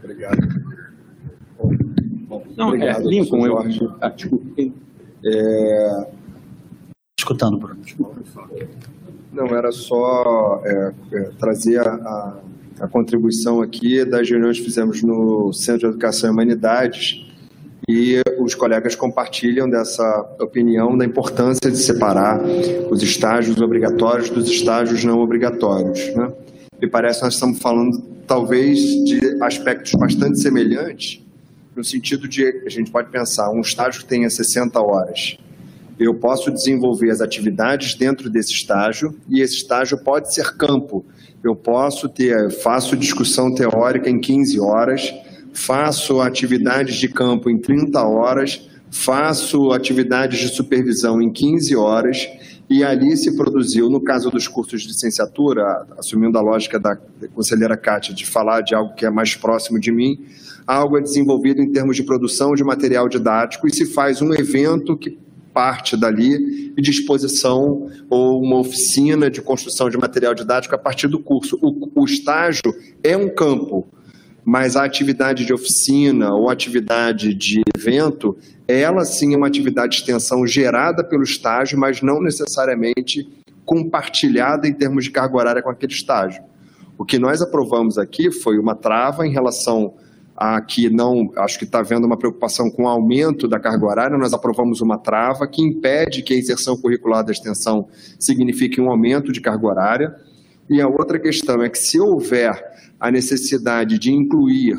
[0.02, 0.60] Obrigado.
[2.56, 3.80] Não, Obrigado, é, Lincoln, eu, Jorge.
[4.02, 4.74] ah, desculpe.
[5.24, 6.10] É,
[7.18, 7.80] Escutando, Bruno.
[9.32, 12.36] Não, era só é, é, trazer a, a,
[12.80, 17.26] a contribuição aqui das reuniões que fizemos no Centro de Educação e Humanidades
[17.88, 22.40] e os colegas compartilham dessa opinião da importância de separar
[22.90, 26.14] os estágios obrigatórios dos estágios não obrigatórios.
[26.14, 26.32] Né?
[26.80, 31.24] Me parece que nós estamos falando, talvez, de aspectos bastante semelhantes,
[31.74, 35.38] no sentido de a gente pode pensar um estágio que tenha 60 horas
[36.00, 41.04] eu posso desenvolver as atividades dentro desse estágio e esse estágio pode ser campo.
[41.44, 45.12] Eu posso ter, faço discussão teórica em 15 horas,
[45.52, 52.28] faço atividades de campo em 30 horas, faço atividades de supervisão em 15 horas
[52.68, 56.96] e ali se produziu, no caso dos cursos de licenciatura, assumindo a lógica da
[57.34, 60.24] conselheira Kátia de falar de algo que é mais próximo de mim,
[60.66, 64.96] algo é desenvolvido em termos de produção de material didático e se faz um evento
[64.96, 65.18] que
[65.52, 71.18] parte dali e disposição ou uma oficina de construção de material didático a partir do
[71.18, 71.58] curso.
[71.60, 73.88] O, o estágio é um campo,
[74.44, 78.36] mas a atividade de oficina ou atividade de evento,
[78.66, 83.28] ela sim é uma atividade de extensão gerada pelo estágio, mas não necessariamente
[83.64, 86.42] compartilhada em termos de carga horária com aquele estágio.
[86.98, 89.94] O que nós aprovamos aqui foi uma trava em relação
[90.40, 94.16] a que não, acho que está havendo uma preocupação com o aumento da carga horária,
[94.16, 97.86] nós aprovamos uma trava que impede que a inserção curricular da extensão
[98.18, 100.16] signifique um aumento de carga horária.
[100.70, 102.58] E a outra questão é que se houver
[102.98, 104.78] a necessidade de incluir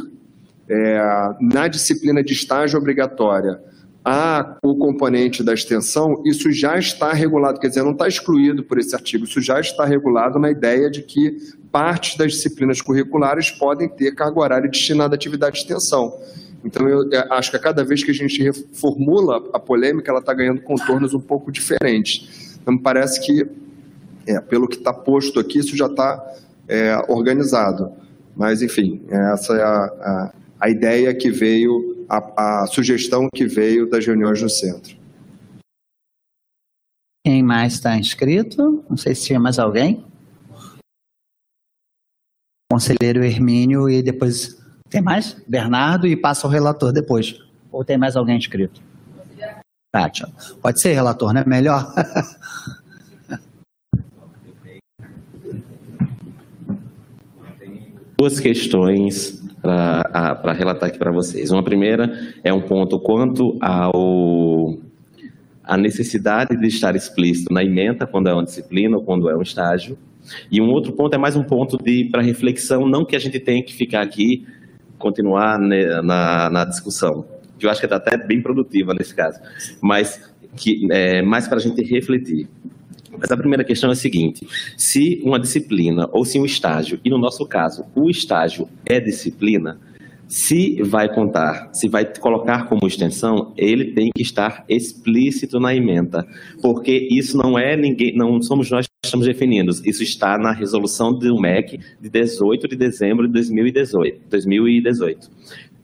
[0.68, 1.00] é,
[1.40, 3.60] na disciplina de estágio obrigatória
[4.03, 8.80] a, o componente da extensão, isso já está regulado, quer dizer, não está excluído por
[8.80, 11.38] esse artigo, isso já está regulado na ideia de que
[11.72, 16.14] partes das disciplinas curriculares podem ter carga horária destinada à atividade de extensão.
[16.64, 20.34] Então, eu acho que a cada vez que a gente reformula a polêmica, ela está
[20.34, 22.57] ganhando contornos um pouco diferentes.
[22.61, 23.48] Então, me parece que,
[24.28, 26.23] é, pelo que está posto aqui, isso já está
[26.68, 27.91] é, organizado.
[28.36, 33.90] Mas, enfim, essa é a, a, a ideia que veio, a, a sugestão que veio
[33.90, 35.00] das reuniões no centro.
[37.26, 38.84] Quem mais está inscrito?
[38.90, 40.04] Não sei se tinha mais alguém.
[42.70, 44.60] Conselheiro Hermínio e depois.
[44.90, 45.42] Tem mais?
[45.48, 47.40] Bernardo e passa o relator depois.
[47.72, 48.82] Ou tem mais alguém inscrito?
[49.94, 50.28] Kátia.
[50.62, 51.46] Pode ser relator, né?
[51.46, 51.94] Melhor.
[58.18, 61.52] Duas questões para relatar aqui para vocês.
[61.52, 62.12] Uma primeira
[62.44, 64.78] é um ponto quanto ao
[65.64, 69.42] a necessidade de estar explícito na emenda quando é uma disciplina ou quando é um
[69.42, 69.98] estágio.
[70.52, 73.40] E um outro ponto é mais um ponto de para reflexão, não que a gente
[73.40, 74.46] tenha que ficar aqui
[74.98, 77.26] continuar né, na, na discussão,
[77.58, 79.40] que eu acho que está até bem produtiva nesse caso,
[79.82, 82.48] mas que é mais para a gente refletir.
[83.18, 84.48] Mas a primeira questão é a seguinte:
[84.78, 89.80] se uma disciplina ou se um estágio, e no nosso caso, o estágio é disciplina,
[90.32, 96.26] se vai contar, se vai colocar como extensão, ele tem que estar explícito na emenda,
[96.62, 101.12] porque isso não é ninguém, não somos nós que estamos definindo, isso está na resolução
[101.12, 104.22] do MEC de 18 de dezembro de 2018.
[104.30, 105.30] 2018.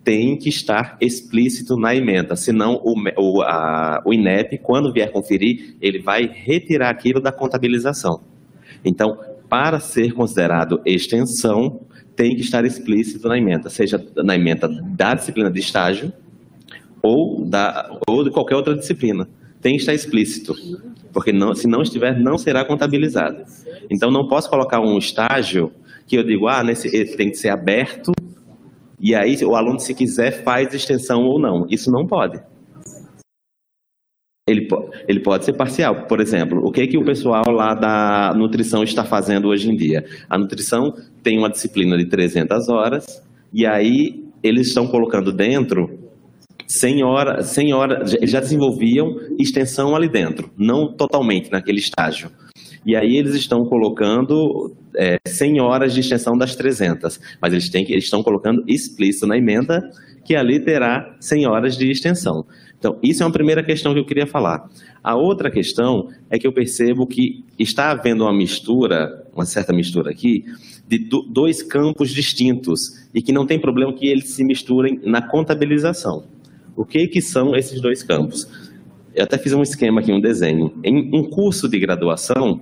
[0.07, 5.75] Tem que estar explícito na emenda, senão o, o, a, o INEP, quando vier conferir,
[5.81, 8.21] ele vai retirar aquilo da contabilização.
[8.85, 9.17] Então,
[9.49, 11.81] para ser considerado extensão,
[12.15, 16.13] tem que estar explícito na emenda, seja na emenda da disciplina de estágio
[17.01, 19.27] ou, da, ou de qualquer outra disciplina.
[19.61, 20.55] Tem que estar explícito,
[21.11, 23.43] porque não, se não estiver, não será contabilizado.
[23.89, 25.69] Então, não posso colocar um estágio
[26.07, 28.13] que eu digo, ah, nesse, esse tem que ser aberto,
[28.99, 31.67] e aí o aluno, se quiser, faz extensão ou não.
[31.69, 32.41] Isso não pode.
[34.47, 34.67] Ele,
[35.07, 36.07] ele pode ser parcial.
[36.07, 40.05] Por exemplo, o que, que o pessoal lá da nutrição está fazendo hoje em dia?
[40.29, 43.21] A nutrição tem uma disciplina de 300 horas
[43.53, 45.99] e aí eles estão colocando dentro
[46.65, 52.29] 100 horas, 100 horas, já desenvolviam extensão ali dentro, não totalmente naquele estágio.
[52.87, 57.85] E aí eles estão colocando é, 100 horas de extensão das 300, mas eles, têm,
[57.91, 59.91] eles estão colocando explícito na emenda
[60.23, 62.45] que ali terá 100 horas de extensão.
[62.79, 64.69] Então, isso é uma primeira questão que eu queria falar.
[65.03, 70.09] A outra questão é que eu percebo que está havendo uma mistura, uma certa mistura
[70.09, 70.45] aqui,
[70.87, 76.23] de dois campos distintos e que não tem problema que eles se misturem na contabilização.
[76.73, 78.47] O que, que são esses dois campos?
[79.13, 80.73] Eu até fiz um esquema aqui, um desenho.
[80.83, 82.61] Em um curso de graduação,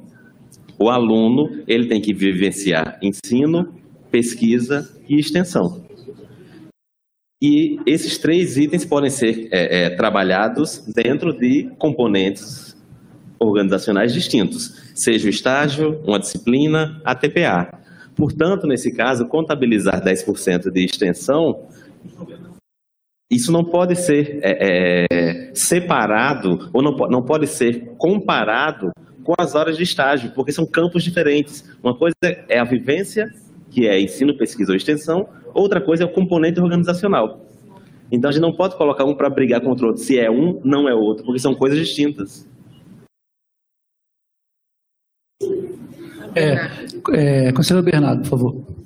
[0.80, 3.74] o aluno ele tem que vivenciar ensino,
[4.12, 5.84] pesquisa e extensão.
[7.42, 12.76] E esses três itens podem ser é, é, trabalhados dentro de componentes
[13.40, 17.70] organizacionais distintos, seja o estágio, uma disciplina, a TPA.
[18.16, 21.68] Portanto, nesse caso, contabilizar 10% de extensão,
[23.30, 28.92] isso não pode ser é, é, separado ou não, não pode ser comparado
[29.26, 31.70] com as horas de estágio, porque são campos diferentes.
[31.84, 32.16] Uma coisa
[32.48, 33.30] é a vivência,
[33.70, 37.40] que é ensino, pesquisa ou extensão, Outra coisa é o componente organizacional.
[38.12, 40.04] Então a gente não pode colocar um para brigar contra o outro.
[40.04, 42.46] Se é um, não é outro, porque são coisas distintas.
[46.36, 48.85] É, é, Conselheiro Bernardo, por favor.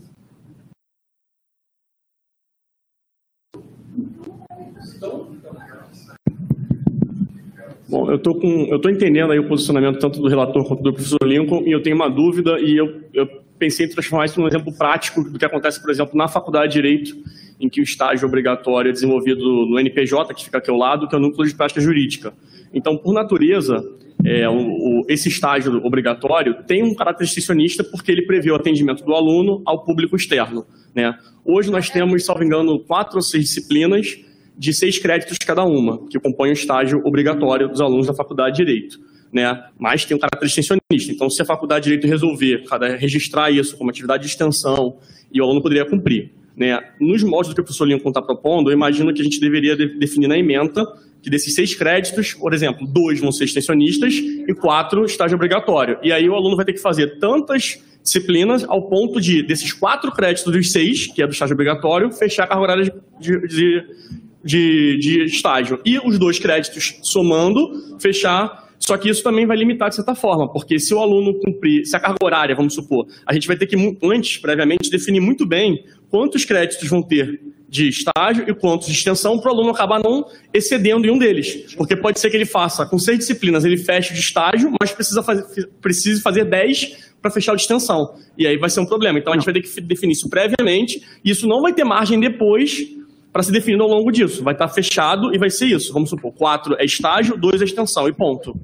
[7.90, 10.94] Bom, eu estou com, eu estou entendendo aí o posicionamento tanto do relator quanto do
[10.94, 14.48] professor Lincoln e eu tenho uma dúvida e eu, eu pensei em transformar isso num
[14.48, 17.18] exemplo prático do que acontece, por exemplo, na faculdade de Direito,
[17.60, 21.16] em que o estágio obrigatório é desenvolvido no NPJ, que fica aqui ao lado, que
[21.16, 22.32] é o Núcleo de Prática Jurídica.
[22.72, 23.84] Então, por natureza,
[24.24, 29.04] é, o, o, esse estágio obrigatório tem um caráter extensionista porque ele prevê o atendimento
[29.04, 30.64] do aluno ao público externo.
[30.94, 31.12] Né?
[31.44, 34.29] Hoje nós temos, salvo engano, quatro ou seis disciplinas
[34.60, 38.66] de seis créditos cada uma, que compõem o estágio obrigatório dos alunos da faculdade de
[38.66, 39.00] Direito
[39.32, 39.64] né?
[39.78, 41.12] mas tem um caráter extensionista.
[41.12, 42.64] Então, se a faculdade de Direito resolver
[42.98, 44.98] registrar isso como atividade de extensão,
[45.32, 46.32] e o aluno poderia cumprir.
[46.56, 46.78] Né?
[47.00, 49.76] Nos moldes do que o professor Lincoln está propondo, eu imagino que a gente deveria
[49.76, 50.86] de definir na emenda
[51.22, 56.00] que desses seis créditos, por exemplo, dois vão ser extensionistas e quatro estágio obrigatório.
[56.02, 60.12] E aí o aluno vai ter que fazer tantas disciplinas ao ponto de, desses quatro
[60.14, 63.84] créditos dos seis, que é do estágio obrigatório, fechar a carga horária de, de,
[64.44, 65.80] de, de estágio.
[65.86, 70.52] E os dois créditos somando, fechar Só que isso também vai limitar de certa forma,
[70.52, 73.68] porque se o aluno cumprir, se a carga horária, vamos supor, a gente vai ter
[73.68, 78.94] que, antes, previamente, definir muito bem quantos créditos vão ter de estágio e quantos de
[78.94, 81.76] extensão para o aluno acabar não excedendo em um deles.
[81.76, 85.22] Porque pode ser que ele faça, com seis disciplinas, ele feche de estágio, mas precisa
[85.22, 88.16] fazer, precise fazer dez para fechar o de extensão.
[88.38, 89.20] E aí vai ser um problema.
[89.20, 92.20] Então a gente vai ter que definir isso previamente, e isso não vai ter margem
[92.20, 92.98] depois
[93.32, 94.44] para ser definido ao longo disso.
[94.44, 95.94] Vai estar fechado e vai ser isso.
[95.94, 98.56] Vamos supor, quatro é estágio, dois é extensão e ponto.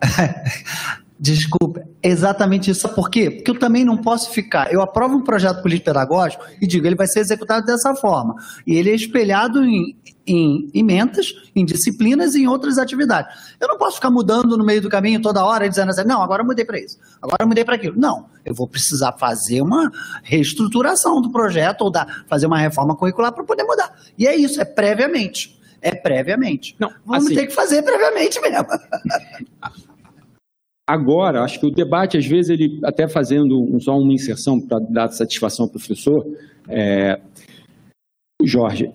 [1.22, 2.88] Desculpa, exatamente isso.
[2.88, 3.30] Por quê?
[3.30, 4.72] Porque eu também não posso ficar.
[4.72, 8.36] Eu aprovo um projeto político-pedagógico e digo, ele vai ser executado dessa forma.
[8.66, 9.94] E ele é espelhado em,
[10.26, 13.36] em emendas, em disciplinas e em outras atividades.
[13.60, 16.40] Eu não posso ficar mudando no meio do caminho toda hora dizendo assim, não, agora
[16.40, 18.00] eu mudei para isso, agora eu mudei para aquilo.
[18.00, 19.92] Não, eu vou precisar fazer uma
[20.22, 23.94] reestruturação do projeto ou da, fazer uma reforma curricular para poder mudar.
[24.16, 25.60] E é isso, é previamente.
[25.82, 26.76] É previamente.
[26.78, 28.66] Não, Vamos assim, ter que fazer previamente mesmo.
[30.90, 35.08] Agora, acho que o debate, às vezes, ele até fazendo só uma inserção para dar
[35.12, 36.26] satisfação ao professor,
[36.68, 37.20] é,
[38.42, 38.90] Jorge,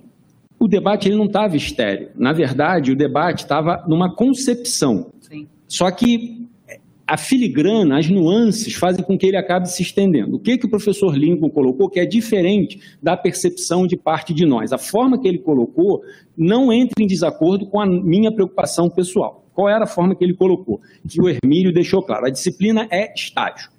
[0.59, 2.09] o debate ele não estava estéreo.
[2.13, 5.09] Na verdade, o debate estava numa concepção.
[5.21, 5.47] Sim.
[5.69, 6.45] Só que
[7.07, 10.35] a filigrana, as nuances fazem com que ele acabe se estendendo.
[10.35, 14.45] O que, que o professor Lincoln colocou que é diferente da percepção de parte de
[14.45, 14.73] nós?
[14.73, 16.01] A forma que ele colocou
[16.35, 19.44] não entra em desacordo com a minha preocupação pessoal.
[19.55, 20.81] Qual era a forma que ele colocou?
[21.07, 22.25] Que o Hermílio deixou claro.
[22.25, 23.69] A disciplina é estágio.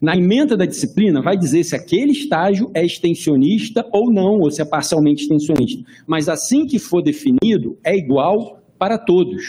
[0.00, 4.62] Na emenda da disciplina, vai dizer se aquele estágio é extensionista ou não, ou se
[4.62, 5.84] é parcialmente extensionista.
[6.06, 9.44] Mas assim que for definido, é igual para todos.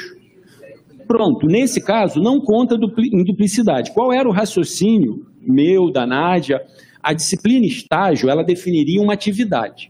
[1.07, 3.93] Pronto, nesse caso, não conta em duplicidade.
[3.93, 6.61] Qual era o raciocínio meu, da Nádia?
[7.02, 9.89] A disciplina estágio, ela definiria uma atividade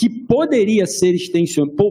[0.00, 1.14] que poderia ser,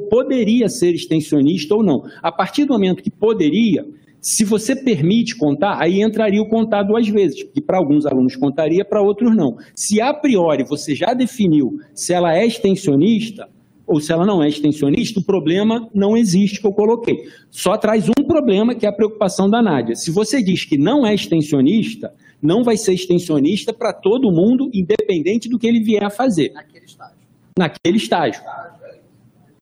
[0.09, 2.01] poderia ser extensionista ou não.
[2.23, 3.85] A partir do momento que poderia,
[4.19, 8.83] se você permite contar, aí entraria o contar duas vezes, que para alguns alunos contaria,
[8.83, 9.57] para outros não.
[9.75, 13.47] Se a priori você já definiu se ela é extensionista
[13.85, 17.25] ou se ela não é extensionista, o problema não existe que eu coloquei.
[17.51, 19.95] Só traz um problema, que é a preocupação da Nádia.
[19.95, 22.11] Se você diz que não é extensionista,
[22.41, 26.85] não vai ser extensionista para todo mundo, independente do que ele vier a fazer naquele
[26.85, 27.18] estágio.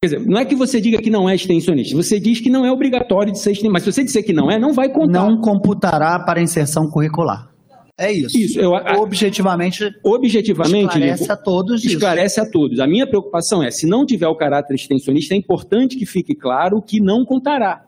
[0.01, 2.63] Quer dizer, não é que você diga que não é extensionista, você diz que não
[2.63, 5.27] é obrigatório de ser extensionista, mas se você disser que não é, não vai contar.
[5.27, 7.49] Não computará para inserção curricular.
[7.97, 8.37] É isso.
[8.37, 8.59] Isso.
[8.59, 12.47] Eu, objetivamente, objetivamente esclarece a todos Esclarece isso.
[12.47, 12.79] a todos.
[12.79, 16.79] A minha preocupação é, se não tiver o caráter extensionista, é importante que fique claro
[16.79, 17.83] que não contará.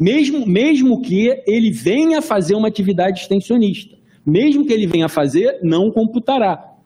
[0.00, 3.96] Mesmo, mesmo que ele venha fazer uma atividade extensionista.
[4.26, 6.77] Mesmo que ele venha fazer, não computará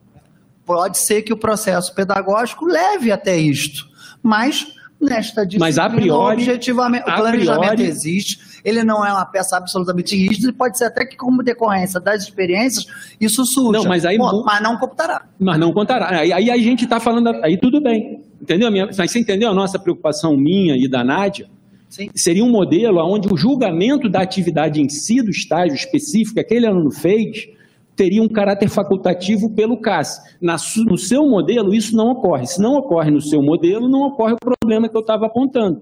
[0.65, 3.87] pode ser que o processo pedagógico leve até isto,
[4.21, 4.67] mas
[4.99, 9.57] nesta disciplina, mas a priori, objetivamente, o planejamento priori, existe, ele não é uma peça
[9.57, 12.85] absolutamente rígida, e pode ser até que como decorrência das experiências,
[13.19, 13.79] isso surja.
[13.79, 15.25] Não, mas, aí, Pô, mas não computará.
[15.37, 16.19] Mas não contará.
[16.19, 18.71] Aí, aí a gente está falando, aí tudo bem, entendeu?
[18.71, 21.49] Mas você entendeu a nossa preocupação minha e da Nádia?
[21.89, 22.09] Sim.
[22.15, 26.65] Seria um modelo onde o julgamento da atividade em si, do estágio específico que aquele
[26.65, 27.47] aluno fez,
[27.95, 30.19] teria um caráter facultativo pelo CAS.
[30.41, 30.55] Na,
[30.85, 32.45] no seu modelo, isso não ocorre.
[32.45, 35.81] Se não ocorre no seu modelo, não ocorre o problema que eu estava apontando.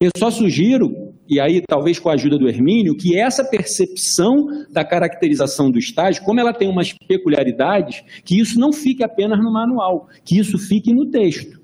[0.00, 4.84] Eu só sugiro, e aí talvez com a ajuda do Hermínio, que essa percepção da
[4.84, 10.08] caracterização do estágio, como ela tem umas peculiaridades, que isso não fique apenas no manual,
[10.24, 11.61] que isso fique no texto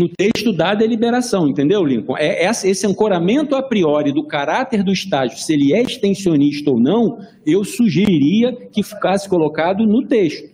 [0.00, 2.16] no texto da deliberação, entendeu, Lincoln?
[2.16, 7.18] É esse ancoramento a priori do caráter do estágio, se ele é extensionista ou não,
[7.44, 10.48] eu sugeriria que ficasse colocado no texto.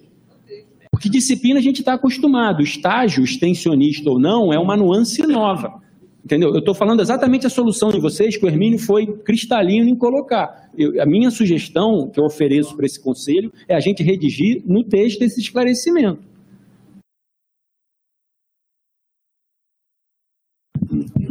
[0.90, 5.80] Porque disciplina a gente está acostumado, estágio extensionista ou não é uma nuance nova.
[6.24, 6.48] Entendeu?
[6.52, 10.68] Eu estou falando exatamente a solução de vocês, que o Hermínio foi cristalino em colocar.
[10.76, 14.82] Eu, a minha sugestão que eu ofereço para esse conselho é a gente redigir no
[14.82, 16.18] texto esse esclarecimento.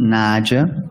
[0.05, 0.85] Nádia.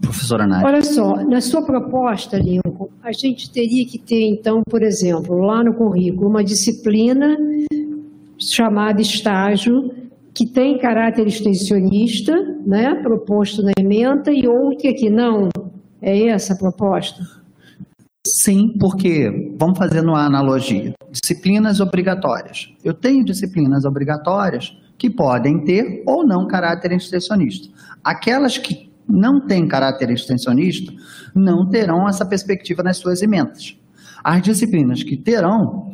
[0.00, 0.66] Professora Nádia.
[0.66, 5.64] Olha só, na sua proposta, Lincoln, a gente teria que ter, então, por exemplo, lá
[5.64, 7.36] no currículo, uma disciplina
[8.38, 9.90] chamada estágio,
[10.34, 12.32] que tem caráter extensionista,
[12.66, 15.48] né, proposto na emenda, e outra que não.
[16.00, 17.22] É essa a proposta?
[18.26, 22.68] Sim, porque, vamos fazendo uma analogia, disciplinas obrigatórias.
[22.84, 27.68] Eu tenho disciplinas obrigatórias que podem ter ou não caráter extensionista.
[28.02, 30.92] Aquelas que não têm caráter extensionista
[31.34, 33.78] não terão essa perspectiva nas suas emendas.
[34.24, 35.92] As disciplinas que terão,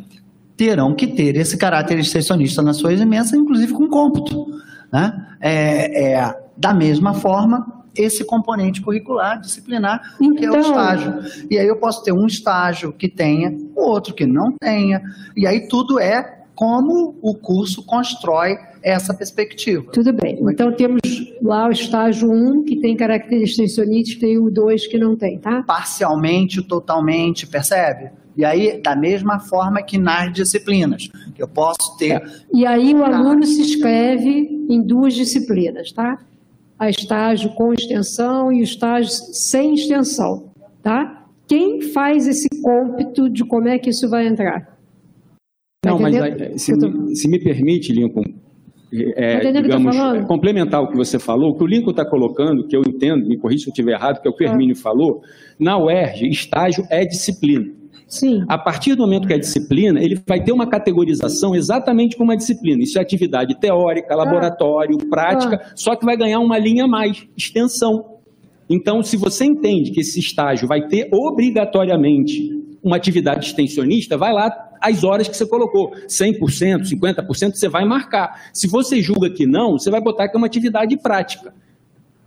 [0.57, 4.47] terão que ter esse caráter extensionista nas suas emendas, inclusive com cômputo.
[4.91, 5.27] Né?
[5.41, 11.15] É, é, da mesma forma esse componente curricular, disciplinar, que é o Então- estágio.
[11.51, 15.03] E aí eu posso ter um estágio que tenha, outro que não tenha,
[15.37, 19.91] e aí tudo é como o curso constrói essa perspectiva.
[19.93, 20.39] Tudo bem.
[20.43, 21.01] Então temos
[21.41, 25.63] lá o estágio 1, que tem características extensionistas, e o 2 que não tem, tá?
[25.63, 28.11] Parcialmente, totalmente, percebe?
[28.37, 32.23] E aí, da mesma forma que nas disciplinas, que eu posso ter
[32.53, 36.19] E aí o aluno se inscreve em duas disciplinas, tá?
[36.79, 40.51] A estágio com extensão e o estágio sem extensão,
[40.83, 41.27] tá?
[41.47, 44.72] Quem faz esse cômpito de como é que isso vai entrar?
[45.83, 48.23] Tá Não, mas aí, se, me, se me permite, Lincoln,
[48.93, 49.97] é, Tá tô digamos,
[50.29, 53.37] complementar o que você falou, o que o Lincoln está colocando, que eu entendo, me
[53.37, 55.23] corrija se eu estiver errado, que é o que o Hermínio falou,
[55.59, 57.69] na UERJ, estágio é disciplina.
[58.07, 58.45] Sim.
[58.47, 62.37] A partir do momento que é disciplina, ele vai ter uma categorização exatamente como uma
[62.37, 62.81] disciplina.
[62.81, 68.19] Isso é atividade teórica, laboratório, prática, só que vai ganhar uma linha a mais, extensão.
[68.71, 74.51] Então, se você entende que esse estágio vai ter obrigatoriamente uma atividade extensionista, vai lá
[74.81, 78.51] as horas que você colocou, 100%, 50%, você vai marcar.
[78.53, 81.55] Se você julga que não, você vai botar que é uma atividade prática,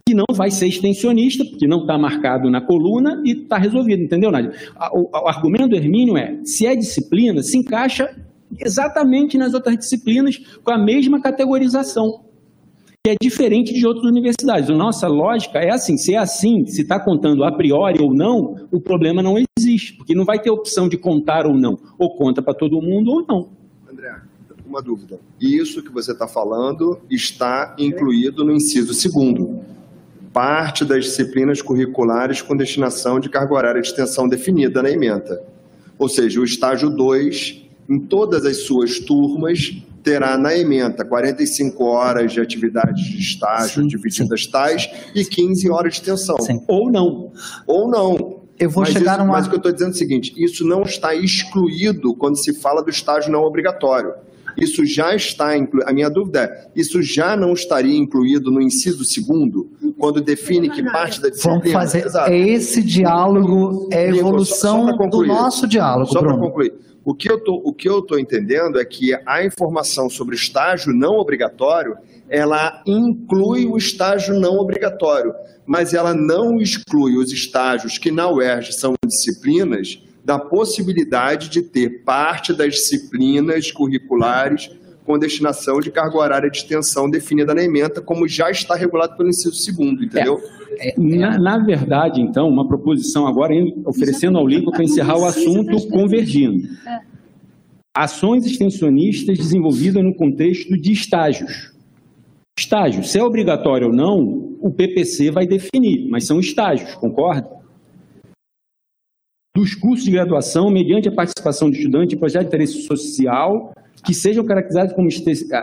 [0.07, 4.31] que não vai ser extensionista, porque não está marcado na coluna e está resolvido, entendeu,
[4.31, 4.53] Nádia?
[4.93, 8.15] O, o argumento do Hermínio é, se é disciplina, se encaixa
[8.57, 12.24] exatamente nas outras disciplinas com a mesma categorização
[13.05, 14.67] que é diferente de outras universidades.
[14.69, 18.81] Nossa lógica é assim, se é assim, se está contando a priori ou não, o
[18.81, 22.55] problema não existe, porque não vai ter opção de contar ou não, ou conta para
[22.55, 23.49] todo mundo ou não.
[23.87, 24.11] André,
[24.65, 25.19] uma dúvida.
[25.39, 29.59] Isso que você está falando está incluído no inciso segundo.
[30.33, 35.43] Parte das disciplinas curriculares com destinação de carga horária de extensão definida na ementa.
[35.99, 42.31] Ou seja, o estágio 2, em todas as suas turmas, terá na ementa 45 horas
[42.31, 46.37] de atividades de estágio divididas tais e 15 horas de extensão.
[46.67, 47.31] Ou não.
[47.65, 48.45] Ou não.
[48.57, 50.33] Eu vou mas chegar isso, numa- Mas o que eu estou dizendo é o seguinte:
[50.37, 54.13] isso não está excluído quando se fala do estágio não obrigatório.
[54.57, 55.89] Isso já está incluído.
[55.89, 60.81] A minha dúvida é: isso já não estaria incluído no inciso segundo, quando define que
[60.83, 61.57] parte da disciplina.
[61.59, 62.31] Vamos fazer Exato.
[62.31, 66.71] esse diálogo, é só- evolução só pra do nosso diálogo, Só para concluir.
[67.05, 71.95] O que eu tô entendendo é que a informação sobre estágio não obrigatório,
[72.27, 75.31] ela inclui o estágio não obrigatório,
[75.67, 82.03] mas ela não exclui os estágios que na UERJ são disciplinas da possibilidade de ter
[82.03, 84.71] parte das disciplinas curriculares
[85.05, 89.29] com destinação de carga horária de extensão definida na ementa, como já está regulado pelo
[89.29, 90.41] inciso segundo, entendeu?
[90.97, 93.53] Na, na verdade, então, uma proposição agora
[93.85, 96.67] oferecendo ao Lincoln para encerrar o assunto convergindo.
[97.95, 101.73] Ações extensionistas desenvolvidas no contexto de estágios.
[102.57, 107.49] Estágios, se é obrigatório ou não, o PPC vai definir, mas são estágios, concorda?
[109.55, 113.73] Dos cursos de graduação, mediante a participação do estudante em projeto de interesse social,
[114.05, 115.07] que sejam caracterizados como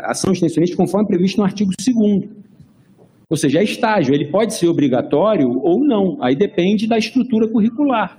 [0.05, 2.42] ação extensionista conforme previsto no artigo 2
[3.33, 8.19] ou seja, é estágio, ele pode ser obrigatório ou não, aí depende da estrutura curricular.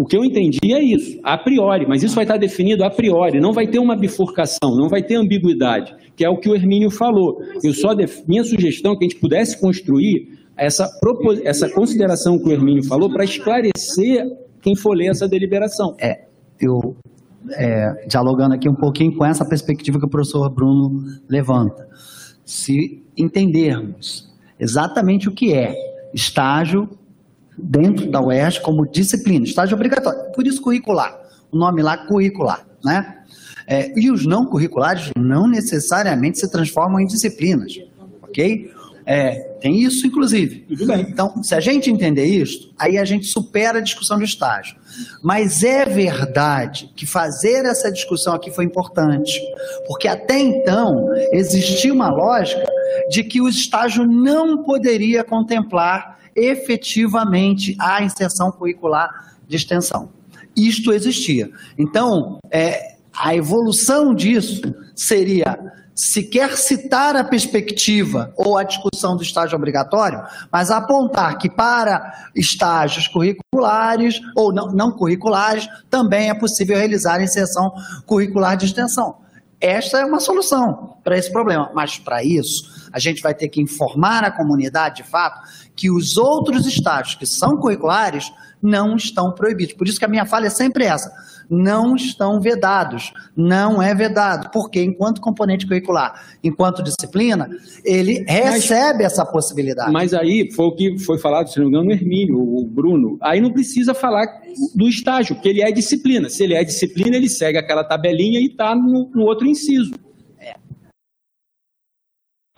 [0.00, 3.38] O que eu entendi é isso, a priori, mas isso vai estar definido a priori,
[3.38, 6.90] não vai ter uma bifurcação, não vai ter ambiguidade, que é o que o Hermínio
[6.90, 7.40] falou.
[7.62, 8.26] Eu só def...
[8.26, 11.32] Minha sugestão é que a gente pudesse construir essa, propo...
[11.44, 14.26] essa consideração que o Hermínio falou para esclarecer
[14.60, 15.94] quem for ler essa deliberação.
[16.00, 16.24] É,
[16.60, 16.96] eu,
[17.52, 21.88] é, dialogando aqui um pouquinho com essa perspectiva que o professor Bruno levanta.
[22.50, 24.28] Se entendermos
[24.58, 25.72] exatamente o que é
[26.12, 26.98] estágio
[27.56, 31.16] dentro da UERJ como disciplina, estágio obrigatório, por isso curricular,
[31.52, 33.18] o nome lá curricular, né?
[33.68, 37.78] É, e os não curriculares não necessariamente se transformam em disciplinas,
[38.20, 38.72] ok?
[39.12, 40.64] É, tem isso, inclusive.
[41.08, 44.76] Então, se a gente entender isso, aí a gente supera a discussão do estágio.
[45.20, 49.32] Mas é verdade que fazer essa discussão aqui foi importante,
[49.88, 52.64] porque até então existia uma lógica
[53.10, 60.08] de que o estágio não poderia contemplar efetivamente a inserção curricular de extensão.
[60.56, 61.50] Isto existia.
[61.76, 64.62] Então, é, a evolução disso
[64.94, 65.58] seria
[66.00, 73.06] sequer citar a perspectiva ou a discussão do estágio obrigatório, mas apontar que para estágios
[73.06, 77.72] curriculares ou não, não curriculares também é possível realizar inserção
[78.06, 79.18] curricular de extensão.
[79.60, 83.60] Esta é uma solução para esse problema, mas para isso a gente vai ter que
[83.60, 85.46] informar a comunidade de fato
[85.76, 88.32] que os outros estágios que são curriculares
[88.62, 89.74] não estão proibidos.
[89.74, 91.12] Por isso que a minha fala é sempre essa.
[91.50, 93.12] Não estão vedados.
[93.36, 97.48] Não é vedado, porque enquanto componente curricular, enquanto disciplina,
[97.84, 99.92] ele recebe essa possibilidade.
[99.92, 103.18] Mas aí foi o que foi falado, se não me engano, no Hermínio, o Bruno.
[103.20, 104.26] Aí não precisa falar
[104.74, 106.28] do estágio, porque ele é disciplina.
[106.28, 109.92] Se ele é disciplina, ele segue aquela tabelinha e está no, no outro inciso.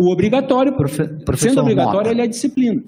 [0.01, 2.11] O obrigatório, professor sendo obrigatório, Mota.
[2.11, 2.83] ele é disciplina.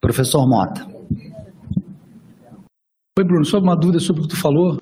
[0.00, 0.95] Professor Mota.
[3.18, 4.78] Oi, Bruno, só uma dúvida sobre o que tu falou.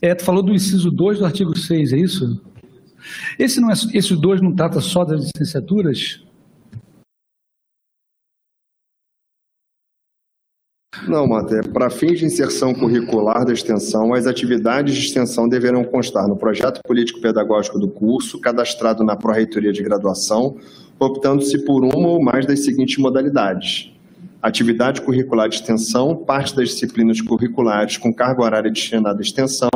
[0.00, 2.42] É, tu falou do inciso 2 do artigo 6, é isso?
[3.38, 6.24] Esse, não é, esse 2 não trata só das licenciaturas?
[11.06, 15.84] Não, Mata, é para fins de inserção curricular da extensão, as atividades de extensão deverão
[15.84, 20.56] constar no projeto político-pedagógico do curso, cadastrado na Pró-Reitoria de Graduação,
[20.98, 23.92] optando-se por uma ou mais das seguintes modalidades.
[24.42, 29.68] Atividade curricular de extensão, parte das disciplinas curriculares com carga horária destinada à extensão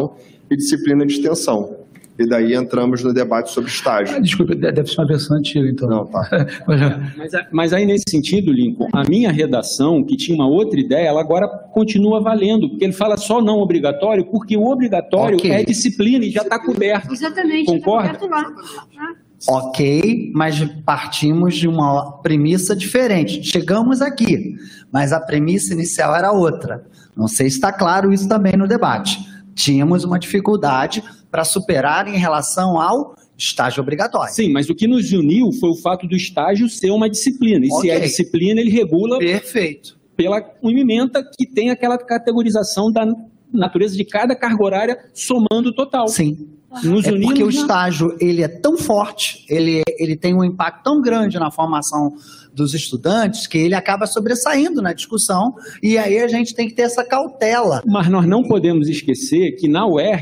[0.50, 1.76] e disciplina de extensão.
[2.16, 4.14] E daí entramos no debate sobre estágio.
[4.16, 5.88] Ah, desculpa, de- deve ser uma versão antiga, então.
[5.88, 6.28] Não, tá.
[6.64, 11.20] Mas, Mas, aí, nesse sentido, Lincoln, a minha redação, que tinha uma outra ideia, ela
[11.20, 15.50] agora continua valendo, porque ele fala só não obrigatório, porque o obrigatório Ok.
[15.50, 17.12] é disciplina e já está coberto.
[17.12, 17.66] Exatamente.
[17.66, 18.10] Concorda?
[18.10, 18.54] tá coberto
[18.94, 19.14] lá.
[19.46, 23.42] Ok, mas partimos de uma premissa diferente.
[23.44, 24.56] Chegamos aqui,
[24.92, 26.84] mas a premissa inicial era outra.
[27.16, 29.18] Não sei se está claro isso também no debate.
[29.54, 34.32] Tínhamos uma dificuldade para superar em relação ao estágio obrigatório.
[34.32, 37.64] Sim, mas o que nos uniu foi o fato do estágio ser uma disciplina.
[37.66, 37.90] E se Ok.
[37.90, 39.96] é disciplina, ele regula Perfeito.
[40.16, 43.04] pela emenda que tem aquela categorização da
[43.52, 46.08] natureza de cada carga horária somando o total.
[46.08, 46.48] Sim.
[46.82, 50.82] Nos é unimos porque o estágio ele é tão forte, ele, ele tem um impacto
[50.82, 52.14] tão grande na formação
[52.52, 56.82] dos estudantes que ele acaba sobressaindo na discussão e aí a gente tem que ter
[56.82, 57.82] essa cautela.
[57.86, 60.20] Mas nós não podemos esquecer que na UER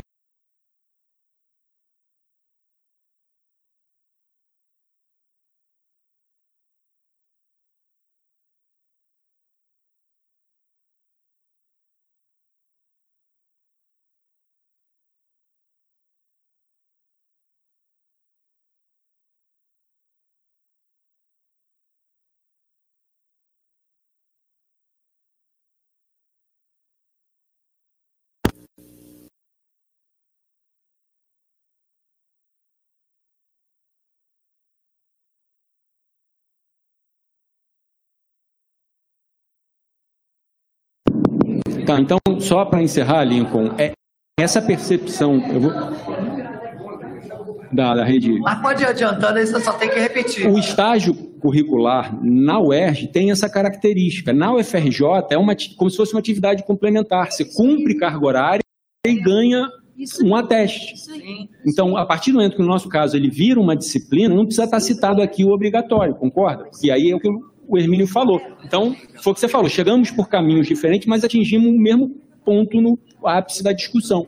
[41.85, 43.93] Tá, então, só para encerrar, Lincoln, é
[44.39, 45.71] essa percepção eu vou,
[47.73, 48.39] da, da rede.
[48.39, 50.47] Mas pode ir adiantando, aí você só tem que repetir.
[50.47, 54.31] O estágio curricular na UERJ tem essa característica.
[54.31, 57.31] Na UFRJ é uma, como se fosse uma atividade complementar.
[57.31, 58.63] Você cumpre carga horária
[59.05, 59.67] e ganha
[60.23, 60.93] um ateste.
[61.65, 64.65] Então, a partir do momento que, no nosso caso, ele vira uma disciplina, não precisa
[64.65, 66.69] estar citado aqui o obrigatório, concorda?
[66.81, 67.29] E aí é o que
[67.67, 68.41] o Hermínio falou.
[68.63, 72.81] Então, foi o que você falou, chegamos por caminhos diferentes, mas atingimos o mesmo ponto
[72.81, 74.27] no ápice da discussão.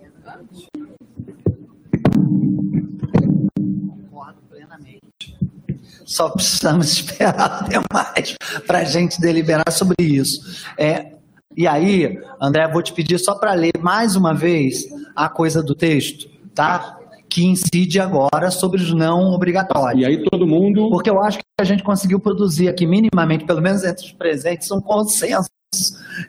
[6.05, 8.35] Só precisamos esperar até mais
[8.65, 10.63] para a gente deliberar sobre isso.
[10.77, 11.13] É,
[11.57, 14.85] e aí, André, vou te pedir só para ler mais uma vez
[15.15, 16.99] a coisa do texto, tá?
[17.35, 20.01] Que incide agora sobre os não obrigatórios.
[20.01, 20.89] E aí todo mundo.
[20.89, 24.71] Porque eu acho que a gente conseguiu produzir aqui minimamente, pelo menos entre os presentes,
[24.71, 25.49] um consenso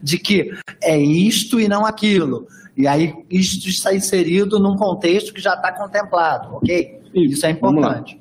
[0.03, 0.51] de que
[0.83, 2.49] é isto e não aquilo.
[2.77, 7.01] E aí isto está inserido num contexto que já está contemplado, ok?
[7.15, 7.91] Isso, é vamos lá.
[7.91, 8.21] importante.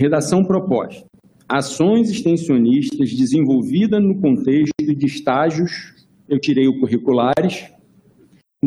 [0.00, 1.04] Redação proposta.
[1.48, 5.94] Ações extensionistas desenvolvidas no contexto de estágios,
[6.28, 7.66] eu tirei o curriculares,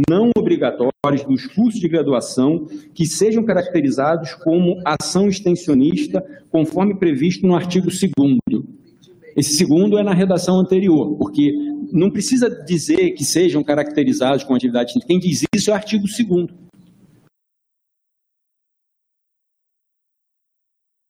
[0.07, 6.21] não obrigatórios dos cursos de graduação que sejam caracterizados como ação extensionista,
[6.51, 8.11] conforme previsto no artigo 2
[9.35, 11.51] Esse segundo é na redação anterior, porque
[11.91, 15.07] não precisa dizer que sejam caracterizados como atividade extensionista.
[15.07, 16.47] Quem diz isso é o artigo 2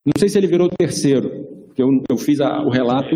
[0.06, 1.30] Não sei se ele virou terceiro,
[1.68, 3.16] porque eu, eu fiz a- o relato.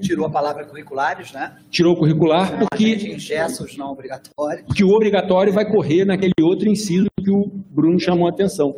[0.00, 1.58] Tirou a palavra curriculares, né?
[1.70, 4.66] Tirou o curricular A porque, gente ingessa os não obrigatórios.
[4.66, 8.74] porque o obrigatório vai correr naquele outro inciso que o Bruno chamou a atenção.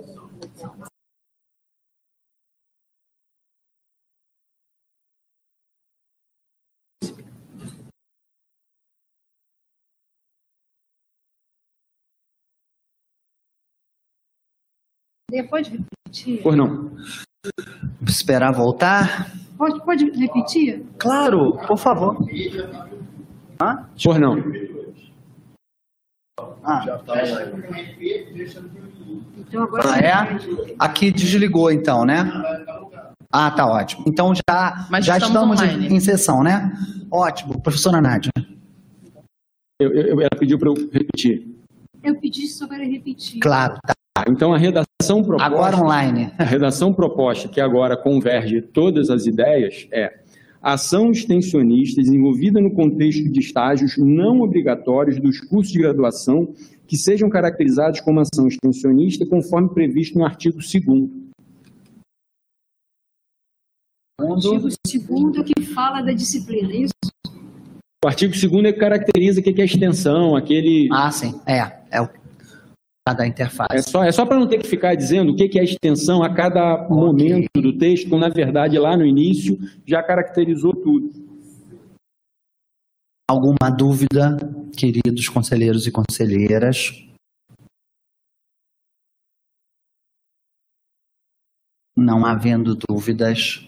[15.51, 16.43] Pode repetir?
[16.43, 16.97] Pois não.
[18.07, 19.33] Esperar voltar?
[19.57, 20.85] Pode, pode repetir?
[20.99, 22.17] Claro, por favor.
[23.61, 23.89] Hã?
[24.03, 24.37] Por não.
[26.65, 26.85] Ah,
[29.39, 29.83] Então agora.
[29.89, 30.13] ah, é?
[30.79, 32.25] Aqui desligou então, né?
[33.33, 34.05] Ah, tá ótimo.
[34.07, 36.73] Então já, Mas já estamos estamos em, em sessão, né?
[37.11, 37.61] Ótimo.
[37.61, 38.31] Professora Nádia.
[39.81, 41.47] Eu, eu- ela pediu para eu repetir.
[42.03, 43.41] Eu pedi só para repetir.
[43.41, 43.95] Claro, tá.
[44.29, 45.45] Então, a redação proposta...
[45.45, 46.33] Agora online.
[46.39, 50.21] A redação proposta, que agora converge todas as ideias, é
[50.63, 56.55] ação extensionista desenvolvida no contexto de estágios não obrigatórios dos cursos de graduação
[56.87, 61.11] que sejam caracterizados como ação extensionista conforme previsto no artigo 2º.
[64.19, 66.95] Artigo segundo que fala da disciplina, é isso?
[68.03, 70.89] O artigo 2º é que caracteriza o que é extensão, aquele...
[70.93, 71.39] Ah, sim.
[71.47, 71.59] É,
[71.91, 72.09] é o
[73.13, 73.69] da interface.
[73.71, 75.65] É só, é só para não ter que ficar dizendo o que que é a
[75.65, 81.13] extensão a cada momento do texto, quando na verdade lá no início já caracterizou tudo.
[83.29, 84.37] Alguma dúvida,
[84.75, 86.93] queridos conselheiros e conselheiras?
[91.97, 93.67] Não havendo dúvidas,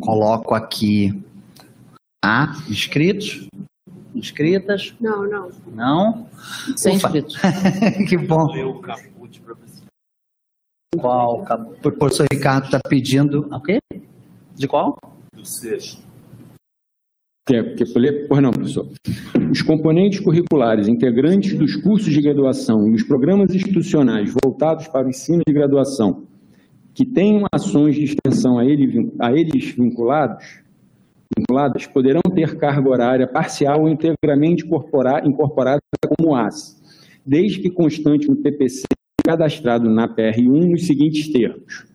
[0.00, 1.22] coloco aqui
[2.24, 3.48] a inscritos,
[4.14, 5.50] inscritas, Não, não.
[5.74, 6.26] não?
[6.76, 7.06] Sem Ufa.
[7.08, 7.36] inscritos.
[8.08, 8.46] que bom.
[10.98, 11.44] Qual?
[11.44, 13.46] cap- O professor Ricardo está pedindo.
[13.52, 13.78] O quê?
[14.54, 14.96] De qual?
[15.34, 16.02] Do sexto.
[17.46, 18.26] Quer, quer ler?
[18.28, 18.88] Pois não, professor.
[19.50, 25.10] Os componentes curriculares integrantes dos cursos de graduação e os programas institucionais voltados para o
[25.10, 26.26] ensino de graduação
[26.94, 30.60] que tenham ações de extensão a, ele, a eles vinculados,
[31.36, 35.80] vinculadas poderão ter carga horária parcial ou integralmente incorpora- incorporada
[36.16, 36.80] como AS,
[37.24, 38.84] desde que constante no PPC
[39.24, 41.86] cadastrado na PR1 nos seguintes termos.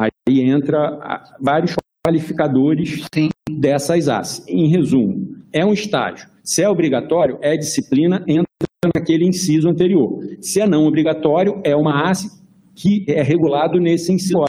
[0.00, 1.74] Aí entra ah, vários
[2.06, 3.04] qualificadores
[3.50, 4.44] dessas AS.
[4.48, 6.28] Em resumo, é um estágio.
[6.42, 8.46] Se é obrigatório, é disciplina, entra
[8.94, 10.20] naquele inciso anterior.
[10.40, 12.42] Se é não obrigatório, é uma AS
[12.74, 14.44] que é regulado nesse inciso.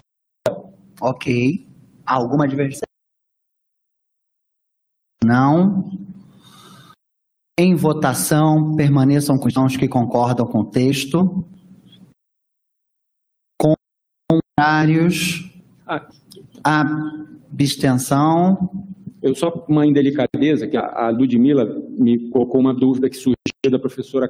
[1.02, 1.68] Ok.
[2.06, 2.89] Alguma divergência?
[5.30, 5.92] Não.
[7.60, 11.46] Em votação, permaneçam com os que concordam com o texto.
[14.58, 15.48] Contrários.
[16.64, 18.72] Abstenção.
[19.22, 23.36] Eu só uma indelicadeza, que a Ludmilla me colocou uma dúvida que surgiu
[23.70, 24.28] da professora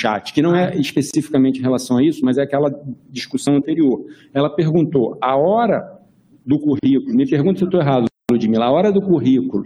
[0.00, 2.70] Chat, que não é especificamente em relação a isso, mas é aquela
[3.10, 4.06] discussão anterior.
[4.32, 6.00] Ela perguntou, a hora
[6.46, 9.64] do currículo, me pergunta se eu estou errado, Ludmilla, a hora do currículo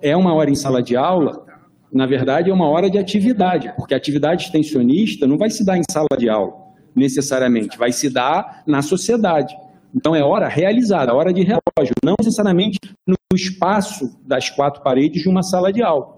[0.00, 1.44] é uma hora em sala de aula?
[1.92, 5.78] Na verdade, é uma hora de atividade, porque a atividade extensionista não vai se dar
[5.78, 6.52] em sala de aula,
[6.94, 9.56] necessariamente, vai se dar na sociedade.
[9.94, 15.28] Então, é hora realizada, hora de relógio, não necessariamente no espaço das quatro paredes de
[15.28, 16.16] uma sala de aula.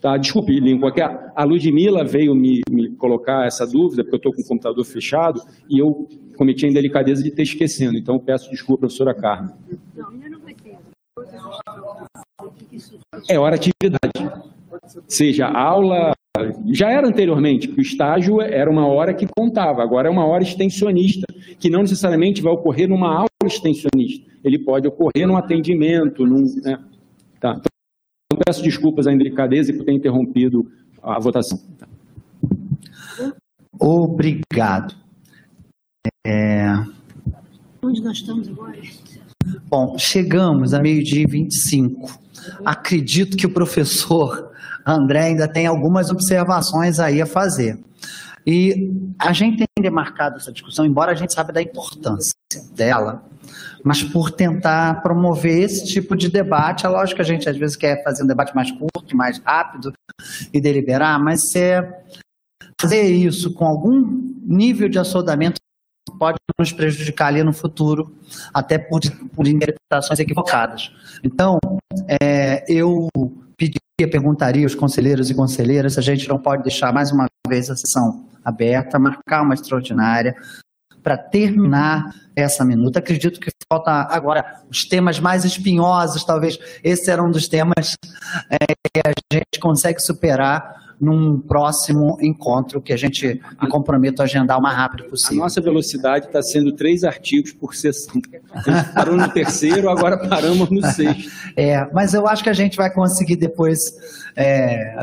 [0.00, 0.16] Tá?
[0.16, 4.32] Desculpe, Lincoln, aqui a a Ludmilla veio me, me colocar essa dúvida, porque eu estou
[4.32, 7.98] com o computador fechado e eu cometi a indelicadeza de ter esquecendo.
[7.98, 9.54] Então, peço desculpa, professora Carmen.
[9.94, 10.36] Não, ainda não.
[13.28, 14.46] É hora de atividade.
[15.08, 16.12] Seja aula.
[16.66, 20.42] Já era anteriormente, que o estágio era uma hora que contava, agora é uma hora
[20.42, 21.26] extensionista,
[21.58, 24.30] que não necessariamente vai ocorrer numa aula extensionista.
[24.44, 26.44] Ele pode ocorrer num atendimento, num.
[26.62, 26.78] Né?
[27.40, 27.58] Tá.
[27.58, 30.70] Então, peço desculpas à indelicadeza por ter interrompido
[31.02, 31.58] a votação.
[33.80, 34.94] Obrigado.
[36.26, 36.66] É,
[37.86, 38.80] Onde nós estamos agora?
[39.68, 42.18] Bom, chegamos a meio-dia e 25.
[42.64, 44.52] Acredito que o professor
[44.86, 47.78] André ainda tem algumas observações aí a fazer.
[48.46, 52.32] E a gente tem demarcado essa discussão, embora a gente saiba da importância
[52.72, 53.24] dela,
[53.82, 57.74] mas por tentar promover esse tipo de debate, é lógico que a gente às vezes
[57.74, 59.92] quer fazer um debate mais curto, mais rápido
[60.52, 62.04] e deliberar, mas é
[62.80, 65.60] fazer isso com algum nível de assodamento
[66.18, 68.14] pode nos prejudicar ali no futuro,
[68.54, 69.00] até por,
[69.34, 70.90] por interpretações equivocadas.
[71.22, 71.58] Então,
[72.20, 73.08] é, eu
[73.56, 77.70] pediria, perguntaria aos conselheiros e conselheiras se a gente não pode deixar mais uma vez
[77.70, 80.34] a sessão aberta, marcar uma extraordinária
[81.02, 82.98] para terminar essa minuta.
[82.98, 87.96] Acredito que falta agora os temas mais espinhosos, talvez esse era um dos temas
[88.50, 94.24] é, que a gente consegue superar num próximo encontro que a gente me comprometo a
[94.24, 95.42] agendar o mais rápido A possível.
[95.42, 98.20] nossa velocidade está sendo três artigos por sessão.
[98.52, 101.30] A gente parou no terceiro, agora paramos no sexto.
[101.58, 103.96] É, mas eu acho que a gente vai conseguir depois,
[104.36, 105.02] é,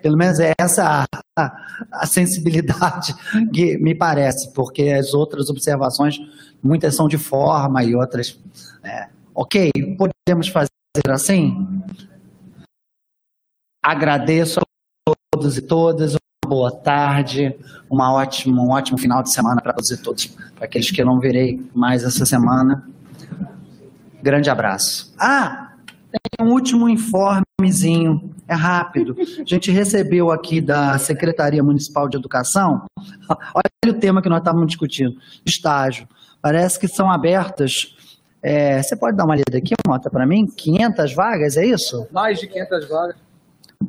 [0.00, 1.04] pelo menos é essa
[1.36, 1.56] a,
[1.90, 3.12] a sensibilidade
[3.52, 6.16] que me parece, porque as outras observações,
[6.62, 8.38] muitas são de forma e outras.
[8.84, 10.68] é, ok, podemos fazer
[11.08, 11.66] assim?
[13.82, 14.62] agradeço a
[15.38, 17.54] todos e todas, uma boa tarde,
[17.88, 20.26] uma ótima, um ótimo final de semana para todos e todos.
[20.56, 22.82] Para aqueles que eu não verei mais essa semana,
[24.20, 25.14] grande abraço.
[25.16, 25.74] Ah,
[26.10, 29.16] tem um último informezinho, é rápido.
[29.20, 32.84] A gente recebeu aqui da Secretaria Municipal de Educação,
[33.54, 35.16] olha o tema que nós estávamos discutindo,
[35.46, 36.08] estágio.
[36.42, 37.96] Parece que são abertas,
[38.42, 40.48] é, você pode dar uma lida aqui, Mota, para mim?
[40.48, 42.08] 500 vagas, é isso?
[42.10, 43.27] Mais de 500 vagas.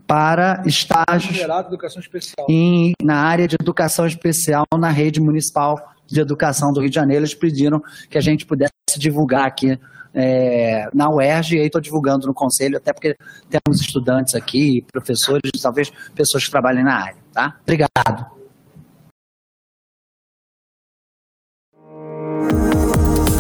[0.06, 2.46] Para estágios Gerado educação especial.
[2.50, 7.22] em, na área de educação especial na rede municipal de educação do Rio de Janeiro.
[7.22, 9.80] Eles pediram que a gente pudesse divulgar aqui
[10.14, 13.16] é, na UERJ, e aí estou divulgando no conselho, até porque
[13.50, 17.18] temos estudantes aqui, professores, talvez pessoas que trabalhem na área.
[17.32, 17.58] Tá?
[17.62, 18.39] Obrigado.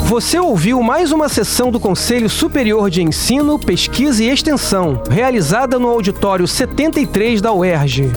[0.09, 5.87] Você ouviu mais uma sessão do Conselho Superior de Ensino, Pesquisa e Extensão, realizada no
[5.87, 8.11] auditório 73 da UERJ.